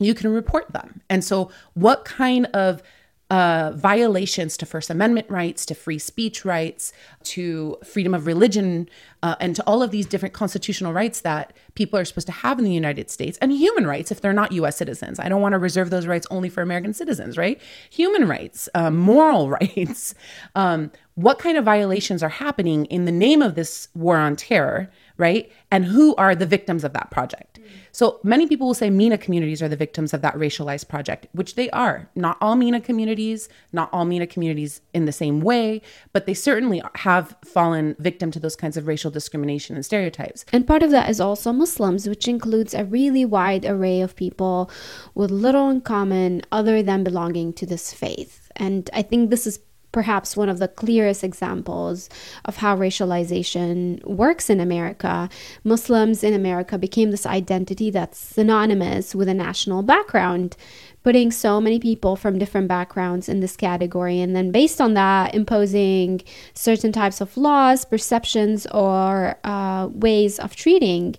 you 0.00 0.14
can 0.14 0.32
report 0.32 0.72
them. 0.72 1.02
And 1.08 1.22
so, 1.22 1.52
what 1.74 2.04
kind 2.04 2.46
of 2.46 2.82
uh, 3.30 3.72
violations 3.74 4.56
to 4.58 4.66
First 4.66 4.90
Amendment 4.90 5.28
rights, 5.30 5.64
to 5.66 5.74
free 5.74 5.98
speech 5.98 6.44
rights, 6.44 6.92
to 7.24 7.78
freedom 7.84 8.14
of 8.14 8.26
religion, 8.26 8.88
uh, 9.22 9.34
and 9.40 9.56
to 9.56 9.64
all 9.64 9.82
of 9.82 9.90
these 9.90 10.06
different 10.06 10.34
constitutional 10.34 10.92
rights 10.92 11.20
that 11.22 11.54
people 11.74 11.98
are 11.98 12.04
supposed 12.04 12.26
to 12.26 12.32
have 12.32 12.58
in 12.58 12.64
the 12.64 12.72
United 12.72 13.10
States, 13.10 13.38
and 13.40 13.50
human 13.52 13.86
rights 13.86 14.10
if 14.10 14.20
they're 14.20 14.34
not 14.34 14.52
US 14.52 14.76
citizens. 14.76 15.18
I 15.18 15.28
don't 15.28 15.40
want 15.40 15.54
to 15.54 15.58
reserve 15.58 15.90
those 15.90 16.06
rights 16.06 16.26
only 16.30 16.50
for 16.50 16.60
American 16.60 16.92
citizens, 16.92 17.38
right? 17.38 17.60
Human 17.90 18.28
rights, 18.28 18.68
uh, 18.74 18.90
moral 18.90 19.48
rights. 19.60 20.14
Um, 20.54 20.90
what 21.14 21.38
kind 21.38 21.56
of 21.56 21.64
violations 21.64 22.22
are 22.22 22.28
happening 22.28 22.84
in 22.86 23.04
the 23.04 23.12
name 23.12 23.40
of 23.40 23.54
this 23.54 23.88
war 23.94 24.18
on 24.18 24.36
terror, 24.36 24.90
right? 25.16 25.50
And 25.70 25.84
who 25.84 26.14
are 26.16 26.34
the 26.34 26.46
victims 26.46 26.84
of 26.84 26.92
that 26.92 27.10
project? 27.10 27.60
So 27.92 28.18
many 28.24 28.48
people 28.48 28.66
will 28.66 28.74
say 28.74 28.90
MENA 28.90 29.18
communities 29.18 29.62
are 29.62 29.68
the 29.68 29.76
victims 29.76 30.12
of 30.12 30.20
that 30.22 30.34
racialized 30.34 30.88
project, 30.88 31.28
which 31.32 31.54
they 31.54 31.70
are. 31.70 32.10
Not 32.16 32.36
all 32.40 32.56
MENA 32.56 32.80
communities, 32.80 33.48
not 33.72 33.88
all 33.92 34.04
MENA 34.04 34.26
communities 34.26 34.80
in 34.92 35.04
the 35.04 35.12
same 35.12 35.40
way, 35.40 35.80
but 36.12 36.26
they 36.26 36.34
certainly 36.34 36.82
have 36.96 37.36
fallen 37.44 37.94
victim 38.00 38.32
to 38.32 38.40
those 38.40 38.56
kinds 38.56 38.76
of 38.76 38.88
racial 38.88 39.12
discrimination 39.12 39.76
and 39.76 39.84
stereotypes. 39.84 40.44
And 40.52 40.66
part 40.66 40.82
of 40.82 40.90
that 40.90 41.08
is 41.08 41.20
also 41.20 41.52
Muslims, 41.52 42.08
which 42.08 42.26
includes 42.26 42.74
a 42.74 42.84
really 42.84 43.24
wide 43.24 43.64
array 43.64 44.00
of 44.00 44.16
people 44.16 44.70
with 45.14 45.30
little 45.30 45.70
in 45.70 45.80
common 45.80 46.42
other 46.50 46.82
than 46.82 47.04
belonging 47.04 47.52
to 47.54 47.66
this 47.66 47.92
faith. 47.92 48.50
And 48.56 48.90
I 48.92 49.02
think 49.02 49.30
this 49.30 49.46
is 49.46 49.60
perhaps 49.94 50.36
one 50.36 50.48
of 50.48 50.58
the 50.58 50.68
clearest 50.68 51.22
examples 51.22 52.10
of 52.44 52.56
how 52.56 52.76
racialization 52.76 54.04
works 54.04 54.50
in 54.50 54.58
America. 54.58 55.30
Muslims 55.62 56.24
in 56.24 56.34
America 56.34 56.76
became 56.76 57.12
this 57.12 57.24
identity 57.24 57.90
that's 57.90 58.18
synonymous 58.18 59.14
with 59.14 59.28
a 59.28 59.34
national 59.34 59.82
background, 59.82 60.56
putting 61.04 61.30
so 61.30 61.60
many 61.60 61.78
people 61.78 62.16
from 62.16 62.40
different 62.40 62.66
backgrounds 62.66 63.28
in 63.28 63.38
this 63.38 63.56
category, 63.56 64.20
and 64.20 64.34
then 64.34 64.50
based 64.50 64.80
on 64.80 64.94
that, 64.94 65.32
imposing 65.32 66.20
certain 66.54 66.90
types 66.90 67.20
of 67.20 67.36
laws, 67.36 67.84
perceptions, 67.84 68.66
or 68.72 69.38
uh, 69.44 69.88
ways 69.92 70.40
of 70.40 70.56
treating 70.56 71.14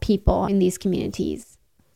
people 0.00 0.44
in 0.44 0.58
these 0.58 0.76
communities. 0.76 1.49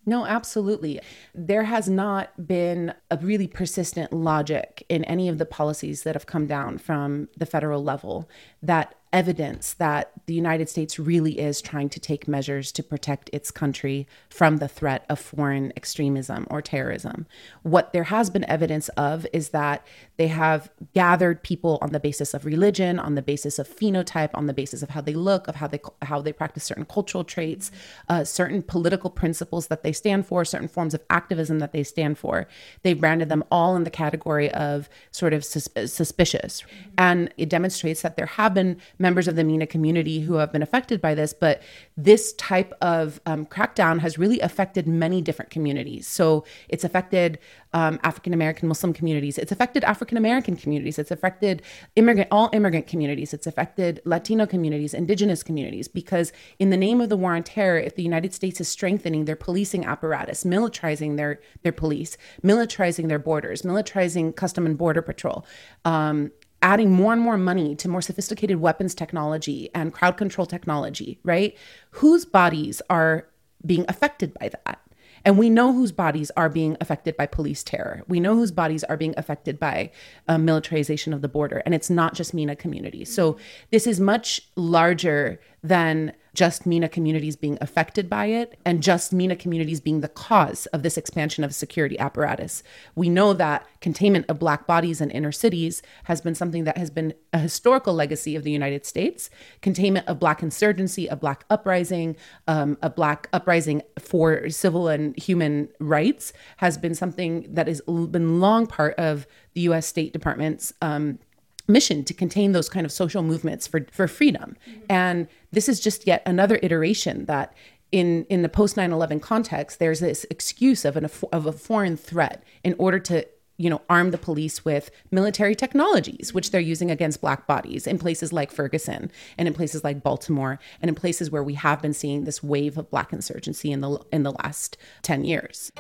No, 0.07 0.27
absolutely. 0.27 1.01
There 1.35 1.64
has 1.64 1.88
not 1.88 2.47
been 2.47 2.95
a 3.11 3.17
really 3.17 3.47
persistent 3.47 4.12
logic 4.12 4.85
in 4.88 5.05
any 5.05 5.29
of 5.29 5.38
the 5.38 5.47
policies 5.47 6.03
that 6.03 6.14
have 6.14 6.27
come 6.27 6.47
down 6.47 6.79
from 6.79 7.29
the 7.37 7.47
federal 7.47 7.83
level 7.83 8.29
that 8.62 8.95
evidence 9.14 9.75
that 9.75 10.11
the 10.27 10.35
United 10.35 10.69
States 10.69 10.99
really 10.99 11.38
is 11.38 11.62
trying 11.62 11.88
to 11.88 12.01
take 12.01 12.27
measures 12.27 12.73
to 12.73 12.83
protect 12.83 13.31
its 13.33 13.53
country 13.53 14.09
from 14.29 14.57
the 14.57 14.67
threat 14.67 15.07
of 15.09 15.21
foreign 15.21 15.73
extremism 15.77 16.49
or 16.51 16.61
terrorism. 16.61 17.25
What 17.62 17.93
there 17.93 18.05
has 18.05 18.29
been 18.29 18.45
evidence 18.51 18.88
of 18.90 19.25
is 19.33 19.51
that 19.51 19.87
they 20.16 20.29
have 20.29 20.70
gathered 20.94 21.42
people 21.42 21.79
on 21.83 21.90
the 21.90 22.00
basis 22.00 22.35
of 22.35 22.44
religion, 22.44 22.98
on 22.98 23.14
the 23.14 23.22
basis 23.22 23.59
of 23.59 23.68
phenotype, 23.68 24.31
on 24.35 24.46
the 24.46 24.55
basis 24.55 24.83
of 24.83 24.90
how 24.90 25.00
they 25.00 25.14
look, 25.14 25.48
of 25.48 25.57
how 25.57 25.66
they 25.66 25.81
how 26.03 26.20
they 26.20 26.33
practice 26.33 26.64
certain 26.64 26.85
cultural 26.85 27.24
traits, 27.24 27.70
uh, 28.09 28.24
certain 28.24 28.62
political 28.62 29.11
principles 29.11 29.66
that 29.68 29.83
they 29.83 29.92
stand 29.92 30.27
for, 30.27 30.44
certain 30.44 30.68
forms 30.68 30.94
of 30.94 31.03
activism 31.11 31.59
that 31.59 31.72
they 31.72 31.83
stand 31.83 32.18
for. 32.18 32.46
They've 32.83 32.98
branded 32.98 33.29
them 33.29 33.44
all 33.50 33.77
in 33.77 33.85
the 33.85 33.90
category 33.90 34.50
of 34.53 34.88
sort 35.11 35.33
of 35.33 35.44
sus- 35.44 35.68
suspicious, 35.87 36.62
and 36.96 37.33
it 37.37 37.48
demonstrates 37.48 38.03
that 38.03 38.16
there 38.16 38.27
have 38.27 38.55
been 38.55 38.81
members 38.98 39.27
of 39.27 39.37
the 39.37 39.44
MENA 39.44 39.66
community 39.66 40.20
who 40.20 40.35
have 40.35 40.53
been 40.53 40.62
affected 40.62 41.00
by 41.00 41.14
this, 41.14 41.35
but 41.35 41.62
this 41.96 42.33
type 42.35 42.72
of 42.80 43.20
um, 43.24 43.46
crackdown 43.46 44.00
has 44.00 44.18
really 44.18 44.40
affected 44.40 44.87
many 44.87 45.22
different 45.22 45.50
communities. 45.50 46.07
So 46.09 46.44
it's 46.68 46.83
affected 46.83 47.38
um, 47.72 48.00
African 48.02 48.33
American 48.33 48.68
Muslim 48.68 48.92
communities, 48.92 49.38
it's 49.38 49.52
affected 49.52 49.85
African 49.85 50.16
American 50.16 50.57
communities, 50.57 50.98
it's 50.98 51.11
affected 51.11 51.62
immigrant 51.96 52.28
all 52.30 52.50
immigrant 52.52 52.87
communities, 52.87 53.35
it's 53.35 53.46
affected 53.46 54.00
Latino 54.04 54.46
communities, 54.46 54.94
indigenous 54.94 55.42
communities, 55.42 55.88
because 55.88 56.33
in 56.59 56.70
the 56.70 56.76
name 56.76 57.00
of 57.00 57.09
the 57.09 57.16
war 57.16 57.35
on 57.35 57.42
terror, 57.42 57.78
if 57.78 57.96
the 57.96 58.02
United 58.02 58.33
States 58.33 58.61
is 58.61 58.68
strengthening 58.68 59.24
their 59.24 59.37
policing 59.37 59.85
apparatus, 59.85 60.44
militarizing 60.44 61.16
their 61.16 61.40
their 61.62 61.72
police, 61.72 62.16
militarizing 62.42 63.09
their 63.09 63.18
borders, 63.18 63.62
militarizing 63.62 64.35
custom 64.35 64.66
and 64.66 64.78
border 64.78 65.02
patrol, 65.02 65.44
um, 65.85 66.30
adding 66.64 66.90
more 66.90 67.12
and 67.12 67.20
more 67.20 67.37
money 67.37 67.77
to 67.77 67.88
more 67.88 68.00
sophisticated 68.00 68.59
weapons 68.59 68.94
technology 68.94 69.68
and 69.74 69.92
crowd 69.92 70.16
control 70.16 70.46
technology, 70.46 71.20
right? 71.22 71.55
Whose 71.90 72.24
bodies 72.24 72.81
are 72.88 73.29
being 73.64 73.85
affected 73.87 74.33
by 74.40 74.48
that? 74.48 74.81
And 75.27 75.37
we 75.38 75.50
know 75.50 75.74
whose 75.74 75.92
bodies 75.92 76.31
are 76.38 76.48
being 76.48 76.77
affected 76.81 77.18
by 77.18 77.27
police 77.27 77.62
terror. 77.62 78.03
We 78.09 78.18
know 78.18 78.35
whose 78.35 78.50
bodies 78.50 78.83
are 78.85 78.96
being 78.96 79.14
affected 79.18 79.59
by 79.59 79.90
uh, 80.27 80.38
militarization 80.38 81.12
of 81.12 81.20
the 81.20 81.29
border. 81.29 81.62
And 81.66 81.74
it's 81.74 81.90
not 81.90 82.14
just 82.14 82.33
MENA 82.35 82.57
communities. 82.57 83.14
So 83.14 83.37
this 83.70 83.87
is 83.87 84.00
much 84.00 84.40
larger 84.57 85.40
than 85.62 86.14
just 86.35 86.66
MENA 86.66 86.88
communities 86.88 87.37
being 87.37 87.57
affected 87.61 88.11
by 88.11 88.27
it 88.27 88.59
and 88.64 88.83
just 88.83 89.12
MENA 89.12 89.37
communities 89.37 89.81
being 89.81 90.01
the 90.01 90.09
cause 90.09 90.66
of 90.66 90.83
this 90.83 90.97
expansion 90.97 91.44
of 91.44 91.55
security 91.55 91.99
apparatus. 91.99 92.62
We 92.94 93.09
know 93.09 93.33
that 93.35 93.66
containment 93.81 94.27
of 94.29 94.38
Black 94.38 94.66
bodies 94.66 95.01
in 95.01 95.11
inner 95.11 95.33
cities 95.33 95.83
has 96.05 96.20
been 96.20 96.35
something 96.35 96.64
that 96.64 96.77
has 96.77 96.90
been 96.90 97.14
a 97.33 97.38
historical 97.38 97.94
legacy 97.94 98.37
of 98.37 98.42
the 98.42 98.51
United 98.51 98.85
States. 98.85 99.31
Containment 99.62 100.07
of 100.09 100.18
Black 100.18 100.42
insurgency, 100.42 101.07
a 101.07 101.16
Black 101.16 101.44
uprising, 101.49 102.16
um, 102.49 102.77
a 102.83 102.90
Black 102.90 103.29
uprising 103.33 103.83
for 103.99 104.51
civil 104.51 104.88
and 104.88 105.16
human 105.16 105.68
rights 105.79 106.33
has 106.59 106.77
been 106.77 106.94
something 106.94 107.47
that 107.55 107.68
has 107.68 107.81
been 107.83 108.40
long 108.40 108.66
part 108.66 108.94
of 108.97 109.27
the 109.55 109.62
US 109.62 109.87
State 109.87 110.12
Department's 110.12 110.73
um, 110.83 111.18
mission 111.66 112.05
to 112.05 112.14
contain 112.14 112.53
those 112.53 112.68
kind 112.68 112.85
of 112.85 112.92
social 112.92 113.22
movements 113.22 113.66
for, 113.66 113.87
for 113.90 114.07
freedom. 114.07 114.57
Mm-hmm. 114.68 114.81
And 114.90 115.29
this 115.53 115.68
is 115.68 115.81
just 115.81 116.07
yet 116.07 116.22
another 116.27 116.59
iteration 116.62 117.24
that 117.27 117.55
in, 117.92 118.24
in 118.29 118.42
the 118.42 118.48
post 118.48 118.77
9-11 118.77 119.22
context, 119.22 119.79
there's 119.79 120.00
this 120.00 120.27
excuse 120.31 120.85
of, 120.85 120.96
an, 120.96 121.09
of 121.33 121.46
a 121.46 121.53
foreign 121.53 121.96
threat 121.96 122.42
in 122.62 122.74
order 122.79 122.98
to 123.00 123.27
you 123.57 123.70
know 123.70 123.81
arm 123.88 124.11
the 124.11 124.18
police 124.18 124.64
with 124.64 124.90
military 125.12 125.55
technologies 125.55 126.35
which 126.35 126.50
they're 126.50 126.61
using 126.61 126.90
against 126.90 127.20
black 127.20 127.46
bodies 127.46 127.87
in 127.87 127.98
places 128.00 128.33
like 128.33 128.50
Ferguson 128.50 129.12
and 129.38 129.46
in 129.46 129.55
places 129.55 129.85
like 129.85 130.03
Baltimore 130.03 130.59
and 130.83 130.88
in 130.88 130.94
places 130.96 131.31
where 131.31 131.44
we 131.44 131.55
have 131.55 131.81
been 131.81 131.92
seeing 131.92 132.24
this 132.24 132.42
wave 132.42 132.77
of 132.77 132.90
black 132.90 133.12
insurgency 133.12 133.70
in 133.70 133.81
the 133.81 134.00
in 134.12 134.24
the 134.24 134.33
last 134.33 134.77
10 135.03 135.24
years. 135.24 135.70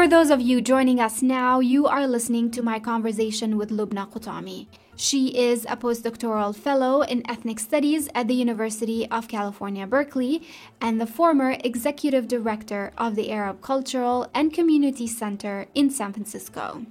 For 0.00 0.08
those 0.08 0.30
of 0.30 0.40
you 0.40 0.62
joining 0.62 0.98
us 0.98 1.20
now, 1.20 1.60
you 1.60 1.86
are 1.86 2.06
listening 2.06 2.50
to 2.52 2.62
my 2.62 2.80
conversation 2.80 3.58
with 3.58 3.68
Lubna 3.68 4.10
Qutami. 4.10 4.66
She 4.96 5.26
is 5.36 5.66
a 5.68 5.76
postdoctoral 5.76 6.56
fellow 6.56 7.02
in 7.02 7.22
ethnic 7.30 7.60
studies 7.60 8.08
at 8.14 8.26
the 8.26 8.34
University 8.34 9.06
of 9.10 9.28
California, 9.28 9.86
Berkeley, 9.86 10.40
and 10.80 10.98
the 10.98 11.06
former 11.06 11.54
executive 11.62 12.28
director 12.28 12.92
of 12.96 13.14
the 13.14 13.30
Arab 13.30 13.60
Cultural 13.60 14.26
and 14.32 14.54
Community 14.54 15.06
Center 15.06 15.66
in 15.74 15.90
San 15.90 16.14
Francisco. 16.14 16.86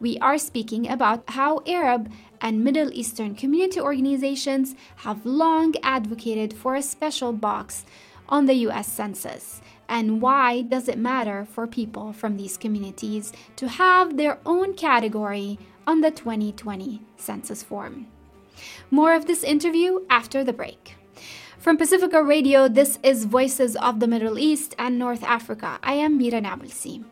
We 0.00 0.18
are 0.18 0.36
speaking 0.36 0.90
about 0.90 1.22
how 1.38 1.60
Arab 1.64 2.10
and 2.40 2.64
Middle 2.64 2.92
Eastern 2.92 3.36
community 3.36 3.78
organizations 3.78 4.74
have 5.06 5.24
long 5.24 5.76
advocated 5.84 6.54
for 6.54 6.74
a 6.74 6.82
special 6.82 7.32
box 7.32 7.84
on 8.28 8.46
the 8.46 8.54
US 8.66 8.88
Census? 8.88 9.61
And 9.92 10.22
why 10.22 10.62
does 10.62 10.88
it 10.88 10.96
matter 10.96 11.44
for 11.44 11.66
people 11.66 12.14
from 12.14 12.38
these 12.38 12.56
communities 12.56 13.30
to 13.56 13.68
have 13.68 14.16
their 14.16 14.38
own 14.46 14.72
category 14.72 15.58
on 15.86 16.00
the 16.00 16.10
2020 16.10 17.02
census 17.18 17.62
form? 17.62 18.06
More 18.90 19.14
of 19.14 19.26
this 19.26 19.44
interview 19.44 19.98
after 20.08 20.42
the 20.42 20.54
break. 20.54 20.96
From 21.58 21.76
Pacifica 21.76 22.22
Radio, 22.22 22.68
this 22.68 22.98
is 23.02 23.26
Voices 23.26 23.76
of 23.76 24.00
the 24.00 24.06
Middle 24.06 24.38
East 24.38 24.74
and 24.78 24.98
North 24.98 25.22
Africa. 25.24 25.78
I 25.82 25.92
am 25.92 26.16
Mira 26.16 26.40
Nabulsi. 26.40 27.04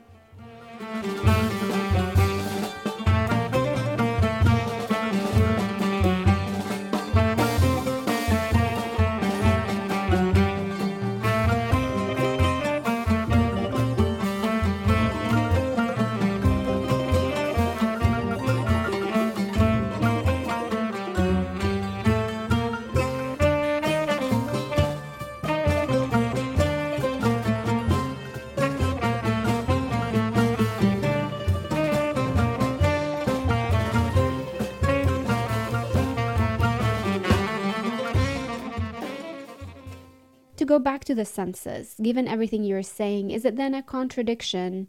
Go 40.70 40.78
back 40.78 41.04
to 41.04 41.16
the 41.16 41.24
census, 41.24 41.96
given 42.00 42.28
everything 42.28 42.62
you're 42.62 42.94
saying, 43.00 43.30
is 43.30 43.44
it 43.44 43.56
then 43.56 43.74
a 43.74 43.82
contradiction 43.82 44.88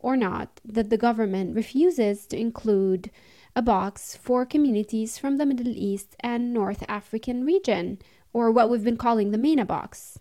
or 0.00 0.16
not 0.16 0.60
that 0.64 0.90
the 0.90 1.04
government 1.08 1.54
refuses 1.54 2.26
to 2.26 2.36
include 2.36 3.10
a 3.54 3.62
box 3.62 4.16
for 4.16 4.44
communities 4.44 5.18
from 5.18 5.36
the 5.36 5.46
Middle 5.46 5.74
East 5.90 6.16
and 6.20 6.52
North 6.52 6.82
African 6.88 7.44
region, 7.44 7.98
or 8.32 8.50
what 8.50 8.68
we've 8.68 8.88
been 8.90 9.04
calling 9.06 9.30
the 9.30 9.38
MENA 9.38 9.66
box? 9.66 10.18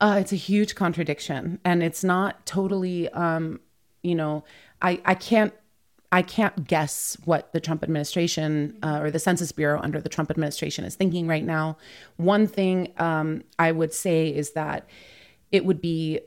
Uh, 0.00 0.16
it's 0.20 0.32
a 0.32 0.46
huge 0.50 0.74
contradiction, 0.74 1.60
and 1.64 1.82
it's 1.82 2.02
not 2.02 2.44
totally, 2.44 3.08
um, 3.10 3.60
you 4.02 4.16
know, 4.16 4.44
I, 4.82 5.00
I 5.04 5.14
can't 5.14 5.54
I 6.12 6.22
can't 6.22 6.66
guess 6.66 7.16
what 7.24 7.52
the 7.52 7.60
Trump 7.60 7.82
administration 7.82 8.78
uh, 8.82 9.00
or 9.00 9.10
the 9.10 9.18
Census 9.18 9.50
Bureau 9.52 9.80
under 9.82 10.00
the 10.00 10.08
Trump 10.08 10.30
administration 10.30 10.84
is 10.84 10.94
thinking 10.94 11.26
right 11.26 11.44
now. 11.44 11.76
One 12.16 12.46
thing 12.46 12.92
um, 12.98 13.42
I 13.58 13.72
would 13.72 13.92
say 13.92 14.28
is 14.28 14.52
that 14.52 14.88
it 15.50 15.64
would 15.64 15.80
be 15.80 16.20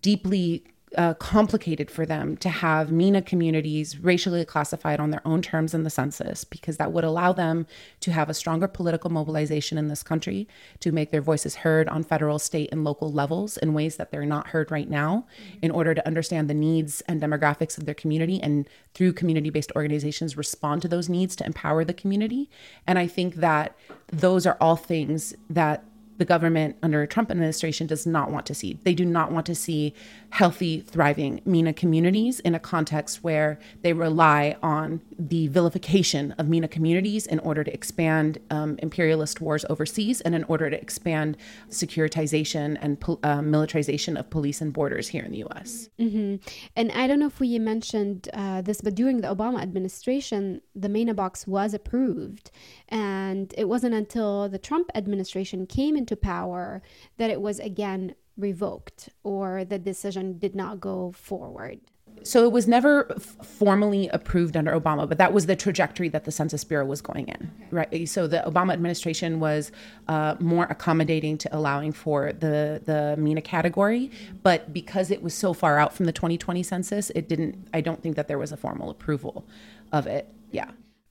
deeply 0.00 0.64
uh, 0.96 1.14
complicated 1.14 1.90
for 1.90 2.06
them 2.06 2.36
to 2.38 2.48
have 2.48 2.90
MENA 2.90 3.22
communities 3.22 3.98
racially 3.98 4.44
classified 4.44 5.00
on 5.00 5.10
their 5.10 5.26
own 5.26 5.42
terms 5.42 5.74
in 5.74 5.82
the 5.82 5.90
census 5.90 6.44
because 6.44 6.76
that 6.76 6.92
would 6.92 7.04
allow 7.04 7.32
them 7.32 7.66
to 8.00 8.12
have 8.12 8.30
a 8.30 8.34
stronger 8.34 8.66
political 8.66 9.10
mobilization 9.10 9.76
in 9.76 9.88
this 9.88 10.02
country, 10.02 10.48
to 10.80 10.92
make 10.92 11.10
their 11.10 11.20
voices 11.20 11.56
heard 11.56 11.88
on 11.88 12.02
federal, 12.02 12.38
state, 12.38 12.70
and 12.72 12.84
local 12.84 13.12
levels 13.12 13.56
in 13.58 13.74
ways 13.74 13.96
that 13.96 14.10
they're 14.10 14.24
not 14.24 14.48
heard 14.48 14.70
right 14.70 14.88
now, 14.88 15.26
in 15.60 15.70
order 15.70 15.94
to 15.94 16.06
understand 16.06 16.48
the 16.48 16.54
needs 16.54 17.00
and 17.02 17.20
demographics 17.20 17.76
of 17.76 17.84
their 17.84 17.94
community 17.94 18.40
and 18.42 18.68
through 18.94 19.12
community 19.12 19.50
based 19.50 19.72
organizations 19.76 20.36
respond 20.36 20.82
to 20.82 20.88
those 20.88 21.08
needs 21.08 21.36
to 21.36 21.44
empower 21.44 21.84
the 21.84 21.94
community. 21.94 22.48
And 22.86 22.98
I 22.98 23.06
think 23.06 23.36
that 23.36 23.76
those 24.08 24.46
are 24.46 24.56
all 24.60 24.76
things 24.76 25.34
that 25.50 25.84
the 26.18 26.24
government 26.24 26.76
under 26.82 27.00
a 27.00 27.06
Trump 27.06 27.30
administration 27.30 27.86
does 27.86 28.06
not 28.06 28.30
want 28.30 28.44
to 28.46 28.54
see. 28.54 28.78
They 28.82 28.94
do 28.94 29.04
not 29.04 29.32
want 29.32 29.46
to 29.46 29.54
see 29.54 29.94
healthy, 30.30 30.80
thriving 30.80 31.40
MENA 31.44 31.72
communities 31.72 32.40
in 32.40 32.54
a 32.54 32.58
context 32.58 33.24
where 33.24 33.58
they 33.82 33.92
rely 33.92 34.56
on 34.62 35.00
the 35.18 35.48
vilification 35.48 36.32
of 36.32 36.48
MENA 36.48 36.68
communities 36.68 37.26
in 37.26 37.38
order 37.40 37.64
to 37.64 37.72
expand 37.72 38.38
um, 38.50 38.78
imperialist 38.82 39.40
wars 39.40 39.64
overseas 39.70 40.20
and 40.20 40.34
in 40.34 40.44
order 40.44 40.68
to 40.68 40.80
expand 40.80 41.36
securitization 41.70 42.76
and 42.80 43.02
uh, 43.22 43.40
militarization 43.42 44.16
of 44.16 44.28
police 44.28 44.60
and 44.60 44.72
borders 44.72 45.08
here 45.08 45.24
in 45.24 45.32
the 45.32 45.44
US. 45.44 45.88
Mm-hmm. 45.98 46.36
And 46.76 46.92
I 46.92 47.06
don't 47.06 47.18
know 47.18 47.26
if 47.26 47.40
we 47.40 47.58
mentioned 47.58 48.28
uh, 48.34 48.60
this, 48.62 48.80
but 48.80 48.94
during 48.94 49.22
the 49.22 49.34
Obama 49.34 49.60
administration, 49.62 50.60
the 50.74 50.88
MENA 50.88 51.14
box 51.14 51.46
was 51.46 51.72
approved. 51.72 52.50
And 52.88 53.54
it 53.56 53.68
wasn't 53.68 53.94
until 53.94 54.48
the 54.48 54.58
Trump 54.58 54.90
administration 54.94 55.66
came 55.66 55.96
into 55.96 56.16
power 56.16 56.82
that 57.16 57.30
it 57.30 57.40
was 57.40 57.58
again 57.58 58.14
revoked 58.38 59.10
or 59.22 59.64
the 59.64 59.78
decision 59.78 60.38
did 60.38 60.54
not 60.54 60.80
go 60.80 61.12
forward. 61.12 61.80
So 62.22 62.44
it 62.44 62.52
was 62.52 62.66
never 62.66 63.10
f- 63.12 63.36
formally 63.46 64.08
approved 64.08 64.56
under 64.56 64.78
Obama, 64.78 65.08
but 65.08 65.18
that 65.18 65.32
was 65.32 65.46
the 65.46 65.56
trajectory 65.56 66.08
that 66.08 66.24
the 66.24 66.32
Census 66.32 66.64
Bureau 66.64 66.84
was 66.84 67.00
going 67.00 67.28
in, 67.28 67.50
okay. 67.56 67.68
right? 67.70 68.08
So 68.08 68.26
the 68.26 68.42
Obama 68.46 68.72
administration 68.72 69.40
was 69.40 69.70
uh, 70.08 70.36
more 70.40 70.64
accommodating 70.64 71.38
to 71.38 71.56
allowing 71.56 71.92
for 71.92 72.32
the 72.32 72.82
the 72.84 73.14
MENA 73.18 73.42
category, 73.42 74.10
but 74.42 74.72
because 74.72 75.10
it 75.10 75.22
was 75.22 75.34
so 75.34 75.52
far 75.52 75.78
out 75.78 75.94
from 75.94 76.06
the 76.06 76.12
2020 76.12 76.62
census, 76.62 77.10
it 77.10 77.28
didn't. 77.28 77.68
I 77.72 77.80
don't 77.80 78.02
think 78.02 78.16
that 78.16 78.28
there 78.28 78.38
was 78.38 78.52
a 78.52 78.56
formal 78.56 78.90
approval 78.90 79.46
of 79.92 80.06
it. 80.06 80.28
Yeah. 80.50 80.70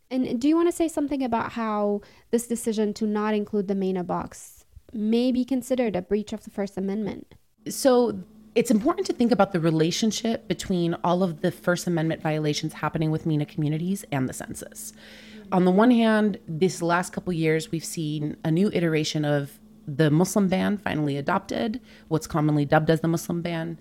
And 0.10 0.40
do 0.40 0.48
you 0.48 0.56
want 0.56 0.70
to 0.70 0.76
say 0.76 0.88
something 0.88 1.22
about 1.24 1.54
how 1.54 2.02
this 2.32 2.48
decision 2.48 2.94
to 2.96 3.06
not 3.06 3.34
include 3.34 3.68
the 3.68 3.76
MENA 3.76 4.04
box 4.04 4.57
may 4.98 5.32
be 5.32 5.46
considered 5.46 5.96
a 5.96 6.02
breach 6.02 6.34
of 6.34 6.44
the 6.44 6.50
First 6.50 6.78
Amendment? 6.78 7.36
So 7.70 8.20
it's 8.56 8.72
important 8.72 9.06
to 9.08 9.14
think 9.14 9.32
about 9.32 9.52
the 9.54 9.60
relationship 9.60 10.48
between 10.48 10.96
all 11.04 11.22
of 11.22 11.42
the 11.42 11.52
First 11.52 11.86
Amendment 11.86 12.22
violations 12.22 12.74
happening 12.74 13.12
with 13.12 13.26
MENA 13.26 13.46
communities 13.46 14.04
and 14.12 14.28
the 14.28 14.34
census. 14.34 14.94
On 15.52 15.64
the 15.64 15.72
one 15.72 15.92
hand, 15.92 16.40
this 16.48 16.82
last 16.82 17.14
couple 17.14 17.32
years, 17.32 17.72
we've 17.72 17.86
seen 17.86 18.36
a 18.44 18.52
new 18.52 18.70
iteration 18.74 19.24
of 19.24 19.60
the 19.88 20.12
Muslim 20.12 20.48
ban 20.50 20.78
finally 20.78 21.16
adopted, 21.16 21.80
what's 22.10 22.28
commonly 22.28 22.66
dubbed 22.66 22.90
as 22.90 23.02
the 23.02 23.08
Muslim 23.08 23.42
ban. 23.42 23.80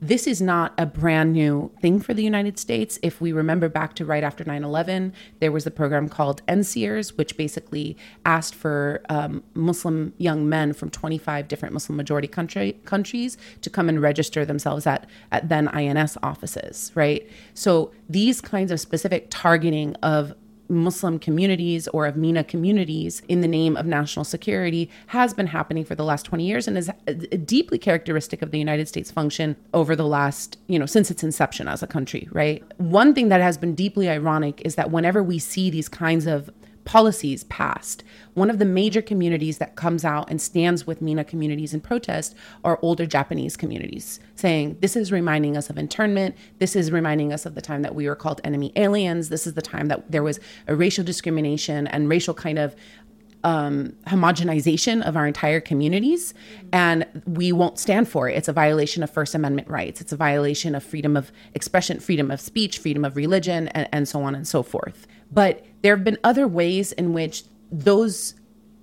This 0.00 0.28
is 0.28 0.40
not 0.40 0.74
a 0.78 0.86
brand 0.86 1.32
new 1.32 1.72
thing 1.80 1.98
for 1.98 2.14
the 2.14 2.22
United 2.22 2.56
States. 2.56 3.00
If 3.02 3.20
we 3.20 3.32
remember 3.32 3.68
back 3.68 3.94
to 3.94 4.04
right 4.04 4.22
after 4.22 4.44
9 4.44 4.62
11, 4.62 5.12
there 5.40 5.50
was 5.50 5.66
a 5.66 5.72
program 5.72 6.08
called 6.08 6.40
NSEERS, 6.46 7.18
which 7.18 7.36
basically 7.36 7.96
asked 8.24 8.54
for 8.54 9.02
um, 9.08 9.42
Muslim 9.54 10.12
young 10.16 10.48
men 10.48 10.72
from 10.72 10.88
25 10.88 11.48
different 11.48 11.74
Muslim 11.74 11.96
majority 11.96 12.28
country, 12.28 12.78
countries 12.84 13.36
to 13.62 13.68
come 13.68 13.88
and 13.88 14.00
register 14.00 14.44
themselves 14.44 14.86
at, 14.86 15.08
at 15.32 15.48
then 15.48 15.66
INS 15.68 16.16
offices, 16.22 16.92
right? 16.94 17.28
So 17.54 17.90
these 18.08 18.40
kinds 18.40 18.70
of 18.70 18.78
specific 18.78 19.26
targeting 19.30 19.96
of 19.96 20.32
Muslim 20.68 21.18
communities 21.18 21.88
or 21.88 22.06
of 22.06 22.16
MENA 22.16 22.44
communities 22.44 23.22
in 23.28 23.40
the 23.40 23.48
name 23.48 23.76
of 23.76 23.86
national 23.86 24.24
security 24.24 24.90
has 25.08 25.34
been 25.34 25.46
happening 25.46 25.84
for 25.84 25.94
the 25.94 26.04
last 26.04 26.24
20 26.24 26.44
years 26.44 26.68
and 26.68 26.76
is 26.76 26.90
deeply 27.44 27.78
characteristic 27.78 28.42
of 28.42 28.50
the 28.50 28.58
United 28.58 28.88
States 28.88 29.10
function 29.10 29.56
over 29.74 29.96
the 29.96 30.06
last, 30.06 30.58
you 30.66 30.78
know, 30.78 30.86
since 30.86 31.10
its 31.10 31.22
inception 31.22 31.68
as 31.68 31.82
a 31.82 31.86
country, 31.86 32.28
right? 32.32 32.62
One 32.78 33.14
thing 33.14 33.28
that 33.28 33.40
has 33.40 33.56
been 33.56 33.74
deeply 33.74 34.08
ironic 34.08 34.60
is 34.64 34.74
that 34.74 34.90
whenever 34.90 35.22
we 35.22 35.38
see 35.38 35.70
these 35.70 35.88
kinds 35.88 36.26
of 36.26 36.50
policies 36.88 37.44
passed. 37.44 38.02
One 38.32 38.48
of 38.48 38.58
the 38.58 38.64
major 38.64 39.02
communities 39.02 39.58
that 39.58 39.76
comes 39.76 40.06
out 40.06 40.30
and 40.30 40.40
stands 40.40 40.86
with 40.86 41.02
MENA 41.02 41.24
communities 41.24 41.74
in 41.74 41.82
protest 41.82 42.34
are 42.64 42.78
older 42.80 43.04
Japanese 43.04 43.58
communities, 43.58 44.20
saying, 44.36 44.78
This 44.80 44.96
is 44.96 45.12
reminding 45.12 45.54
us 45.54 45.68
of 45.68 45.76
internment. 45.76 46.34
This 46.60 46.74
is 46.74 46.90
reminding 46.90 47.30
us 47.30 47.44
of 47.44 47.54
the 47.54 47.60
time 47.60 47.82
that 47.82 47.94
we 47.94 48.08
were 48.08 48.16
called 48.16 48.40
enemy 48.42 48.72
aliens. 48.74 49.28
This 49.28 49.46
is 49.46 49.52
the 49.52 49.60
time 49.60 49.88
that 49.88 50.10
there 50.10 50.22
was 50.22 50.40
a 50.66 50.74
racial 50.74 51.04
discrimination 51.04 51.86
and 51.88 52.08
racial 52.08 52.32
kind 52.32 52.58
of 52.58 52.74
um, 53.44 53.94
homogenization 54.06 55.06
of 55.06 55.14
our 55.14 55.26
entire 55.26 55.60
communities, 55.60 56.32
and 56.72 57.04
we 57.26 57.52
won't 57.52 57.78
stand 57.78 58.08
for 58.08 58.30
it. 58.30 58.36
It's 58.36 58.48
a 58.48 58.52
violation 58.54 59.02
of 59.02 59.10
First 59.10 59.34
Amendment 59.34 59.68
rights. 59.68 60.00
It's 60.00 60.12
a 60.12 60.16
violation 60.16 60.74
of 60.74 60.82
freedom 60.82 61.18
of 61.18 61.32
expression, 61.54 62.00
freedom 62.00 62.30
of 62.30 62.40
speech, 62.40 62.78
freedom 62.78 63.04
of 63.04 63.14
religion, 63.14 63.68
and, 63.68 63.88
and 63.92 64.08
so 64.08 64.22
on 64.22 64.34
and 64.34 64.48
so 64.48 64.62
forth. 64.62 65.06
But 65.30 65.64
there 65.82 65.94
have 65.94 66.04
been 66.04 66.18
other 66.24 66.48
ways 66.48 66.92
in 66.92 67.12
which 67.12 67.44
those 67.70 68.34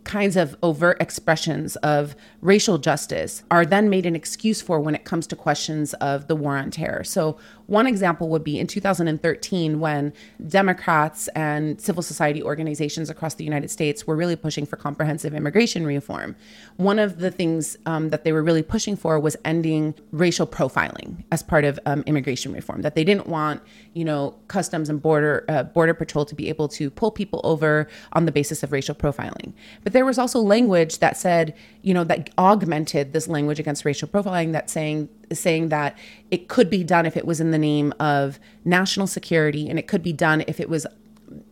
kinds 0.03 0.35
of 0.35 0.55
overt 0.61 1.01
expressions 1.01 1.75
of 1.77 2.15
racial 2.39 2.77
justice 2.77 3.43
are 3.49 3.65
then 3.65 3.89
made 3.89 4.05
an 4.05 4.15
excuse 4.15 4.61
for 4.61 4.79
when 4.79 4.93
it 4.93 5.03
comes 5.03 5.25
to 5.27 5.35
questions 5.35 5.93
of 5.95 6.27
the 6.27 6.35
war 6.35 6.55
on 6.55 6.69
terror. 6.69 7.03
So, 7.03 7.37
One 7.67 7.87
example 7.87 8.29
would 8.29 8.43
be 8.43 8.59
in 8.59 8.67
2013 8.67 9.79
when 9.79 10.13
Democrats 10.47 11.27
and 11.29 11.79
civil 11.81 12.03
society 12.03 12.43
organizations 12.43 13.09
across 13.09 13.35
the 13.35 13.43
United 13.43 13.71
States 13.71 14.05
were 14.05 14.15
really 14.15 14.35
pushing 14.35 14.65
for 14.65 14.75
comprehensive 14.75 15.33
immigration 15.33 15.85
reform. 15.85 16.35
One 16.77 16.99
of 16.99 17.19
the 17.19 17.31
things 17.31 17.77
um, 17.85 18.09
that 18.09 18.23
they 18.23 18.31
were 18.31 18.43
really 18.43 18.63
pushing 18.63 18.95
for 18.95 19.19
was 19.19 19.35
ending 19.43 19.95
racial 20.11 20.45
profiling 20.45 21.23
as 21.31 21.41
part 21.41 21.65
of 21.65 21.79
um, 21.85 22.03
immigration 22.05 22.53
reform. 22.53 22.81
That 22.81 22.95
they 22.95 23.03
didn't 23.03 23.27
want, 23.27 23.61
you 23.93 24.05
know, 24.05 24.35
customs 24.47 24.89
and 24.89 25.01
border 25.01 25.45
uh, 25.49 25.63
border 25.63 25.93
patrol 25.93 26.25
to 26.25 26.35
be 26.35 26.49
able 26.49 26.67
to 26.69 26.89
pull 26.89 27.11
people 27.11 27.41
over 27.43 27.87
on 28.13 28.25
the 28.25 28.31
basis 28.31 28.61
of 28.63 28.71
racial 28.71 28.95
profiling. 28.95 29.53
But 29.83 29.93
there 29.93 30.05
was 30.05 30.19
also 30.19 30.39
language 30.39 30.99
that 30.99 31.17
said, 31.17 31.55
you 31.81 31.93
know, 31.93 32.03
that 32.03 32.29
augmented 32.37 33.13
this 33.13 33.27
language 33.27 33.59
against 33.59 33.85
racial 33.85 34.07
profiling 34.07 34.51
that 34.51 34.69
saying 34.69 35.09
saying 35.31 35.69
that 35.69 35.97
it 36.31 36.47
could 36.47 36.69
be 36.69 36.83
done 36.83 37.05
if 37.05 37.17
it 37.17 37.25
was 37.25 37.39
in 37.39 37.51
the 37.51 37.57
name 37.57 37.93
of 37.99 38.39
national 38.63 39.07
security 39.07 39.69
and 39.69 39.79
it 39.79 39.87
could 39.87 40.03
be 40.03 40.13
done 40.13 40.43
if 40.47 40.59
it 40.59 40.69
was 40.69 40.85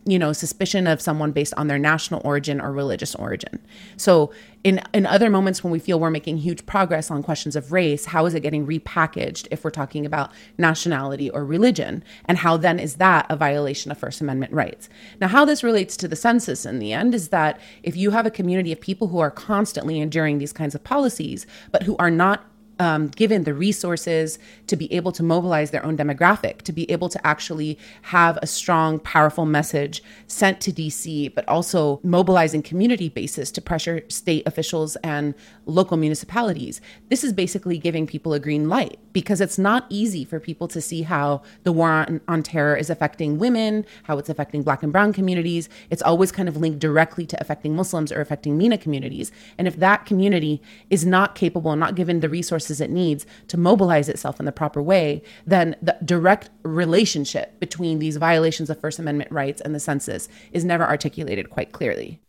you 0.06 0.18
know 0.18 0.32
suspicion 0.32 0.86
of 0.86 1.00
someone 1.00 1.32
based 1.32 1.54
on 1.56 1.66
their 1.66 1.78
national 1.78 2.20
origin 2.24 2.60
or 2.60 2.72
religious 2.72 3.14
origin. 3.14 3.60
So 3.96 4.32
in 4.62 4.80
in 4.92 5.06
other 5.06 5.30
moments 5.30 5.64
when 5.64 5.72
we 5.72 5.78
feel 5.78 5.98
we're 5.98 6.10
making 6.10 6.38
huge 6.38 6.64
progress 6.66 7.10
on 7.10 7.22
questions 7.22 7.56
of 7.56 7.72
race 7.72 8.06
how 8.06 8.26
is 8.26 8.34
it 8.34 8.40
getting 8.40 8.66
repackaged 8.66 9.48
if 9.50 9.64
we're 9.64 9.70
talking 9.70 10.06
about 10.06 10.30
nationality 10.58 11.30
or 11.30 11.44
religion? 11.44 12.04
And 12.26 12.38
how 12.38 12.56
then 12.56 12.78
is 12.78 12.96
that 12.96 13.26
a 13.28 13.36
violation 13.36 13.90
of 13.90 13.98
first 13.98 14.20
amendment 14.20 14.52
rights? 14.52 14.88
Now 15.20 15.28
how 15.28 15.44
this 15.44 15.64
relates 15.64 15.96
to 15.98 16.08
the 16.08 16.16
census 16.16 16.64
in 16.64 16.78
the 16.78 16.92
end 16.92 17.14
is 17.14 17.28
that 17.28 17.60
if 17.82 17.96
you 17.96 18.10
have 18.10 18.26
a 18.26 18.30
community 18.30 18.72
of 18.72 18.80
people 18.80 19.08
who 19.08 19.18
are 19.18 19.30
constantly 19.30 20.00
enduring 20.00 20.38
these 20.38 20.52
kinds 20.52 20.74
of 20.74 20.84
policies 20.84 21.46
but 21.72 21.82
who 21.82 21.96
are 21.96 22.10
not 22.10 22.44
um, 22.78 23.08
given 23.08 23.44
the 23.44 23.54
resources 23.54 24.38
to 24.66 24.76
be 24.76 24.92
able 24.92 25.12
to 25.12 25.22
mobilize 25.22 25.70
their 25.70 25.84
own 25.84 25.96
demographic, 25.96 26.62
to 26.62 26.72
be 26.72 26.90
able 26.90 27.08
to 27.08 27.26
actually 27.26 27.78
have 28.02 28.38
a 28.42 28.46
strong, 28.46 28.98
powerful 28.98 29.46
message 29.46 30.02
sent 30.26 30.60
to 30.62 30.72
DC, 30.72 31.34
but 31.34 31.46
also 31.48 32.00
mobilizing 32.02 32.62
community 32.62 33.08
bases 33.08 33.50
to 33.52 33.60
pressure 33.60 34.02
state 34.08 34.42
officials 34.46 34.96
and 34.96 35.34
local 35.66 35.96
municipalities. 35.96 36.80
This 37.08 37.24
is 37.24 37.32
basically 37.32 37.78
giving 37.78 38.06
people 38.06 38.32
a 38.32 38.40
green 38.40 38.68
light 38.68 38.98
because 39.12 39.40
it's 39.40 39.58
not 39.58 39.86
easy 39.88 40.24
for 40.24 40.40
people 40.40 40.68
to 40.68 40.80
see 40.80 41.02
how 41.02 41.42
the 41.62 41.72
war 41.72 41.90
on, 41.90 42.20
on 42.28 42.42
terror 42.42 42.76
is 42.76 42.90
affecting 42.90 43.38
women, 43.38 43.84
how 44.04 44.18
it's 44.18 44.28
affecting 44.28 44.62
black 44.62 44.82
and 44.82 44.92
brown 44.92 45.12
communities. 45.12 45.68
It's 45.90 46.02
always 46.02 46.32
kind 46.32 46.48
of 46.48 46.56
linked 46.56 46.80
directly 46.80 47.26
to 47.26 47.40
affecting 47.40 47.76
Muslims 47.76 48.12
or 48.12 48.20
affecting 48.20 48.58
MENA 48.58 48.78
communities. 48.78 49.32
And 49.58 49.68
if 49.68 49.76
that 49.76 50.06
community 50.06 50.60
is 50.90 51.06
not 51.06 51.34
capable, 51.34 51.76
not 51.76 51.94
given 51.94 52.20
the 52.20 52.28
resources 52.28 52.80
it 52.80 52.90
needs 52.90 53.26
to 53.48 53.56
mobilize 53.56 54.08
itself 54.08 54.40
in 54.40 54.46
the 54.46 54.52
proper 54.52 54.82
way, 54.82 55.22
then 55.46 55.76
the 55.80 55.96
direct 56.04 56.50
relationship 56.62 57.58
between 57.60 57.98
these 57.98 58.16
violations 58.16 58.70
of 58.70 58.80
First 58.80 58.98
Amendment 58.98 59.30
rights 59.30 59.60
and 59.60 59.74
the 59.74 59.80
census 59.80 60.28
is 60.52 60.64
never 60.64 60.84
articulated 60.84 61.50
quite 61.50 61.72
clearly. 61.72 62.20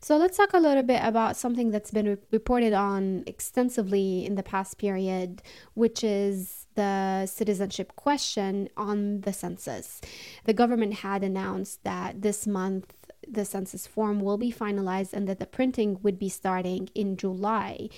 So 0.00 0.16
let's 0.16 0.36
talk 0.36 0.52
a 0.52 0.58
little 0.58 0.82
bit 0.82 1.00
about 1.02 1.36
something 1.36 1.70
that's 1.70 1.90
been 1.90 2.06
re- 2.06 2.16
reported 2.30 2.72
on 2.72 3.24
extensively 3.26 4.24
in 4.24 4.34
the 4.34 4.42
past 4.42 4.78
period, 4.78 5.42
which 5.74 6.04
is 6.04 6.66
the 6.74 7.26
citizenship 7.26 7.96
question 7.96 8.68
on 8.76 9.22
the 9.22 9.32
census. 9.32 10.00
The 10.44 10.52
government 10.52 10.94
had 10.94 11.24
announced 11.24 11.82
that 11.84 12.22
this 12.22 12.46
month 12.46 12.94
the 13.28 13.44
census 13.44 13.86
form 13.86 14.20
will 14.20 14.38
be 14.38 14.52
finalized 14.52 15.12
and 15.12 15.28
that 15.28 15.40
the 15.40 15.46
printing 15.46 15.98
would 16.02 16.18
be 16.18 16.28
starting 16.28 16.88
in 16.94 17.16
July. 17.16 17.88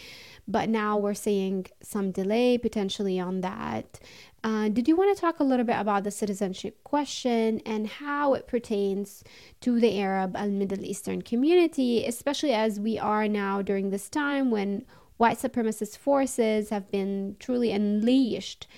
But 0.47 0.69
now 0.69 0.97
we're 0.97 1.15
seeing 1.15 1.67
some 1.83 2.11
delay 2.11 2.57
potentially 2.57 3.21
on 3.21 3.43
that. 3.43 4.01
Uh, 4.45 4.69
did 4.69 4.87
you 4.87 4.95
want 4.95 5.15
to 5.15 5.21
talk 5.21 5.41
a 5.41 5.45
little 5.45 5.67
bit 5.67 5.79
about 5.79 6.05
the 6.05 6.11
citizenship 6.11 6.83
question 6.85 7.61
and 7.67 7.87
how 7.87 8.35
it 8.35 8.47
pertains 8.47 9.25
to 9.61 9.81
the 9.81 9.99
Arab 10.01 10.37
and 10.37 10.59
Middle 10.59 10.85
Eastern 10.85 11.23
community, 11.23 12.05
especially 12.05 12.53
as 12.53 12.79
we 12.79 12.99
are 12.99 13.27
now 13.27 13.63
during 13.63 13.91
this 13.91 14.09
time 14.09 14.51
when 14.51 14.85
white 15.17 15.39
supremacist 15.39 15.99
forces 15.99 16.71
have 16.71 16.91
been 16.91 17.35
truly 17.41 17.73
unleashed 17.73 18.69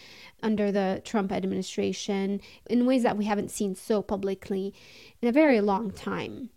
under 0.43 0.73
the 0.73 1.03
Trump 1.05 1.31
administration 1.31 2.41
in 2.71 2.87
ways 2.87 3.03
that 3.03 3.19
we 3.19 3.27
haven't 3.27 3.51
seen 3.51 3.75
so 3.75 4.01
publicly 4.01 4.73
in 5.21 5.29
a 5.29 5.33
very 5.33 5.61
long 5.61 5.91
time? 5.91 6.49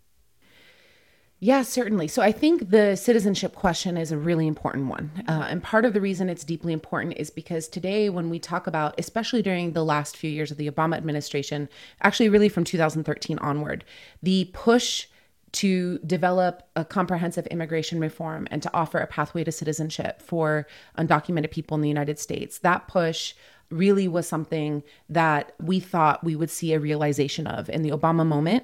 Yeah, 1.44 1.64
certainly. 1.64 2.08
So 2.08 2.22
I 2.22 2.32
think 2.32 2.70
the 2.70 2.96
citizenship 2.96 3.54
question 3.54 3.98
is 3.98 4.14
a 4.14 4.18
really 4.18 4.48
important 4.48 4.88
one. 4.88 5.12
Uh, 5.28 5.46
and 5.50 5.62
part 5.62 5.84
of 5.84 5.92
the 5.92 6.00
reason 6.00 6.30
it's 6.30 6.46
deeply 6.46 6.72
important 6.72 7.18
is 7.18 7.30
because 7.30 7.68
today, 7.68 8.10
when 8.10 8.30
we 8.30 8.40
talk 8.40 8.66
about, 8.66 8.96
especially 8.98 9.42
during 9.42 9.74
the 9.74 9.84
last 9.84 10.16
few 10.16 10.30
years 10.30 10.52
of 10.52 10.58
the 10.58 10.72
Obama 10.72 10.96
administration, 10.96 11.68
actually, 12.02 12.30
really 12.30 12.48
from 12.48 12.64
2013 12.64 13.40
onward, 13.40 13.84
the 14.22 14.50
push 14.54 15.08
to 15.52 15.98
develop 16.00 16.64
a 16.78 16.86
comprehensive 16.86 17.46
immigration 17.48 18.00
reform 18.00 18.48
and 18.50 18.64
to 18.64 18.74
offer 18.74 19.00
a 19.00 19.08
pathway 19.08 19.44
to 19.44 19.52
citizenship 19.52 20.22
for 20.22 20.66
undocumented 20.98 21.52
people 21.52 21.76
in 21.76 21.82
the 21.82 21.90
United 21.90 22.20
States, 22.20 22.60
that 22.60 22.88
push 22.88 23.34
really 23.70 24.08
was 24.08 24.26
something 24.26 24.82
that 25.10 25.52
we 25.62 25.82
thought 25.82 26.24
we 26.24 26.38
would 26.38 26.50
see 26.50 26.72
a 26.72 26.80
realization 26.80 27.48
of 27.48 27.70
in 27.70 27.82
the 27.82 27.92
Obama 27.92 28.26
moment 28.26 28.64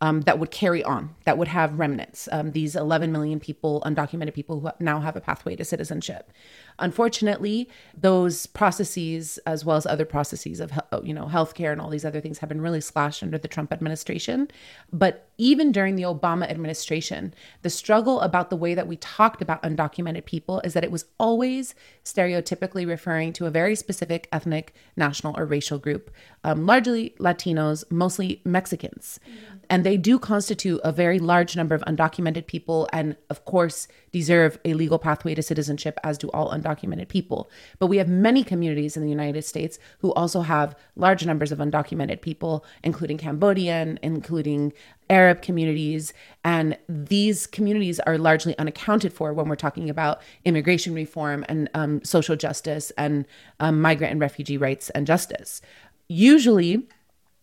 um, 0.00 0.22
that 0.22 0.38
would 0.38 0.50
carry 0.50 0.84
on, 0.84 1.14
that 1.24 1.38
would 1.38 1.48
have 1.48 1.78
remnants. 1.78 2.28
Um, 2.30 2.52
these 2.52 2.76
11 2.76 3.12
million 3.12 3.40
people, 3.40 3.82
undocumented 3.86 4.34
people 4.34 4.60
who 4.60 4.70
now 4.78 5.00
have 5.00 5.16
a 5.16 5.20
pathway 5.20 5.56
to 5.56 5.64
citizenship. 5.64 6.32
Unfortunately, 6.78 7.68
those 7.96 8.46
processes, 8.46 9.38
as 9.46 9.64
well 9.64 9.76
as 9.76 9.86
other 9.86 10.04
processes 10.04 10.60
of 10.60 10.72
you 11.02 11.14
know 11.14 11.26
healthcare 11.26 11.72
and 11.72 11.80
all 11.80 11.90
these 11.90 12.04
other 12.04 12.20
things, 12.20 12.38
have 12.38 12.48
been 12.48 12.60
really 12.60 12.80
slashed 12.80 13.22
under 13.22 13.38
the 13.38 13.48
Trump 13.48 13.72
administration. 13.72 14.48
But 14.92 15.28
even 15.38 15.72
during 15.72 15.96
the 15.96 16.02
Obama 16.02 16.48
administration, 16.48 17.34
the 17.62 17.70
struggle 17.70 18.20
about 18.20 18.50
the 18.50 18.56
way 18.56 18.74
that 18.74 18.86
we 18.86 18.96
talked 18.96 19.42
about 19.42 19.62
undocumented 19.62 20.24
people 20.24 20.60
is 20.60 20.72
that 20.72 20.84
it 20.84 20.90
was 20.90 21.06
always 21.18 21.74
stereotypically 22.04 22.86
referring 22.86 23.32
to 23.34 23.46
a 23.46 23.50
very 23.50 23.74
specific 23.74 24.28
ethnic, 24.32 24.74
national, 24.96 25.38
or 25.38 25.44
racial 25.44 25.78
group, 25.78 26.10
um, 26.44 26.66
largely 26.66 27.14
Latinos, 27.18 27.84
mostly 27.90 28.40
Mexicans. 28.44 29.20
Mm-hmm. 29.24 29.56
And 29.68 29.84
they 29.84 29.96
do 29.96 30.18
constitute 30.18 30.80
a 30.84 30.92
very 30.92 31.18
large 31.18 31.56
number 31.56 31.74
of 31.74 31.82
undocumented 31.82 32.46
people, 32.46 32.88
and 32.92 33.16
of 33.28 33.44
course, 33.44 33.88
deserve 34.16 34.58
a 34.64 34.72
legal 34.72 34.98
pathway 34.98 35.34
to 35.34 35.42
citizenship, 35.42 35.98
as 36.02 36.16
do 36.16 36.30
all 36.30 36.50
undocumented 36.50 37.08
people. 37.08 37.50
But 37.78 37.88
we 37.88 37.98
have 37.98 38.08
many 38.08 38.42
communities 38.42 38.96
in 38.96 39.02
the 39.02 39.10
United 39.10 39.42
States 39.42 39.78
who 39.98 40.10
also 40.14 40.40
have 40.40 40.74
large 40.94 41.26
numbers 41.26 41.52
of 41.52 41.58
undocumented 41.58 42.22
people, 42.22 42.64
including 42.82 43.18
Cambodian, 43.18 43.98
including 44.02 44.72
Arab 45.10 45.42
communities. 45.42 46.14
And 46.44 46.78
these 46.88 47.46
communities 47.46 48.00
are 48.00 48.16
largely 48.16 48.56
unaccounted 48.58 49.12
for 49.12 49.34
when 49.34 49.50
we're 49.50 49.54
talking 49.66 49.90
about 49.90 50.22
immigration 50.46 50.94
reform 50.94 51.44
and 51.46 51.68
um, 51.74 52.02
social 52.02 52.36
justice 52.36 52.90
and 52.96 53.26
um, 53.60 53.82
migrant 53.82 54.12
and 54.12 54.20
refugee 54.20 54.56
rights 54.56 54.88
and 54.90 55.06
justice. 55.06 55.60
Usually, 56.08 56.88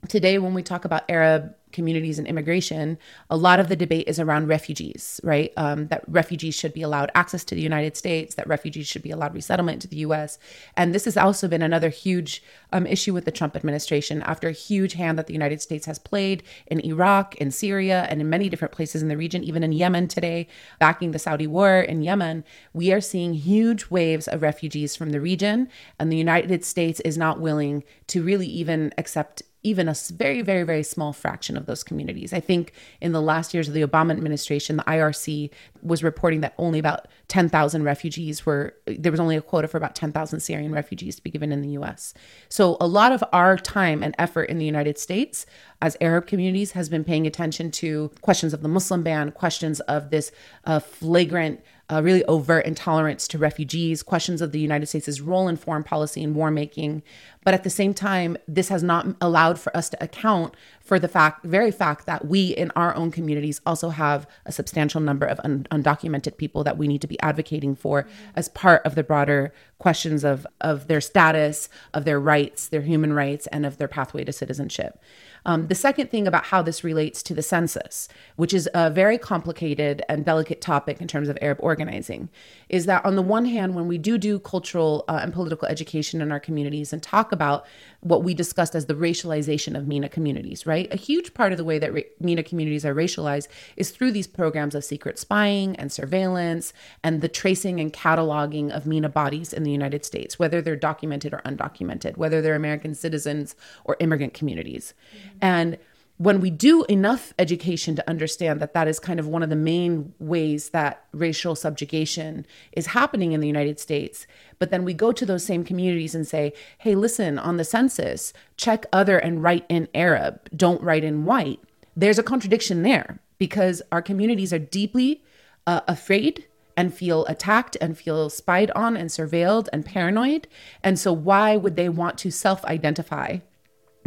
today, 0.07 0.39
when 0.39 0.55
we 0.55 0.63
talk 0.63 0.85
about 0.85 1.03
Arab 1.07 1.53
communities 1.73 2.17
and 2.17 2.27
immigration, 2.27 2.97
a 3.29 3.37
lot 3.37 3.59
of 3.59 3.67
the 3.67 3.75
debate 3.75 4.07
is 4.07 4.19
around 4.19 4.47
refugees, 4.47 5.19
right? 5.23 5.51
Um, 5.57 5.87
that 5.87 6.03
refugees 6.07 6.55
should 6.55 6.73
be 6.73 6.81
allowed 6.81 7.11
access 7.15 7.43
to 7.45 7.55
the 7.55 7.61
United 7.61 7.97
States, 7.97 8.35
that 8.35 8.47
refugees 8.47 8.87
should 8.87 9.01
be 9.01 9.11
allowed 9.11 9.33
resettlement 9.33 9.81
to 9.81 9.87
the 9.87 9.97
US. 9.97 10.37
And 10.77 10.93
this 10.93 11.05
has 11.05 11.17
also 11.17 11.47
been 11.47 11.61
another 11.61 11.89
huge 11.89 12.43
um, 12.71 12.87
issue 12.87 13.13
with 13.13 13.25
the 13.25 13.31
Trump 13.31 13.55
administration 13.55 14.21
after 14.23 14.47
a 14.47 14.53
huge 14.53 14.93
hand 14.93 15.17
that 15.17 15.27
the 15.27 15.33
United 15.33 15.61
States 15.61 15.85
has 15.85 15.99
played 15.99 16.43
in 16.67 16.79
Iraq, 16.85 17.35
in 17.35 17.51
Syria, 17.51 18.07
and 18.09 18.21
in 18.21 18.29
many 18.29 18.49
different 18.49 18.73
places 18.73 19.01
in 19.01 19.07
the 19.07 19.17
region, 19.17 19.43
even 19.43 19.63
in 19.63 19.71
Yemen 19.71 20.07
today, 20.07 20.47
backing 20.79 21.11
the 21.11 21.19
Saudi 21.19 21.47
war 21.47 21.79
in 21.79 22.01
Yemen. 22.01 22.43
We 22.73 22.93
are 22.93 23.01
seeing 23.01 23.33
huge 23.33 23.89
waves 23.89 24.27
of 24.27 24.41
refugees 24.41 24.95
from 24.95 25.11
the 25.11 25.21
region, 25.21 25.69
and 25.99 26.11
the 26.11 26.17
United 26.17 26.63
States 26.63 26.99
is 27.01 27.17
not 27.17 27.39
willing 27.39 27.83
to 28.07 28.23
really 28.23 28.47
even 28.47 28.93
accept 28.97 29.43
even 29.63 29.87
a 29.87 29.95
very, 30.11 30.41
very, 30.41 30.63
very 30.63 30.83
small 30.83 31.13
fraction 31.13 31.55
of 31.55 31.65
those 31.65 31.83
communities. 31.83 32.33
I 32.33 32.41
think 32.41 32.73
in 33.01 33.13
the 33.13 33.21
last 33.21 33.53
years 33.53 33.67
of 33.69 33.73
the 33.73 33.81
Obama 33.81 34.11
administration, 34.11 34.75
the 34.75 34.83
IRC 34.83 35.49
was 35.81 36.03
reporting 36.03 36.41
that 36.41 36.53
only 36.57 36.79
about 36.79 37.07
10,000 37.29 37.83
refugees 37.83 38.45
were, 38.45 38.75
there 38.85 39.11
was 39.11 39.19
only 39.19 39.37
a 39.37 39.41
quota 39.41 39.67
for 39.67 39.77
about 39.77 39.95
10,000 39.95 40.39
Syrian 40.41 40.73
refugees 40.73 41.15
to 41.15 41.23
be 41.23 41.29
given 41.29 41.51
in 41.51 41.61
the 41.61 41.69
US. 41.69 42.13
So 42.49 42.77
a 42.81 42.87
lot 42.87 43.13
of 43.13 43.23
our 43.31 43.57
time 43.57 44.03
and 44.03 44.13
effort 44.19 44.43
in 44.43 44.57
the 44.57 44.65
United 44.65 44.97
States 44.97 45.45
as 45.81 45.97
Arab 45.99 46.27
communities 46.27 46.71
has 46.71 46.89
been 46.89 47.03
paying 47.03 47.25
attention 47.25 47.71
to 47.71 48.11
questions 48.21 48.53
of 48.53 48.61
the 48.61 48.69
Muslim 48.69 49.01
ban, 49.03 49.31
questions 49.31 49.79
of 49.81 50.09
this 50.09 50.31
uh, 50.65 50.79
flagrant 50.79 51.61
uh, 51.91 52.01
really 52.01 52.23
overt 52.25 52.65
intolerance 52.65 53.27
to 53.27 53.37
refugees, 53.37 54.03
questions 54.03 54.41
of 54.41 54.51
the 54.51 54.59
United 54.59 54.85
States' 54.87 55.19
role 55.19 55.47
in 55.47 55.57
foreign 55.57 55.83
policy 55.83 56.23
and 56.23 56.35
war 56.35 56.49
making. 56.49 57.03
But 57.43 57.53
at 57.53 57.63
the 57.63 57.69
same 57.69 57.93
time, 57.93 58.37
this 58.47 58.69
has 58.69 58.81
not 58.81 59.07
allowed 59.19 59.59
for 59.59 59.75
us 59.75 59.89
to 59.89 60.03
account 60.03 60.55
for 60.79 60.97
the 60.97 61.07
fact, 61.07 61.45
very 61.45 61.71
fact, 61.71 62.05
that 62.05 62.25
we 62.25 62.47
in 62.47 62.71
our 62.75 62.95
own 62.95 63.11
communities 63.11 63.61
also 63.65 63.89
have 63.89 64.27
a 64.45 64.51
substantial 64.51 65.01
number 65.01 65.25
of 65.25 65.39
un- 65.43 65.67
undocumented 65.71 66.37
people 66.37 66.63
that 66.63 66.77
we 66.77 66.87
need 66.87 67.01
to 67.01 67.07
be 67.07 67.19
advocating 67.21 67.75
for 67.75 68.07
as 68.35 68.49
part 68.49 68.81
of 68.85 68.95
the 68.95 69.03
broader 69.03 69.53
questions 69.77 70.23
of 70.23 70.47
of 70.61 70.87
their 70.87 71.01
status, 71.01 71.67
of 71.93 72.05
their 72.05 72.19
rights, 72.19 72.67
their 72.67 72.81
human 72.81 73.13
rights, 73.13 73.47
and 73.47 73.65
of 73.65 73.77
their 73.77 73.87
pathway 73.87 74.23
to 74.23 74.31
citizenship. 74.31 75.01
Um, 75.45 75.67
the 75.67 75.75
second 75.75 76.09
thing 76.09 76.27
about 76.27 76.45
how 76.45 76.61
this 76.61 76.83
relates 76.83 77.21
to 77.23 77.33
the 77.33 77.41
census, 77.41 78.07
which 78.35 78.53
is 78.53 78.69
a 78.73 78.89
very 78.89 79.17
complicated 79.17 80.01
and 80.07 80.25
delicate 80.25 80.61
topic 80.61 81.01
in 81.01 81.07
terms 81.07 81.29
of 81.29 81.37
Arab 81.41 81.57
organizing, 81.61 82.29
is 82.69 82.85
that 82.85 83.05
on 83.05 83.15
the 83.15 83.21
one 83.21 83.45
hand, 83.45 83.75
when 83.75 83.87
we 83.87 83.97
do 83.97 84.17
do 84.17 84.39
cultural 84.39 85.03
uh, 85.07 85.19
and 85.21 85.33
political 85.33 85.67
education 85.67 86.21
in 86.21 86.31
our 86.31 86.39
communities 86.39 86.93
and 86.93 87.03
talk 87.03 87.31
about 87.31 87.65
what 88.03 88.23
we 88.23 88.33
discussed 88.33 88.75
as 88.75 88.85
the 88.85 88.93
racialization 88.93 89.77
of 89.77 89.87
MENA 89.87 90.09
communities, 90.09 90.65
right? 90.65 90.93
A 90.93 90.97
huge 90.97 91.33
part 91.33 91.53
of 91.53 91.57
the 91.57 91.63
way 91.63 91.79
that 91.79 91.93
ra- 91.93 92.01
MENA 92.19 92.43
communities 92.43 92.85
are 92.85 92.93
racialized 92.93 93.47
is 93.77 93.91
through 93.91 94.11
these 94.11 94.27
programs 94.27 94.75
of 94.75 94.83
secret 94.83 95.17
spying 95.17 95.75
and 95.77 95.91
surveillance 95.91 96.73
and 97.03 97.21
the 97.21 97.29
tracing 97.29 97.79
and 97.79 97.93
cataloging 97.93 98.69
of 98.71 98.85
MENA 98.85 99.09
bodies 99.09 99.53
in 99.53 99.63
the 99.63 99.71
United 99.71 100.03
States, 100.03 100.37
whether 100.37 100.61
they're 100.61 100.75
documented 100.75 101.33
or 101.33 101.41
undocumented, 101.45 102.17
whether 102.17 102.41
they're 102.41 102.55
American 102.55 102.93
citizens 102.93 103.55
or 103.85 103.95
immigrant 103.99 104.33
communities. 104.33 104.93
Mm-hmm. 105.15 105.37
And 105.41 105.77
when 106.17 106.39
we 106.39 106.49
do 106.49 106.83
enough 106.85 107.33
education 107.39 107.95
to 107.95 108.09
understand 108.09 108.59
that 108.59 108.73
that 108.73 108.87
is 108.87 108.99
kind 108.99 109.19
of 109.19 109.27
one 109.27 109.41
of 109.41 109.49
the 109.49 109.55
main 109.55 110.13
ways 110.19 110.69
that 110.69 111.05
racial 111.11 111.55
subjugation 111.55 112.45
is 112.71 112.87
happening 112.87 113.31
in 113.31 113.39
the 113.41 113.47
United 113.47 113.79
States, 113.79 114.27
but 114.59 114.69
then 114.69 114.85
we 114.85 114.93
go 114.93 115.11
to 115.11 115.25
those 115.25 115.43
same 115.43 115.63
communities 115.63 116.13
and 116.13 116.27
say, 116.27 116.53
hey, 116.77 116.93
listen, 116.93 117.39
on 117.39 117.57
the 117.57 117.63
census, 117.63 118.31
check 118.57 118.85
other 118.93 119.17
and 119.17 119.41
write 119.41 119.65
in 119.69 119.87
Arab, 119.95 120.49
don't 120.55 120.81
write 120.83 121.03
in 121.03 121.25
white. 121.25 121.59
There's 121.95 122.19
a 122.19 122.23
contradiction 122.23 122.83
there 122.83 123.19
because 123.39 123.81
our 123.91 124.01
communities 124.01 124.53
are 124.53 124.59
deeply 124.59 125.23
uh, 125.65 125.81
afraid 125.87 126.45
and 126.77 126.93
feel 126.93 127.25
attacked 127.25 127.77
and 127.81 127.97
feel 127.97 128.29
spied 128.29 128.71
on 128.71 128.97
and 128.97 129.09
surveilled 129.09 129.67
and 129.73 129.85
paranoid. 129.85 130.47
And 130.83 130.97
so, 130.97 131.13
why 131.13 131.55
would 131.55 131.75
they 131.75 131.89
want 131.89 132.17
to 132.19 132.31
self 132.31 132.63
identify 132.65 133.39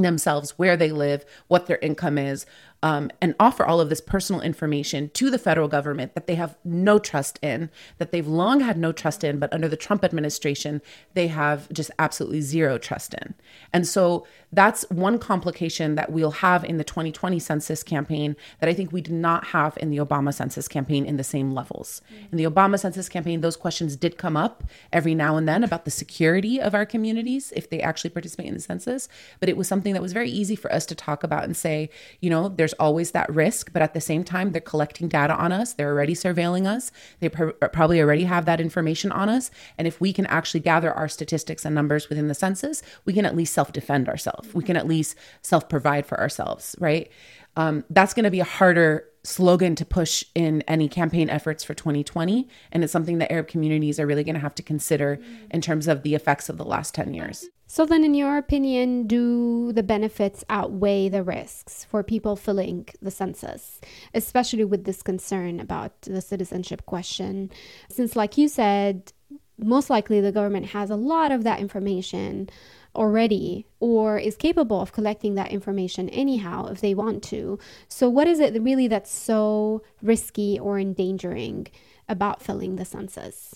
themselves, 0.02 0.58
where 0.58 0.76
they 0.76 0.90
live, 0.90 1.24
what 1.48 1.66
their 1.66 1.78
income 1.78 2.18
is, 2.18 2.46
um, 2.86 3.10
and 3.20 3.34
offer 3.40 3.66
all 3.66 3.80
of 3.80 3.88
this 3.88 4.00
personal 4.00 4.40
information 4.40 5.10
to 5.14 5.28
the 5.28 5.40
federal 5.40 5.66
government 5.66 6.14
that 6.14 6.28
they 6.28 6.36
have 6.36 6.56
no 6.64 7.00
trust 7.00 7.36
in, 7.42 7.68
that 7.98 8.12
they've 8.12 8.28
long 8.28 8.60
had 8.60 8.78
no 8.78 8.92
trust 8.92 9.24
in, 9.24 9.40
but 9.40 9.52
under 9.52 9.68
the 9.68 9.76
Trump 9.76 10.04
administration, 10.04 10.80
they 11.14 11.26
have 11.26 11.68
just 11.72 11.90
absolutely 11.98 12.40
zero 12.40 12.78
trust 12.78 13.12
in. 13.14 13.34
And 13.72 13.88
so 13.88 14.24
that's 14.52 14.88
one 14.88 15.18
complication 15.18 15.96
that 15.96 16.12
we'll 16.12 16.30
have 16.30 16.64
in 16.64 16.76
the 16.76 16.84
2020 16.84 17.40
census 17.40 17.82
campaign 17.82 18.36
that 18.60 18.68
I 18.68 18.72
think 18.72 18.92
we 18.92 19.00
did 19.00 19.14
not 19.14 19.46
have 19.46 19.76
in 19.78 19.90
the 19.90 19.96
Obama 19.96 20.32
census 20.32 20.68
campaign 20.68 21.04
in 21.04 21.16
the 21.16 21.24
same 21.24 21.50
levels. 21.50 22.02
Mm-hmm. 22.06 22.26
In 22.30 22.38
the 22.38 22.44
Obama 22.48 22.78
census 22.78 23.08
campaign, 23.08 23.40
those 23.40 23.56
questions 23.56 23.96
did 23.96 24.16
come 24.16 24.36
up 24.36 24.62
every 24.92 25.14
now 25.16 25.36
and 25.36 25.48
then 25.48 25.64
about 25.64 25.86
the 25.86 25.90
security 25.90 26.60
of 26.60 26.72
our 26.72 26.86
communities 26.86 27.52
if 27.56 27.68
they 27.68 27.80
actually 27.80 28.10
participate 28.10 28.46
in 28.46 28.54
the 28.54 28.60
census, 28.60 29.08
but 29.40 29.48
it 29.48 29.56
was 29.56 29.66
something 29.66 29.92
that 29.92 30.02
was 30.02 30.12
very 30.12 30.30
easy 30.30 30.54
for 30.54 30.72
us 30.72 30.86
to 30.86 30.94
talk 30.94 31.24
about 31.24 31.42
and 31.42 31.56
say, 31.56 31.90
you 32.20 32.30
know, 32.30 32.48
there's 32.48 32.74
always 32.78 33.12
that 33.12 33.32
risk, 33.34 33.72
but 33.72 33.82
at 33.82 33.94
the 33.94 34.00
same 34.00 34.24
time, 34.24 34.52
they're 34.52 34.60
collecting 34.60 35.08
data 35.08 35.34
on 35.34 35.52
us. 35.52 35.72
They're 35.72 35.90
already 35.90 36.14
surveilling 36.14 36.66
us. 36.66 36.92
They 37.20 37.28
pr- 37.28 37.50
probably 37.50 38.00
already 38.00 38.24
have 38.24 38.44
that 38.46 38.60
information 38.60 39.12
on 39.12 39.28
us. 39.28 39.50
And 39.78 39.86
if 39.86 40.00
we 40.00 40.12
can 40.12 40.26
actually 40.26 40.60
gather 40.60 40.92
our 40.92 41.08
statistics 41.08 41.64
and 41.64 41.74
numbers 41.74 42.08
within 42.08 42.28
the 42.28 42.34
census, 42.34 42.82
we 43.04 43.12
can 43.12 43.26
at 43.26 43.36
least 43.36 43.52
self 43.52 43.72
defend 43.72 44.08
ourselves. 44.08 44.52
We 44.54 44.64
can 44.64 44.76
at 44.76 44.86
least 44.86 45.16
self 45.42 45.68
provide 45.68 46.06
for 46.06 46.18
ourselves, 46.20 46.76
right? 46.78 47.10
Um, 47.56 47.84
that's 47.90 48.14
going 48.14 48.24
to 48.24 48.30
be 48.30 48.40
a 48.40 48.44
harder 48.44 49.04
slogan 49.24 49.74
to 49.74 49.84
push 49.84 50.24
in 50.34 50.62
any 50.62 50.88
campaign 50.88 51.28
efforts 51.28 51.64
for 51.64 51.74
2020. 51.74 52.48
And 52.70 52.84
it's 52.84 52.92
something 52.92 53.18
that 53.18 53.32
Arab 53.32 53.48
communities 53.48 53.98
are 53.98 54.06
really 54.06 54.24
going 54.24 54.34
to 54.34 54.40
have 54.40 54.54
to 54.56 54.62
consider 54.62 55.18
in 55.50 55.60
terms 55.60 55.88
of 55.88 56.02
the 56.02 56.14
effects 56.14 56.48
of 56.48 56.58
the 56.58 56.64
last 56.64 56.94
10 56.94 57.12
years. 57.12 57.46
So, 57.68 57.84
then, 57.84 58.04
in 58.04 58.14
your 58.14 58.38
opinion, 58.38 59.08
do 59.08 59.72
the 59.72 59.82
benefits 59.82 60.44
outweigh 60.48 61.08
the 61.08 61.24
risks 61.24 61.84
for 61.84 62.04
people 62.04 62.36
filling 62.36 62.86
the 63.02 63.10
census, 63.10 63.80
especially 64.14 64.64
with 64.64 64.84
this 64.84 65.02
concern 65.02 65.58
about 65.58 66.00
the 66.02 66.20
citizenship 66.20 66.86
question? 66.86 67.50
Since, 67.88 68.14
like 68.14 68.38
you 68.38 68.46
said, 68.46 69.12
most 69.58 69.90
likely 69.90 70.20
the 70.20 70.30
government 70.30 70.66
has 70.66 70.90
a 70.90 70.96
lot 70.96 71.32
of 71.32 71.42
that 71.44 71.58
information 71.58 72.48
already 72.94 73.66
or 73.80 74.18
is 74.18 74.36
capable 74.36 74.80
of 74.80 74.92
collecting 74.92 75.34
that 75.34 75.52
information 75.52 76.08
anyhow 76.10 76.66
if 76.66 76.80
they 76.80 76.94
want 76.94 77.22
to. 77.24 77.58
So, 77.88 78.08
what 78.08 78.26
is 78.26 78.40
it 78.40 78.62
really 78.62 78.88
that's 78.88 79.10
so 79.10 79.82
risky 80.02 80.58
or 80.58 80.78
endangering 80.78 81.66
about 82.08 82.42
filling 82.42 82.76
the 82.76 82.84
census? 82.84 83.54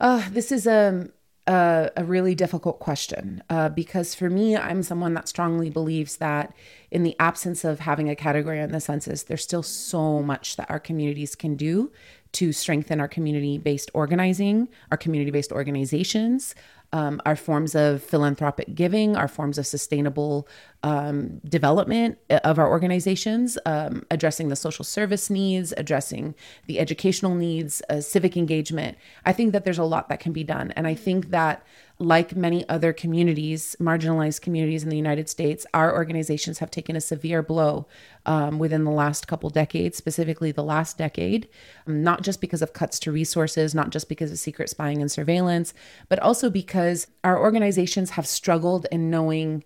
Uh, 0.00 0.28
this 0.30 0.50
is 0.50 0.66
a, 0.66 0.88
um, 0.88 1.12
a, 1.46 1.90
a 1.96 2.04
really 2.04 2.34
difficult 2.34 2.80
question 2.80 3.42
uh, 3.50 3.68
because 3.68 4.14
for 4.14 4.28
me, 4.28 4.56
I'm 4.56 4.82
someone 4.82 5.14
that 5.14 5.28
strongly 5.28 5.70
believes 5.70 6.16
that 6.16 6.54
in 6.90 7.02
the 7.02 7.16
absence 7.18 7.64
of 7.64 7.80
having 7.80 8.08
a 8.08 8.16
category 8.16 8.60
on 8.60 8.70
the 8.70 8.80
census, 8.80 9.24
there's 9.24 9.42
still 9.42 9.62
so 9.62 10.22
much 10.22 10.56
that 10.56 10.70
our 10.70 10.80
communities 10.80 11.34
can 11.34 11.56
do 11.56 11.92
to 12.32 12.52
strengthen 12.52 13.00
our 13.00 13.08
community 13.08 13.58
based 13.58 13.90
organizing, 13.94 14.68
our 14.90 14.96
community 14.96 15.30
based 15.30 15.52
organizations, 15.52 16.54
um, 16.92 17.20
our 17.26 17.36
forms 17.36 17.74
of 17.74 18.02
philanthropic 18.02 18.74
giving, 18.74 19.16
our 19.16 19.28
forms 19.28 19.58
of 19.58 19.66
sustainable 19.66 20.48
um, 20.82 21.38
development 21.44 22.18
of 22.30 22.58
our 22.58 22.68
organizations, 22.68 23.58
um, 23.66 24.04
addressing 24.10 24.48
the 24.48 24.56
social 24.56 24.84
service 24.84 25.28
needs, 25.28 25.72
addressing 25.76 26.34
the 26.66 26.78
educational 26.78 27.34
needs, 27.34 27.82
uh, 27.90 28.00
civic 28.00 28.36
engagement. 28.36 28.96
I 29.24 29.32
think 29.32 29.52
that 29.52 29.64
there's 29.64 29.78
a 29.78 29.84
lot 29.84 30.08
that 30.08 30.20
can 30.20 30.32
be 30.32 30.44
done. 30.44 30.72
And 30.72 30.86
I 30.86 30.94
think 30.94 31.30
that 31.30 31.64
like 31.98 32.36
many 32.36 32.68
other 32.68 32.92
communities, 32.92 33.74
marginalized 33.80 34.42
communities 34.42 34.82
in 34.82 34.90
the 34.90 34.96
United 34.96 35.28
States, 35.28 35.64
our 35.72 35.94
organizations 35.94 36.58
have 36.58 36.70
taken 36.70 36.94
a 36.94 37.00
severe 37.00 37.42
blow 37.42 37.86
um, 38.26 38.58
within 38.58 38.84
the 38.84 38.90
last 38.90 39.26
couple 39.26 39.48
decades, 39.48 39.96
specifically 39.96 40.52
the 40.52 40.62
last 40.62 40.98
decade, 40.98 41.48
um, 41.86 42.02
not 42.02 42.22
just 42.22 42.40
because 42.40 42.60
of 42.60 42.74
cuts 42.74 42.98
to 42.98 43.10
resources, 43.10 43.74
not 43.74 43.90
just 43.90 44.08
because 44.08 44.30
of 44.30 44.38
secret 44.38 44.68
spying 44.68 45.00
and 45.00 45.10
surveillance, 45.10 45.72
but 46.08 46.18
also 46.18 46.50
because 46.50 47.06
our 47.24 47.38
organizations 47.38 48.10
have 48.10 48.26
struggled 48.26 48.86
in 48.92 49.10
knowing 49.10 49.64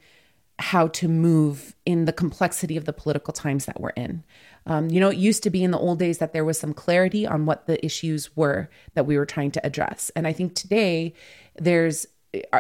how 0.61 0.87
to 0.89 1.09
move 1.09 1.74
in 1.87 2.05
the 2.05 2.12
complexity 2.12 2.76
of 2.76 2.85
the 2.85 2.93
political 2.93 3.33
times 3.33 3.64
that 3.64 3.81
we're 3.81 3.89
in. 3.91 4.22
Um, 4.66 4.91
you 4.91 5.01
know, 5.01 5.09
it 5.09 5.16
used 5.16 5.43
to 5.45 5.51
be 5.51 5.64
in 5.64 5.70
the 5.70 5.78
old 5.78 5.99
days 5.99 6.18
that 6.18 6.33
there 6.33 6.45
was 6.45 6.61
some 6.61 6.74
clarity 6.74 7.26
on 7.26 7.47
what 7.47 7.66
the 7.66 7.85
issues 7.85 8.37
were 8.37 8.68
that 8.95 9.07
we 9.07 9.16
were 9.16 9.26
trying 9.26 9.51
to 9.53 9.66
address. 9.66 10.11
And 10.14 10.26
I 10.26 10.35
think 10.35 10.55
today 10.55 11.14
there's 11.59 12.07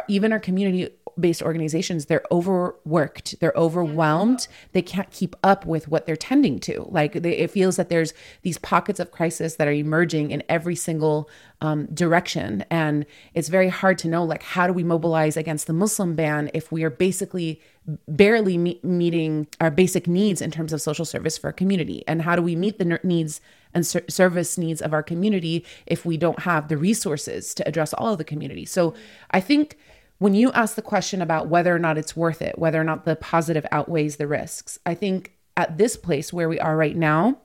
even 0.08 0.32
our 0.32 0.40
community 0.40 0.90
based 1.18 1.42
organizations 1.42 2.06
they're 2.06 2.24
overworked 2.30 3.38
they're 3.40 3.52
overwhelmed. 3.56 4.48
They 4.72 4.82
can't 4.82 5.10
keep 5.10 5.36
up 5.42 5.66
with 5.66 5.88
what 5.88 6.06
they're 6.06 6.16
tending 6.16 6.58
to. 6.60 6.86
Like 6.88 7.14
they, 7.14 7.36
it 7.36 7.50
feels 7.50 7.76
that 7.76 7.88
there's 7.88 8.14
these 8.42 8.58
pockets 8.58 9.00
of 9.00 9.10
crisis 9.10 9.56
that 9.56 9.68
are 9.68 9.72
emerging 9.72 10.30
in 10.30 10.42
every 10.48 10.76
single 10.76 11.28
um, 11.60 11.86
direction. 11.86 12.64
And 12.70 13.06
it's 13.34 13.48
very 13.48 13.68
hard 13.68 13.98
to 13.98 14.08
know 14.08 14.24
like 14.24 14.42
how 14.42 14.66
do 14.66 14.72
we 14.72 14.84
mobilize 14.84 15.36
against 15.36 15.66
the 15.66 15.72
muslim 15.72 16.14
ban 16.14 16.50
if 16.54 16.72
we 16.72 16.82
are 16.84 16.90
basically 16.90 17.60
barely 18.08 18.56
me- 18.56 18.80
meeting 18.82 19.46
our 19.60 19.70
basic 19.70 20.06
needs 20.06 20.40
in 20.40 20.50
terms 20.50 20.72
of 20.72 20.80
social 20.80 21.04
service 21.04 21.36
for 21.36 21.48
our 21.48 21.52
community? 21.52 22.04
And 22.06 22.22
how 22.22 22.36
do 22.36 22.42
we 22.42 22.56
meet 22.56 22.78
the 22.78 23.00
needs 23.02 23.40
and 23.74 23.86
ser- 23.86 24.04
service 24.08 24.58
needs 24.58 24.80
of 24.80 24.92
our 24.92 25.02
community 25.02 25.64
if 25.86 26.04
we 26.04 26.16
don't 26.16 26.40
have 26.40 26.68
the 26.68 26.76
resources 26.76 27.54
to 27.54 27.66
address 27.68 27.92
all 27.94 28.12
of 28.12 28.18
the 28.18 28.24
community. 28.24 28.64
So 28.64 28.94
i 29.30 29.40
think 29.40 29.76
when 30.20 30.34
you 30.34 30.52
ask 30.52 30.76
the 30.76 30.82
question 30.82 31.22
about 31.22 31.48
whether 31.48 31.74
or 31.74 31.78
not 31.78 31.96
it's 31.96 32.14
worth 32.14 32.42
it, 32.42 32.58
whether 32.58 32.78
or 32.78 32.84
not 32.84 33.06
the 33.06 33.16
positive 33.16 33.64
outweighs 33.72 34.16
the 34.16 34.26
risks, 34.26 34.78
I 34.84 34.94
think 34.94 35.32
at 35.56 35.78
this 35.78 35.96
place 35.96 36.30
where 36.30 36.48
we 36.48 36.60
are 36.60 36.76
right 36.76 36.94
now, 36.94 37.38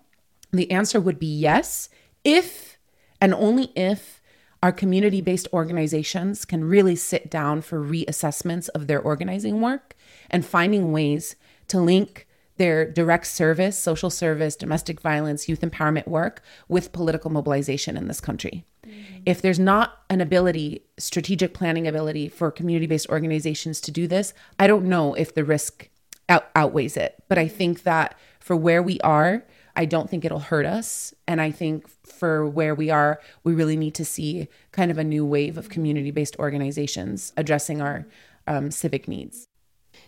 the 0.52 0.70
answer 0.72 1.00
would 1.00 1.18
be 1.18 1.26
yes, 1.26 1.88
if 2.26 2.78
and 3.22 3.34
only 3.34 3.72
if 3.78 4.22
our 4.62 4.74
community 4.74 5.22
based 5.22 5.48
organizations 5.54 6.44
can 6.44 6.66
really 6.66 6.98
sit 6.98 7.30
down 7.30 7.62
for 7.62 7.80
reassessments 7.80 8.68
of 8.76 8.88
their 8.88 9.00
organizing 9.00 9.62
work 9.62 9.96
and 10.30 10.46
finding 10.46 10.92
ways 10.92 11.38
to 11.70 11.80
link 11.80 12.25
their 12.58 12.89
direct 12.89 13.28
service, 13.28 13.78
social 13.78 14.10
service, 14.10 14.56
domestic 14.56 15.01
violence, 15.01 15.49
youth 15.49 15.62
empowerment 15.62 16.08
work 16.08 16.41
with 16.68 16.91
political 16.91 17.30
mobilization 17.30 17.97
in 17.97 18.08
this 18.08 18.22
country. 18.22 18.64
Mm-hmm. 18.86 19.24
If 19.26 19.41
there's 19.41 19.60
not 19.60 19.99
an 20.10 20.22
ability, 20.22 20.84
strategic 20.97 21.53
planning 21.53 21.88
ability 21.88 22.30
for 22.30 22.51
community 22.51 22.88
based 22.88 23.10
organizations 23.10 23.82
to 23.82 23.91
do 23.91 24.08
this, 24.08 24.34
I 24.60 24.68
don't 24.68 24.86
know 24.86 25.14
if 25.16 25.34
the 25.34 25.43
risk 25.43 25.89
out- 26.30 26.49
outweighs 26.56 26.97
it. 26.97 27.22
But 27.28 27.38
I 27.38 27.47
think 27.47 27.84
that 27.84 28.18
for 28.39 28.56
where 28.56 28.82
we 28.82 28.99
are, 29.01 29.43
I 29.76 29.86
don't 29.86 30.10
think 30.10 30.24
it'll 30.24 30.39
hurt 30.39 30.66
us. 30.66 31.14
And 31.28 31.41
I 31.41 31.51
think 31.51 31.88
for 32.06 32.47
where 32.47 32.74
we 32.74 32.89
are, 32.89 33.20
we 33.43 33.53
really 33.53 33.76
need 33.76 33.95
to 33.95 34.06
see 34.06 34.47
kind 34.72 34.91
of 34.91 34.97
a 34.97 35.03
new 35.03 35.26
wave 35.26 35.58
of 35.58 35.70
community 35.70 36.12
based 36.12 36.38
organizations 36.39 37.34
addressing 37.36 37.82
our 37.82 38.06
um, 38.47 38.72
civic 38.72 39.08
needs. 39.08 39.47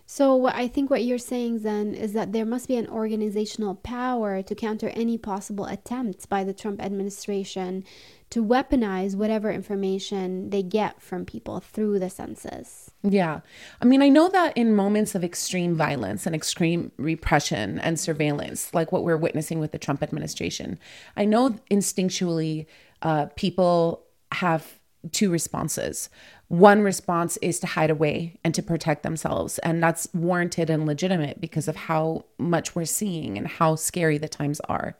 So, 0.10 0.34
what 0.38 0.56
I 0.56 0.70
think 0.70 0.90
what 0.90 1.04
you're 1.04 1.18
saying 1.18 1.64
then 1.64 1.94
is 1.94 2.14
that 2.14 2.32
there 2.32 2.46
must 2.46 2.70
be 2.70 2.78
an 2.78 2.88
organizational 2.88 3.76
power 3.76 4.42
to 4.42 4.56
counter 4.56 4.88
any 4.90 5.18
possible 5.18 5.66
attempts 5.66 6.26
by 6.26 6.46
the 6.46 6.54
Trump 6.54 6.82
administration 6.82 7.84
to 8.30 8.44
weaponize 8.44 9.16
whatever 9.16 9.52
information 9.52 10.50
they 10.50 10.64
get 10.64 11.02
from 11.02 11.26
people 11.26 11.60
through 11.60 12.00
the 12.00 12.10
census. 12.10 12.90
Yeah. 13.04 13.42
I 13.82 13.86
mean, 13.86 14.02
I 14.02 14.08
know 14.08 14.30
that 14.30 14.56
in 14.56 14.74
moments 14.74 15.14
of 15.14 15.26
extreme 15.26 15.76
violence 15.76 16.26
and 16.26 16.34
extreme 16.34 16.94
repression 16.96 17.78
and 17.80 18.00
surveillance, 18.00 18.74
like 18.74 18.94
what 18.94 19.04
we're 19.04 19.18
witnessing 19.18 19.60
with 19.60 19.74
the 19.74 19.78
Trump 19.78 20.02
administration, 20.02 20.80
I 21.18 21.26
know 21.26 21.60
instinctually 21.70 22.66
uh, 23.02 23.26
people 23.36 24.06
have 24.32 24.80
two 25.12 25.30
responses. 25.30 26.10
One 26.50 26.82
response 26.82 27.38
is 27.38 27.60
to 27.60 27.68
hide 27.68 27.90
away 27.90 28.40
and 28.44 28.56
to 28.56 28.64
protect 28.64 29.04
themselves. 29.04 29.60
And 29.60 29.84
that's 29.84 30.08
warranted 30.14 30.70
and 30.70 30.86
legitimate 30.86 31.42
because 31.42 31.68
of 31.68 31.76
how 31.76 32.26
much 32.38 32.74
we're 32.76 32.86
seeing 32.86 33.38
and 33.38 33.48
how 33.48 33.76
scary 33.76 34.18
the 34.18 34.30
times 34.30 34.62
are. 34.62 34.96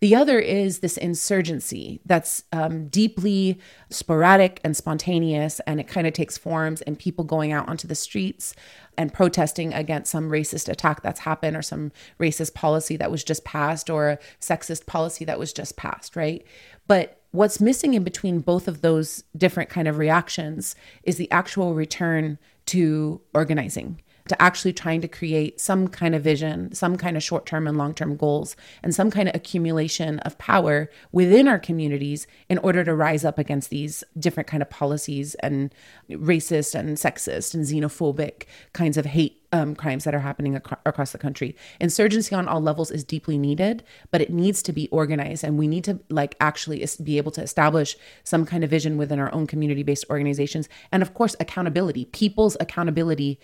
The 0.00 0.14
other 0.14 0.38
is 0.38 0.78
this 0.78 0.96
insurgency 0.96 2.00
that's 2.06 2.44
um, 2.52 2.86
deeply 2.86 3.58
sporadic 3.90 4.60
and 4.62 4.76
spontaneous, 4.76 5.60
and 5.66 5.80
it 5.80 5.88
kind 5.88 6.06
of 6.06 6.12
takes 6.12 6.38
forms 6.38 6.82
in 6.82 6.94
people 6.94 7.24
going 7.24 7.50
out 7.50 7.68
onto 7.68 7.88
the 7.88 7.96
streets 7.96 8.54
and 8.96 9.12
protesting 9.12 9.74
against 9.74 10.12
some 10.12 10.30
racist 10.30 10.68
attack 10.68 11.02
that's 11.02 11.20
happened 11.20 11.56
or 11.56 11.62
some 11.62 11.90
racist 12.20 12.54
policy 12.54 12.96
that 12.96 13.10
was 13.10 13.24
just 13.24 13.44
passed 13.44 13.90
or 13.90 14.10
a 14.10 14.18
sexist 14.40 14.86
policy 14.86 15.24
that 15.24 15.38
was 15.38 15.52
just 15.52 15.76
passed, 15.76 16.14
right? 16.14 16.44
But 16.86 17.17
what's 17.30 17.60
missing 17.60 17.94
in 17.94 18.04
between 18.04 18.40
both 18.40 18.68
of 18.68 18.80
those 18.80 19.24
different 19.36 19.70
kind 19.70 19.88
of 19.88 19.98
reactions 19.98 20.74
is 21.02 21.16
the 21.16 21.30
actual 21.30 21.74
return 21.74 22.38
to 22.66 23.20
organizing 23.34 24.00
to 24.28 24.40
actually 24.40 24.72
trying 24.72 25.00
to 25.00 25.08
create 25.08 25.60
some 25.60 25.88
kind 25.88 26.14
of 26.14 26.22
vision, 26.22 26.72
some 26.72 26.96
kind 26.96 27.16
of 27.16 27.22
short 27.22 27.46
term 27.46 27.66
and 27.66 27.76
long 27.76 27.94
term 27.94 28.16
goals, 28.16 28.56
and 28.82 28.94
some 28.94 29.10
kind 29.10 29.28
of 29.28 29.34
accumulation 29.34 30.18
of 30.20 30.38
power 30.38 30.88
within 31.12 31.48
our 31.48 31.58
communities 31.58 32.26
in 32.48 32.58
order 32.58 32.84
to 32.84 32.94
rise 32.94 33.24
up 33.24 33.38
against 33.38 33.70
these 33.70 34.04
different 34.18 34.46
kind 34.46 34.62
of 34.62 34.70
policies 34.70 35.34
and 35.36 35.74
racist 36.10 36.74
and 36.74 36.96
sexist 36.96 37.54
and 37.54 37.64
xenophobic 37.64 38.44
kinds 38.72 38.96
of 38.96 39.06
hate 39.06 39.37
um, 39.52 39.74
crimes 39.74 40.04
that 40.04 40.14
are 40.14 40.20
happening 40.20 40.54
ac- 40.56 40.76
across 40.84 41.12
the 41.12 41.18
country. 41.18 41.56
Insurgency 41.80 42.34
on 42.34 42.48
all 42.48 42.60
levels 42.60 42.90
is 42.90 43.04
deeply 43.04 43.38
needed, 43.38 43.82
but 44.10 44.20
it 44.20 44.30
needs 44.30 44.62
to 44.62 44.72
be 44.72 44.88
organized, 44.88 45.44
and 45.44 45.58
we 45.58 45.66
need 45.66 45.84
to 45.84 45.98
like 46.10 46.36
actually 46.40 46.86
be 47.02 47.16
able 47.16 47.32
to 47.32 47.42
establish 47.42 47.96
some 48.24 48.44
kind 48.44 48.64
of 48.64 48.70
vision 48.70 48.98
within 48.98 49.18
our 49.18 49.32
own 49.32 49.46
community-based 49.46 50.04
organizations, 50.10 50.68
and 50.92 51.02
of 51.02 51.14
course, 51.14 51.34
accountability, 51.40 52.04
people's 52.06 52.56
accountability 52.60 53.38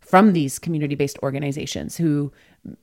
from 0.00 0.32
these 0.32 0.58
community 0.58 0.94
based 0.94 1.18
organizations 1.22 1.96
who 1.96 2.32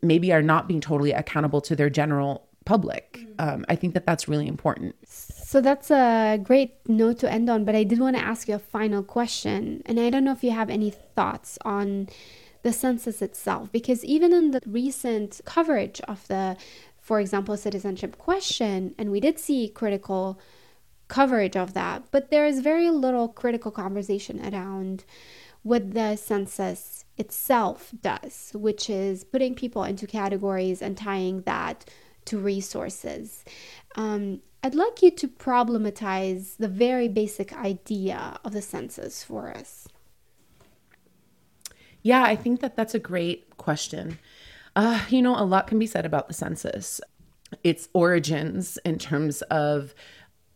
maybe 0.02 0.32
are 0.32 0.42
not 0.42 0.68
being 0.68 0.82
totally 0.82 1.12
accountable 1.12 1.62
to 1.62 1.76
their 1.76 1.90
general 1.90 2.48
public. 2.66 3.26
Um, 3.40 3.66
I 3.70 3.76
think 3.76 3.94
that 3.94 4.06
that's 4.06 4.28
really 4.28 4.48
important. 4.48 4.96
So 5.08 5.62
that's 5.62 5.90
a 5.90 6.38
great 6.44 6.76
note 6.88 7.20
to 7.20 7.32
end 7.32 7.50
on, 7.50 7.64
but 7.64 7.76
I 7.76 7.84
did 7.84 8.00
want 8.00 8.18
to 8.18 8.22
ask 8.22 8.48
you 8.50 8.56
a 8.56 8.60
final 8.60 9.02
question. 9.02 9.82
And 9.86 10.00
I 10.00 10.10
don't 10.10 10.26
know 10.26 10.34
if 10.34 10.44
you 10.44 10.52
have 10.52 10.70
any 10.70 10.90
thoughts 10.90 11.58
on 11.64 12.10
the 12.68 12.74
census 12.74 13.22
itself, 13.22 13.72
because 13.72 14.04
even 14.04 14.34
in 14.34 14.52
the 14.52 14.62
recent 14.66 15.40
coverage 15.46 16.02
of 16.02 16.28
the, 16.28 16.58
for 17.00 17.22
example, 17.22 17.56
citizenship 17.56 18.18
question, 18.18 18.94
and 18.98 19.10
we 19.10 19.22
did 19.22 19.40
see 19.40 19.70
critical 19.70 20.38
coverage 21.08 21.56
of 21.56 21.74
that, 21.74 22.04
but 22.12 22.30
there 22.30 22.46
is 22.46 22.60
very 22.60 22.90
little 22.90 23.30
critical 23.30 23.72
conversation 23.72 24.38
around 24.54 25.06
what 25.64 25.94
the 25.94 26.18
census 26.18 27.06
itself 27.18 27.92
does, 28.02 28.52
which 28.54 28.90
is 28.90 29.24
putting 29.24 29.56
people 29.56 29.84
into 29.86 30.06
categories 30.06 30.82
and 30.82 30.98
tying 30.98 31.42
that 31.44 31.90
to 32.26 32.38
resources. 32.38 33.46
Um, 33.96 34.42
I'd 34.62 34.76
like 34.76 35.02
you 35.02 35.12
to 35.12 35.28
problematize 35.30 36.58
the 36.58 36.68
very 36.68 37.08
basic 37.08 37.54
idea 37.54 38.38
of 38.44 38.52
the 38.52 38.62
census 38.62 39.24
for 39.24 39.50
us. 39.52 39.88
Yeah, 42.08 42.24
I 42.24 42.38
think 42.38 42.62
that 42.62 42.78
that's 42.78 42.96
a 42.96 43.00
great 43.00 43.58
question. 43.58 44.18
Uh, 44.78 45.02
you 45.10 45.22
know, 45.22 45.36
a 45.38 45.44
lot 45.44 45.68
can 45.68 45.78
be 45.78 45.86
said 45.86 46.06
about 46.06 46.30
the 46.30 46.34
census. 46.34 47.02
Its 47.66 47.90
origins 47.92 48.80
in 48.86 48.98
terms 48.98 49.42
of 49.52 49.94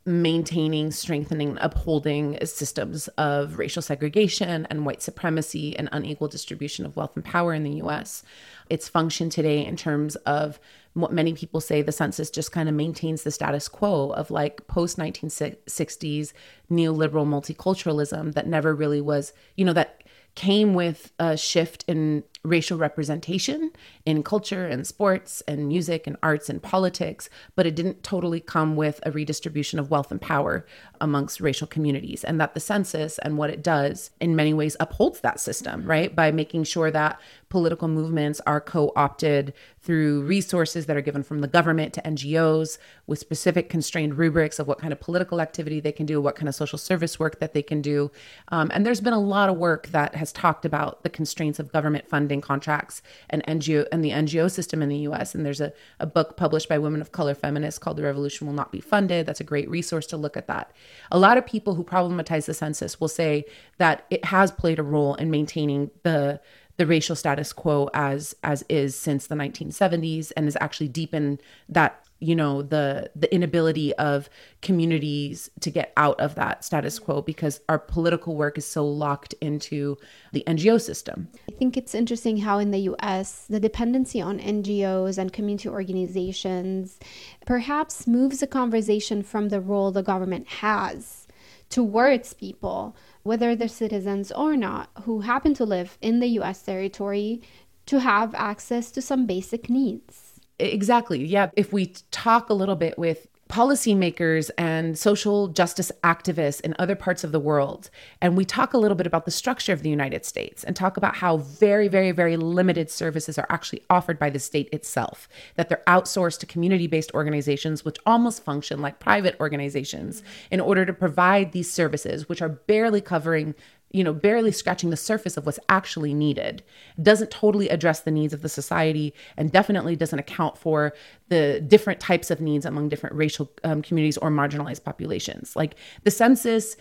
maintaining, 0.06 0.92
strengthening, 0.92 1.58
upholding 1.60 2.38
systems 2.46 3.10
of 3.18 3.60
racial 3.60 3.82
segregation 3.82 4.66
and 4.70 4.86
white 4.86 5.02
supremacy 5.02 5.78
and 5.78 5.90
unequal 5.92 6.30
distribution 6.30 6.86
of 6.86 6.96
wealth 6.96 7.18
and 7.18 7.26
power 7.26 7.54
in 7.54 7.64
the 7.64 7.82
US. 7.86 8.24
Its 8.70 8.88
function 8.88 9.30
today, 9.30 9.66
in 9.66 9.76
terms 9.76 10.16
of 10.16 10.58
what 10.94 11.12
many 11.12 11.34
people 11.34 11.60
say, 11.60 11.82
the 11.82 11.92
census 11.92 12.30
just 12.30 12.54
kind 12.54 12.70
of 12.70 12.76
maintains 12.76 13.24
the 13.24 13.32
status 13.32 13.68
quo 13.68 14.12
of 14.12 14.32
like 14.32 14.66
post 14.68 14.98
1960s 14.98 16.32
neoliberal 16.72 17.28
multiculturalism 17.28 18.34
that 18.36 18.48
never 18.48 18.74
really 18.74 19.02
was, 19.02 19.34
you 19.58 19.66
know, 19.66 19.74
that 19.74 20.01
came 20.36 20.74
with 20.74 21.12
a 21.20 21.38
shift 21.38 21.84
in 21.88 22.24
racial 22.44 22.78
representation 22.78 23.72
in 24.06 24.24
culture 24.24 24.66
and 24.66 24.88
sports 24.88 25.42
and 25.48 25.68
music 25.68 26.08
and 26.08 26.18
arts 26.24 26.50
and 26.50 26.62
politics, 26.62 27.30
but 27.56 27.68
it 27.68 27.76
didn't 27.76 28.04
totally 28.04 28.40
come 28.40 28.76
with 28.76 29.00
a 29.06 29.12
redistribution 29.12 29.78
of 29.78 29.92
wealth 29.92 30.12
and 30.12 30.20
power 30.22 30.66
amongst 31.00 31.40
racial 31.40 31.68
communities. 31.68 32.24
And 32.24 32.40
that 32.42 32.54
the 32.54 32.60
census 32.60 33.20
and 33.20 33.38
what 33.38 33.52
it 33.52 33.64
does 33.64 34.10
in 34.20 34.36
many 34.36 34.54
ways 34.54 34.76
upholds 34.80 35.20
that 35.22 35.40
system, 35.40 35.86
right? 35.86 36.16
By 36.16 36.32
making 36.32 36.64
sure 36.64 36.90
that 36.90 37.20
political 37.50 37.88
movements 37.88 38.42
are 38.48 38.62
co 38.62 38.92
opted 38.96 39.54
through 39.82 40.22
resources 40.24 40.86
that 40.86 40.96
are 40.96 41.02
given 41.02 41.24
from 41.24 41.40
the 41.40 41.48
government 41.48 41.94
to 41.94 42.02
NGOs 42.02 42.78
with 43.08 43.20
specific 43.20 43.68
constrained 43.68 44.18
rubrics 44.18 44.60
of 44.60 44.68
what 44.68 44.80
kind 44.80 44.94
of 44.94 45.00
political 45.00 45.42
activity 45.42 45.80
they 45.80 45.92
can 45.92 46.06
do, 46.06 46.22
what 46.22 46.36
kind 46.36 46.48
of 46.48 46.56
social 46.56 46.78
service 46.78 47.20
work 47.20 47.40
that 47.40 47.54
they 47.54 47.64
can 47.64 47.82
do. 47.82 48.12
Um, 48.50 48.70
and 48.74 48.86
there's 48.86 49.02
been 49.02 49.14
a 49.14 49.20
lot 49.20 49.50
of 49.50 49.58
work 49.58 49.88
that 49.88 50.16
has 50.16 50.32
talked 50.32 50.66
about 50.66 51.04
the 51.04 51.10
constraints 51.10 51.60
of 51.60 51.72
government 51.72 52.08
funding 52.08 52.31
contracts 52.40 53.02
and 53.30 53.44
NGO 53.46 53.86
and 53.92 54.06
the 54.06 54.12
NGO 54.12 54.50
system 54.50 54.82
in 54.82 54.88
the 54.88 55.00
US. 55.00 55.36
And 55.36 55.46
there's 55.46 55.60
a, 55.60 55.74
a 56.00 56.06
book 56.06 56.38
published 56.38 56.70
by 56.70 56.78
women 56.78 57.02
of 57.02 57.12
color 57.12 57.36
feminists 57.36 57.78
called 57.78 57.98
The 57.98 58.04
Revolution 58.04 58.48
Will 58.48 58.54
Not 58.54 58.72
Be 58.72 58.80
Funded. 58.80 59.26
That's 59.26 59.42
a 59.42 59.44
great 59.44 59.70
resource 59.70 60.06
to 60.08 60.18
look 60.18 60.38
at 60.38 60.48
that. 60.48 60.72
A 61.12 61.20
lot 61.20 61.38
of 61.38 61.46
people 61.46 61.76
who 61.76 61.84
problematize 61.84 62.46
the 62.46 62.54
census 62.54 63.02
will 63.02 63.10
say 63.10 63.44
that 63.78 64.06
it 64.10 64.24
has 64.26 64.52
played 64.52 64.80
a 64.80 64.84
role 64.84 65.16
in 65.16 65.30
maintaining 65.30 65.92
the 66.04 66.40
the 66.78 66.88
racial 66.88 67.16
status 67.16 67.54
quo 67.54 67.90
as 67.94 68.34
as 68.44 68.64
is 68.70 68.96
since 68.96 69.28
the 69.28 69.36
1970s 69.36 70.32
and 70.36 70.46
has 70.46 70.58
actually 70.60 70.88
deepened 70.88 71.40
that 71.70 72.04
you 72.22 72.36
know 72.36 72.62
the 72.62 73.12
the 73.16 73.34
inability 73.34 73.94
of 73.96 74.30
communities 74.62 75.50
to 75.60 75.70
get 75.70 75.92
out 75.98 76.20
of 76.22 76.36
that 76.36 76.64
status 76.64 77.00
quo 77.00 77.22
because 77.22 77.60
our 77.68 77.80
political 77.80 78.36
work 78.36 78.58
is 78.58 78.66
so 78.66 78.88
locked 78.88 79.34
into 79.42 79.98
the 80.32 80.44
NGO 80.48 80.80
system. 80.80 81.28
I 81.50 81.54
think 81.54 81.76
it's 81.76 81.94
interesting 81.94 82.38
how 82.38 82.60
in 82.60 82.72
the 82.72 82.80
US 82.92 83.46
the 83.50 83.60
dependency 83.60 84.22
on 84.22 84.40
NGOs 84.40 85.18
and 85.18 85.34
community 85.34 85.68
organizations 85.68 87.00
perhaps 87.46 88.08
moves 88.08 88.40
the 88.40 88.48
conversation 88.48 89.24
from 89.24 89.50
the 89.50 89.60
role 89.60 89.92
the 89.92 90.04
government 90.04 90.48
has 90.48 91.28
towards 91.70 92.34
people 92.34 92.96
whether 93.24 93.56
they're 93.56 93.68
citizens 93.68 94.32
or 94.32 94.58
not, 94.58 94.90
who 95.04 95.22
happen 95.22 95.54
to 95.56 95.66
live 95.66 95.98
in 96.02 96.20
the 96.20 96.28
US 96.40 96.62
territory 96.62 97.42
to 97.86 98.00
have 98.00 98.34
access 98.36 98.92
to 98.92 99.02
some 99.02 99.26
basic 99.26 99.70
needs. 99.70 100.31
Exactly. 100.62 101.26
Yeah. 101.26 101.50
If 101.56 101.74
we 101.74 101.88
talk 102.12 102.50
a 102.50 102.54
little 102.54 102.76
bit 102.76 102.98
with 102.98 103.28
policymakers 103.52 104.50
and 104.58 104.98
social 104.98 105.50
justice 105.50 105.92
activists 106.06 106.62
in 106.62 106.74
other 106.80 106.96
parts 106.96 107.26
of 107.26 107.34
the 107.34 107.40
world. 107.40 107.90
And 108.22 108.38
we 108.38 108.46
talk 108.46 108.74
a 108.74 108.78
little 108.78 108.96
bit 108.96 109.06
about 109.06 109.26
the 109.26 109.32
structure 109.32 109.74
of 109.74 109.84
the 109.84 109.90
United 109.90 110.24
States 110.26 110.64
and 110.64 110.74
talk 110.74 110.96
about 110.96 111.16
how 111.16 111.36
very, 111.36 111.90
very, 111.90 112.12
very 112.12 112.38
limited 112.38 112.90
services 112.90 113.38
are 113.38 113.48
actually 113.50 113.84
offered 113.90 114.18
by 114.18 114.30
the 114.30 114.40
state 114.40 114.70
itself, 114.72 115.28
that 115.56 115.68
they're 115.68 115.84
outsourced 115.86 116.40
to 116.40 116.46
community 116.46 116.88
based 116.88 117.14
organizations, 117.14 117.84
which 117.84 117.98
almost 118.06 118.42
function 118.42 118.82
like 118.82 119.00
private 119.00 119.36
organizations 119.42 120.24
in 120.50 120.62
order 120.62 120.86
to 120.86 120.94
provide 120.94 121.52
these 121.52 121.70
services, 121.70 122.30
which 122.30 122.42
are 122.42 122.48
barely 122.50 123.02
covering 123.02 123.54
you 123.94 124.04
know, 124.04 124.14
barely 124.14 124.52
scratching 124.52 124.90
the 124.90 124.98
surface 124.98 125.38
of 125.38 125.46
what's 125.46 125.60
actually 125.70 126.14
needed. 126.14 126.64
Doesn't 127.02 127.32
totally 127.32 127.70
address 127.70 128.02
the 128.02 128.12
needs 128.12 128.34
of 128.34 128.42
the 128.42 128.50
society 128.50 129.14
and 129.38 129.52
definitely 129.52 129.96
doesn't 129.96 130.20
account 130.20 130.58
for 130.58 130.94
the 131.30 131.62
different 131.68 132.00
types 132.00 132.32
of 132.32 132.42
needs 132.42 132.66
among 132.66 132.90
different 132.90 133.16
racial 133.16 133.52
um, 133.64 133.82
communities 133.82 134.18
or 134.18 134.30
marginalized 134.30 134.84
populations. 134.84 135.56
Like 135.56 135.76
the 136.04 136.12
census 136.12 136.76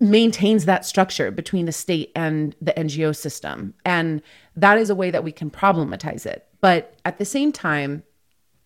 maintains 0.00 0.64
that 0.64 0.84
structure 0.84 1.30
between 1.30 1.66
the 1.66 1.72
state 1.72 2.10
and 2.16 2.54
the 2.60 2.72
NGO 2.72 3.14
system. 3.14 3.74
And 3.84 4.22
that 4.56 4.78
is 4.78 4.90
a 4.90 4.94
way 4.94 5.10
that 5.10 5.24
we 5.24 5.32
can 5.32 5.50
problematize 5.50 6.26
it. 6.26 6.46
But 6.60 6.94
at 7.04 7.18
the 7.18 7.24
same 7.24 7.52
time, 7.52 8.02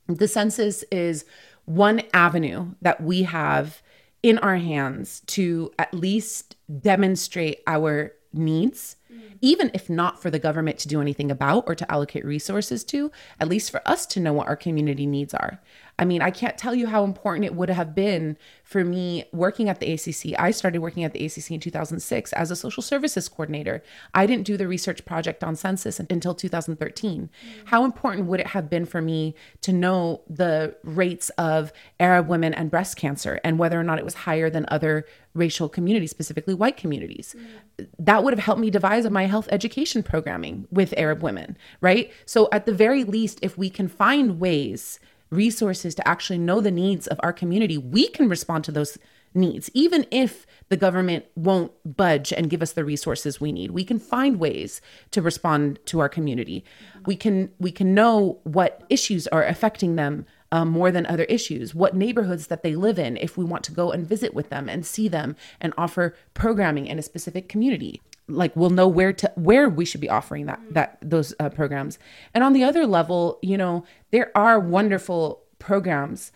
The 0.09 0.26
census 0.26 0.84
is 0.91 1.26
one 1.66 2.01
avenue 2.14 2.74
that 2.80 3.03
we 3.03 3.24
have 3.24 3.82
in 4.22 4.38
our 4.38 4.56
hands 4.56 5.20
to 5.26 5.70
at 5.78 5.92
least 5.94 6.56
demonstrate 6.80 7.62
our 7.66 8.12
needs 8.32 8.96
even 9.40 9.70
if 9.74 9.88
not 9.88 10.20
for 10.20 10.30
the 10.30 10.38
government 10.38 10.78
to 10.78 10.88
do 10.88 11.00
anything 11.00 11.30
about 11.30 11.64
or 11.66 11.74
to 11.74 11.90
allocate 11.90 12.24
resources 12.24 12.84
to, 12.84 13.10
at 13.40 13.48
least 13.48 13.70
for 13.70 13.86
us 13.86 14.06
to 14.06 14.20
know 14.20 14.32
what 14.32 14.48
our 14.48 14.56
community 14.56 15.06
needs 15.06 15.34
are. 15.34 15.60
I 15.99 16.05
mean, 16.05 16.22
I 16.22 16.30
can't 16.30 16.57
tell 16.57 16.74
you 16.74 16.86
how 16.86 17.03
important 17.05 17.44
it 17.44 17.55
would 17.55 17.70
have 17.70 17.94
been 17.94 18.36
for 18.62 18.84
me 18.84 19.24
working 19.32 19.68
at 19.68 19.80
the 19.80 19.92
ACC. 19.92 20.38
I 20.38 20.53
started 20.53 20.78
working 20.78 21.03
at 21.03 21.12
the 21.12 21.24
ACC 21.24 21.51
in 21.51 21.61
2006 21.61 22.32
as 22.34 22.51
a 22.51 22.57
social 22.57 22.82
services 22.82 23.28
coordinator. 23.28 23.82
I 24.14 24.26
didn't 24.26 24.46
do 24.46 24.57
the 24.57 24.68
research 24.68 25.05
project 25.05 25.42
on 25.42 25.57
census 25.57 25.99
until 25.99 26.34
2013. 26.34 27.22
Mm-hmm. 27.22 27.66
How 27.66 27.84
important 27.84 28.26
would 28.28 28.40
it 28.40 28.49
have 28.49 28.70
been 28.70 28.86
for 28.86 29.03
me 29.03 29.34
to 29.62 29.72
know 29.72 30.22
the 30.28 30.76
rates 30.84 31.30
of 31.30 31.72
Arab 31.99 32.28
women 32.28 32.55
and 32.55 32.70
breast 32.70 32.96
cancer 32.96 33.40
and 33.42 33.59
whether 33.59 33.78
or 33.78 33.84
not 33.84 33.99
it 33.99 34.05
was 34.05 34.14
higher 34.14 34.49
than 34.49 34.66
other 34.68 35.05
racial 35.34 35.68
communities, 35.68 36.11
specifically 36.11 36.55
white 36.55 36.76
communities? 36.76 37.34
Mm-hmm. 37.36 37.84
That 37.99 38.22
would 38.22 38.32
have 38.32 38.44
helped 38.44 38.61
me 38.61 38.70
devise 38.70 39.09
my 39.11 39.26
health 39.26 39.49
education 39.51 40.05
programming 40.05 40.68
with 40.70 40.94
Arab 40.96 41.22
women, 41.22 41.57
right? 41.80 42.12
So, 42.24 42.49
at 42.53 42.66
the 42.66 42.72
very 42.72 43.03
least, 43.03 43.40
if 43.42 43.59
we 43.59 43.70
can 43.70 43.88
find 43.88 44.38
ways 44.38 45.01
resources 45.30 45.94
to 45.94 46.08
actually 46.08 46.38
know 46.38 46.60
the 46.60 46.70
needs 46.70 47.06
of 47.06 47.20
our 47.22 47.32
community, 47.32 47.78
we 47.78 48.08
can 48.08 48.28
respond 48.28 48.64
to 48.64 48.72
those 48.72 48.98
needs, 49.34 49.70
even 49.74 50.06
if 50.10 50.46
the 50.68 50.76
government 50.76 51.26
won't 51.34 51.72
budge 51.84 52.32
and 52.32 52.50
give 52.50 52.62
us 52.62 52.72
the 52.72 52.84
resources 52.84 53.40
we 53.40 53.52
need. 53.52 53.70
We 53.70 53.84
can 53.84 53.98
find 53.98 54.38
ways 54.38 54.80
to 55.10 55.22
respond 55.22 55.78
to 55.86 56.00
our 56.00 56.08
community. 56.08 56.64
We 57.06 57.16
can 57.16 57.50
we 57.58 57.70
can 57.70 57.94
know 57.94 58.40
what 58.44 58.82
issues 58.88 59.26
are 59.28 59.44
affecting 59.44 59.96
them 59.96 60.26
um, 60.50 60.68
more 60.70 60.90
than 60.90 61.04
other 61.06 61.24
issues, 61.24 61.74
what 61.74 61.94
neighborhoods 61.94 62.46
that 62.46 62.62
they 62.62 62.74
live 62.74 62.98
in, 62.98 63.18
if 63.18 63.36
we 63.36 63.44
want 63.44 63.64
to 63.64 63.72
go 63.72 63.90
and 63.90 64.06
visit 64.06 64.32
with 64.32 64.48
them 64.48 64.68
and 64.68 64.86
see 64.86 65.08
them 65.08 65.36
and 65.60 65.74
offer 65.76 66.14
programming 66.32 66.86
in 66.86 66.98
a 66.98 67.02
specific 67.02 67.48
community 67.48 68.00
like 68.28 68.54
we'll 68.54 68.70
know 68.70 68.88
where 68.88 69.12
to 69.12 69.32
where 69.36 69.68
we 69.68 69.84
should 69.84 70.00
be 70.00 70.08
offering 70.08 70.46
that 70.46 70.60
that 70.70 70.98
those 71.02 71.34
uh, 71.40 71.48
programs. 71.48 71.98
And 72.34 72.44
on 72.44 72.52
the 72.52 72.64
other 72.64 72.86
level 72.86 73.38
you 73.42 73.56
know 73.56 73.84
there 74.10 74.30
are 74.36 74.60
wonderful 74.60 75.42
programs 75.58 76.32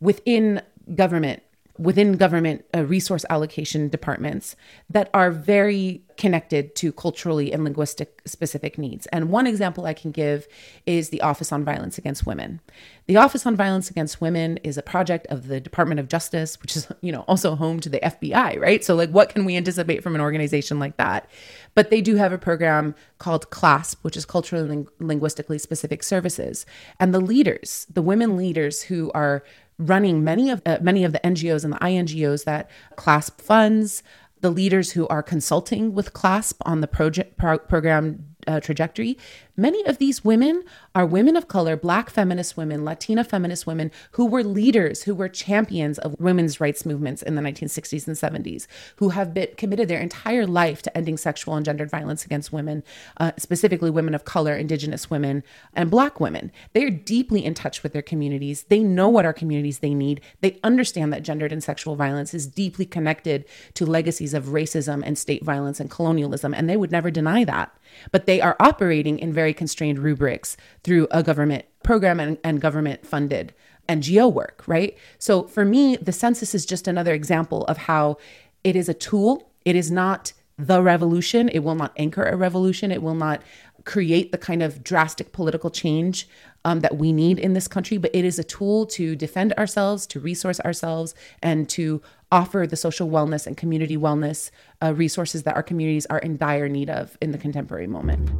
within 0.00 0.62
government 0.94 1.42
within 1.80 2.18
government 2.18 2.62
uh, 2.74 2.84
resource 2.84 3.24
allocation 3.30 3.88
departments 3.88 4.54
that 4.90 5.08
are 5.14 5.30
very 5.30 6.02
connected 6.18 6.74
to 6.76 6.92
culturally 6.92 7.50
and 7.50 7.64
linguistic 7.64 8.20
specific 8.26 8.76
needs. 8.76 9.06
And 9.06 9.30
one 9.30 9.46
example 9.46 9.86
I 9.86 9.94
can 9.94 10.10
give 10.10 10.46
is 10.84 11.08
the 11.08 11.22
Office 11.22 11.50
on 11.52 11.64
Violence 11.64 11.96
Against 11.96 12.26
Women. 12.26 12.60
The 13.06 13.16
Office 13.16 13.46
on 13.46 13.56
Violence 13.56 13.88
Against 13.88 14.20
Women 14.20 14.58
is 14.58 14.76
a 14.76 14.82
project 14.82 15.26
of 15.28 15.48
the 15.48 15.58
Department 15.58 16.00
of 16.00 16.08
Justice, 16.08 16.60
which 16.60 16.76
is, 16.76 16.86
you 17.00 17.12
know, 17.12 17.24
also 17.26 17.56
home 17.56 17.80
to 17.80 17.88
the 17.88 18.00
FBI, 18.00 18.60
right? 18.60 18.84
So 18.84 18.94
like 18.94 19.10
what 19.10 19.30
can 19.30 19.46
we 19.46 19.56
anticipate 19.56 20.02
from 20.02 20.14
an 20.14 20.20
organization 20.20 20.78
like 20.78 20.98
that? 20.98 21.30
But 21.74 21.88
they 21.88 22.02
do 22.02 22.16
have 22.16 22.32
a 22.32 22.38
program 22.38 22.94
called 23.16 23.48
CLASP, 23.48 24.04
which 24.04 24.18
is 24.18 24.26
culturally 24.26 24.68
ling- 24.68 24.88
linguistically 24.98 25.56
specific 25.56 26.02
services. 26.02 26.66
And 26.98 27.14
the 27.14 27.20
leaders, 27.20 27.86
the 27.90 28.02
women 28.02 28.36
leaders 28.36 28.82
who 28.82 29.10
are 29.14 29.42
running 29.80 30.22
many 30.22 30.50
of 30.50 30.62
uh, 30.66 30.78
many 30.80 31.04
of 31.04 31.12
the 31.12 31.20
NGOs 31.20 31.64
and 31.64 31.72
the 31.72 31.78
INGOs 31.78 32.44
that 32.44 32.70
CLASP 32.96 33.40
funds, 33.40 34.02
the 34.40 34.50
leaders 34.50 34.92
who 34.92 35.08
are 35.08 35.22
consulting 35.22 35.94
with 35.94 36.12
CLASP 36.12 36.56
on 36.66 36.80
the 36.80 36.86
project 36.86 37.36
pro- 37.36 37.58
program 37.58 38.26
uh, 38.46 38.60
trajectory. 38.60 39.18
Many 39.60 39.84
of 39.84 39.98
these 39.98 40.24
women 40.24 40.64
are 40.94 41.04
women 41.04 41.36
of 41.36 41.46
color, 41.46 41.76
Black 41.76 42.08
feminist 42.08 42.56
women, 42.56 42.82
Latina 42.82 43.22
feminist 43.22 43.66
women 43.66 43.90
who 44.12 44.24
were 44.24 44.42
leaders, 44.42 45.02
who 45.02 45.14
were 45.14 45.28
champions 45.28 45.98
of 45.98 46.18
women's 46.18 46.60
rights 46.60 46.86
movements 46.86 47.20
in 47.20 47.34
the 47.34 47.42
1960s 47.42 48.06
and 48.06 48.16
70s, 48.16 48.66
who 48.96 49.10
have 49.10 49.34
been 49.34 49.48
committed 49.58 49.88
their 49.88 50.00
entire 50.00 50.46
life 50.46 50.80
to 50.80 50.96
ending 50.96 51.18
sexual 51.18 51.56
and 51.56 51.66
gendered 51.66 51.90
violence 51.90 52.24
against 52.24 52.54
women, 52.54 52.82
uh, 53.18 53.32
specifically 53.36 53.90
women 53.90 54.14
of 54.14 54.24
color, 54.24 54.56
Indigenous 54.56 55.10
women, 55.10 55.44
and 55.74 55.90
Black 55.90 56.20
women. 56.20 56.50
They 56.72 56.84
are 56.84 56.90
deeply 56.90 57.44
in 57.44 57.52
touch 57.52 57.82
with 57.82 57.92
their 57.92 58.00
communities. 58.00 58.62
They 58.62 58.78
know 58.78 59.10
what 59.10 59.26
our 59.26 59.34
communities 59.34 59.80
they 59.80 59.92
need. 59.92 60.22
They 60.40 60.58
understand 60.64 61.12
that 61.12 61.22
gendered 61.22 61.52
and 61.52 61.62
sexual 61.62 61.96
violence 61.96 62.32
is 62.32 62.46
deeply 62.46 62.86
connected 62.86 63.44
to 63.74 63.84
legacies 63.84 64.32
of 64.32 64.46
racism 64.46 65.02
and 65.04 65.18
state 65.18 65.44
violence 65.44 65.80
and 65.80 65.90
colonialism, 65.90 66.54
and 66.54 66.66
they 66.66 66.78
would 66.78 66.90
never 66.90 67.10
deny 67.10 67.44
that. 67.44 67.76
But 68.10 68.26
they 68.26 68.40
are 68.40 68.56
operating 68.58 69.18
in 69.18 69.32
very 69.32 69.49
constrained 69.52 69.98
rubrics 69.98 70.56
through 70.82 71.08
a 71.10 71.22
government 71.22 71.64
program 71.82 72.20
and, 72.20 72.38
and 72.44 72.60
government 72.60 73.06
funded 73.06 73.54
NGO 73.88 74.32
work, 74.32 74.62
right? 74.66 74.96
So 75.18 75.44
for 75.44 75.64
me, 75.64 75.96
the 75.96 76.12
census 76.12 76.54
is 76.54 76.64
just 76.64 76.86
another 76.86 77.12
example 77.12 77.64
of 77.64 77.76
how 77.76 78.18
it 78.62 78.76
is 78.76 78.88
a 78.88 78.94
tool. 78.94 79.50
It 79.64 79.74
is 79.74 79.90
not 79.90 80.32
the 80.58 80.82
revolution. 80.82 81.48
It 81.48 81.60
will 81.60 81.74
not 81.74 81.92
anchor 81.96 82.22
a 82.22 82.36
revolution. 82.36 82.92
It 82.92 83.02
will 83.02 83.14
not 83.14 83.42
create 83.84 84.30
the 84.30 84.38
kind 84.38 84.62
of 84.62 84.84
drastic 84.84 85.32
political 85.32 85.70
change 85.70 86.28
um, 86.64 86.80
that 86.80 86.98
we 86.98 87.12
need 87.12 87.38
in 87.38 87.54
this 87.54 87.66
country, 87.66 87.96
but 87.96 88.14
it 88.14 88.24
is 88.24 88.38
a 88.38 88.44
tool 88.44 88.84
to 88.84 89.16
defend 89.16 89.52
ourselves, 89.54 90.06
to 90.08 90.20
resource 90.20 90.60
ourselves, 90.60 91.14
and 91.42 91.68
to 91.70 92.02
offer 92.30 92.66
the 92.66 92.76
social 92.76 93.08
wellness 93.08 93.46
and 93.46 93.56
community 93.56 93.96
wellness 93.96 94.50
uh, 94.82 94.92
resources 94.94 95.44
that 95.44 95.56
our 95.56 95.62
communities 95.62 96.06
are 96.06 96.18
in 96.18 96.36
dire 96.36 96.68
need 96.68 96.90
of 96.90 97.16
in 97.20 97.32
the 97.32 97.38
contemporary 97.38 97.86
moment. 97.86 98.30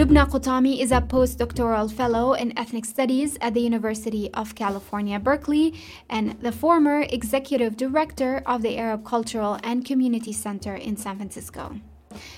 Lubna 0.00 0.26
Qutami 0.26 0.80
is 0.80 0.92
a 0.92 1.02
postdoctoral 1.02 1.92
fellow 1.92 2.32
in 2.32 2.58
ethnic 2.58 2.86
studies 2.86 3.36
at 3.42 3.52
the 3.52 3.60
University 3.60 4.30
of 4.32 4.54
California, 4.54 5.18
Berkeley, 5.20 5.74
and 6.08 6.40
the 6.40 6.52
former 6.52 7.02
executive 7.02 7.76
director 7.76 8.42
of 8.46 8.62
the 8.62 8.78
Arab 8.78 9.04
Cultural 9.04 9.58
and 9.62 9.84
Community 9.84 10.32
Center 10.32 10.74
in 10.74 10.96
San 10.96 11.16
Francisco. 11.16 11.80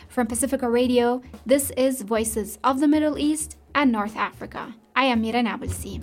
From 0.08 0.26
Pacifica 0.26 0.68
Radio, 0.68 1.22
this 1.46 1.70
is 1.76 2.02
Voices 2.02 2.58
of 2.64 2.80
the 2.80 2.88
Middle 2.88 3.16
East 3.16 3.56
and 3.76 3.92
North 3.92 4.16
Africa. 4.16 4.74
I 4.96 5.04
am 5.04 5.22
Mira 5.22 5.44
Nabulsi. 5.44 6.02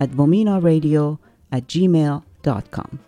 at 0.00 0.10
vomenaradio 0.10 1.18
at 1.52 1.66
gmail.com. 1.66 2.98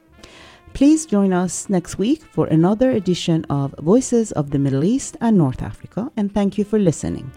Please 0.75 1.05
join 1.05 1.33
us 1.33 1.69
next 1.69 1.99
week 1.99 2.23
for 2.23 2.47
another 2.47 2.91
edition 2.93 3.45
of 3.51 3.75
Voices 3.79 4.33
of 4.33 4.51
the 4.51 4.59
Middle 4.59 4.85
East 4.85 5.17
and 5.21 5.37
North 5.37 5.63
Africa, 5.63 6.11
and 6.17 6.33
thank 6.33 6.57
you 6.57 6.65
for 6.65 6.79
listening. 6.79 7.31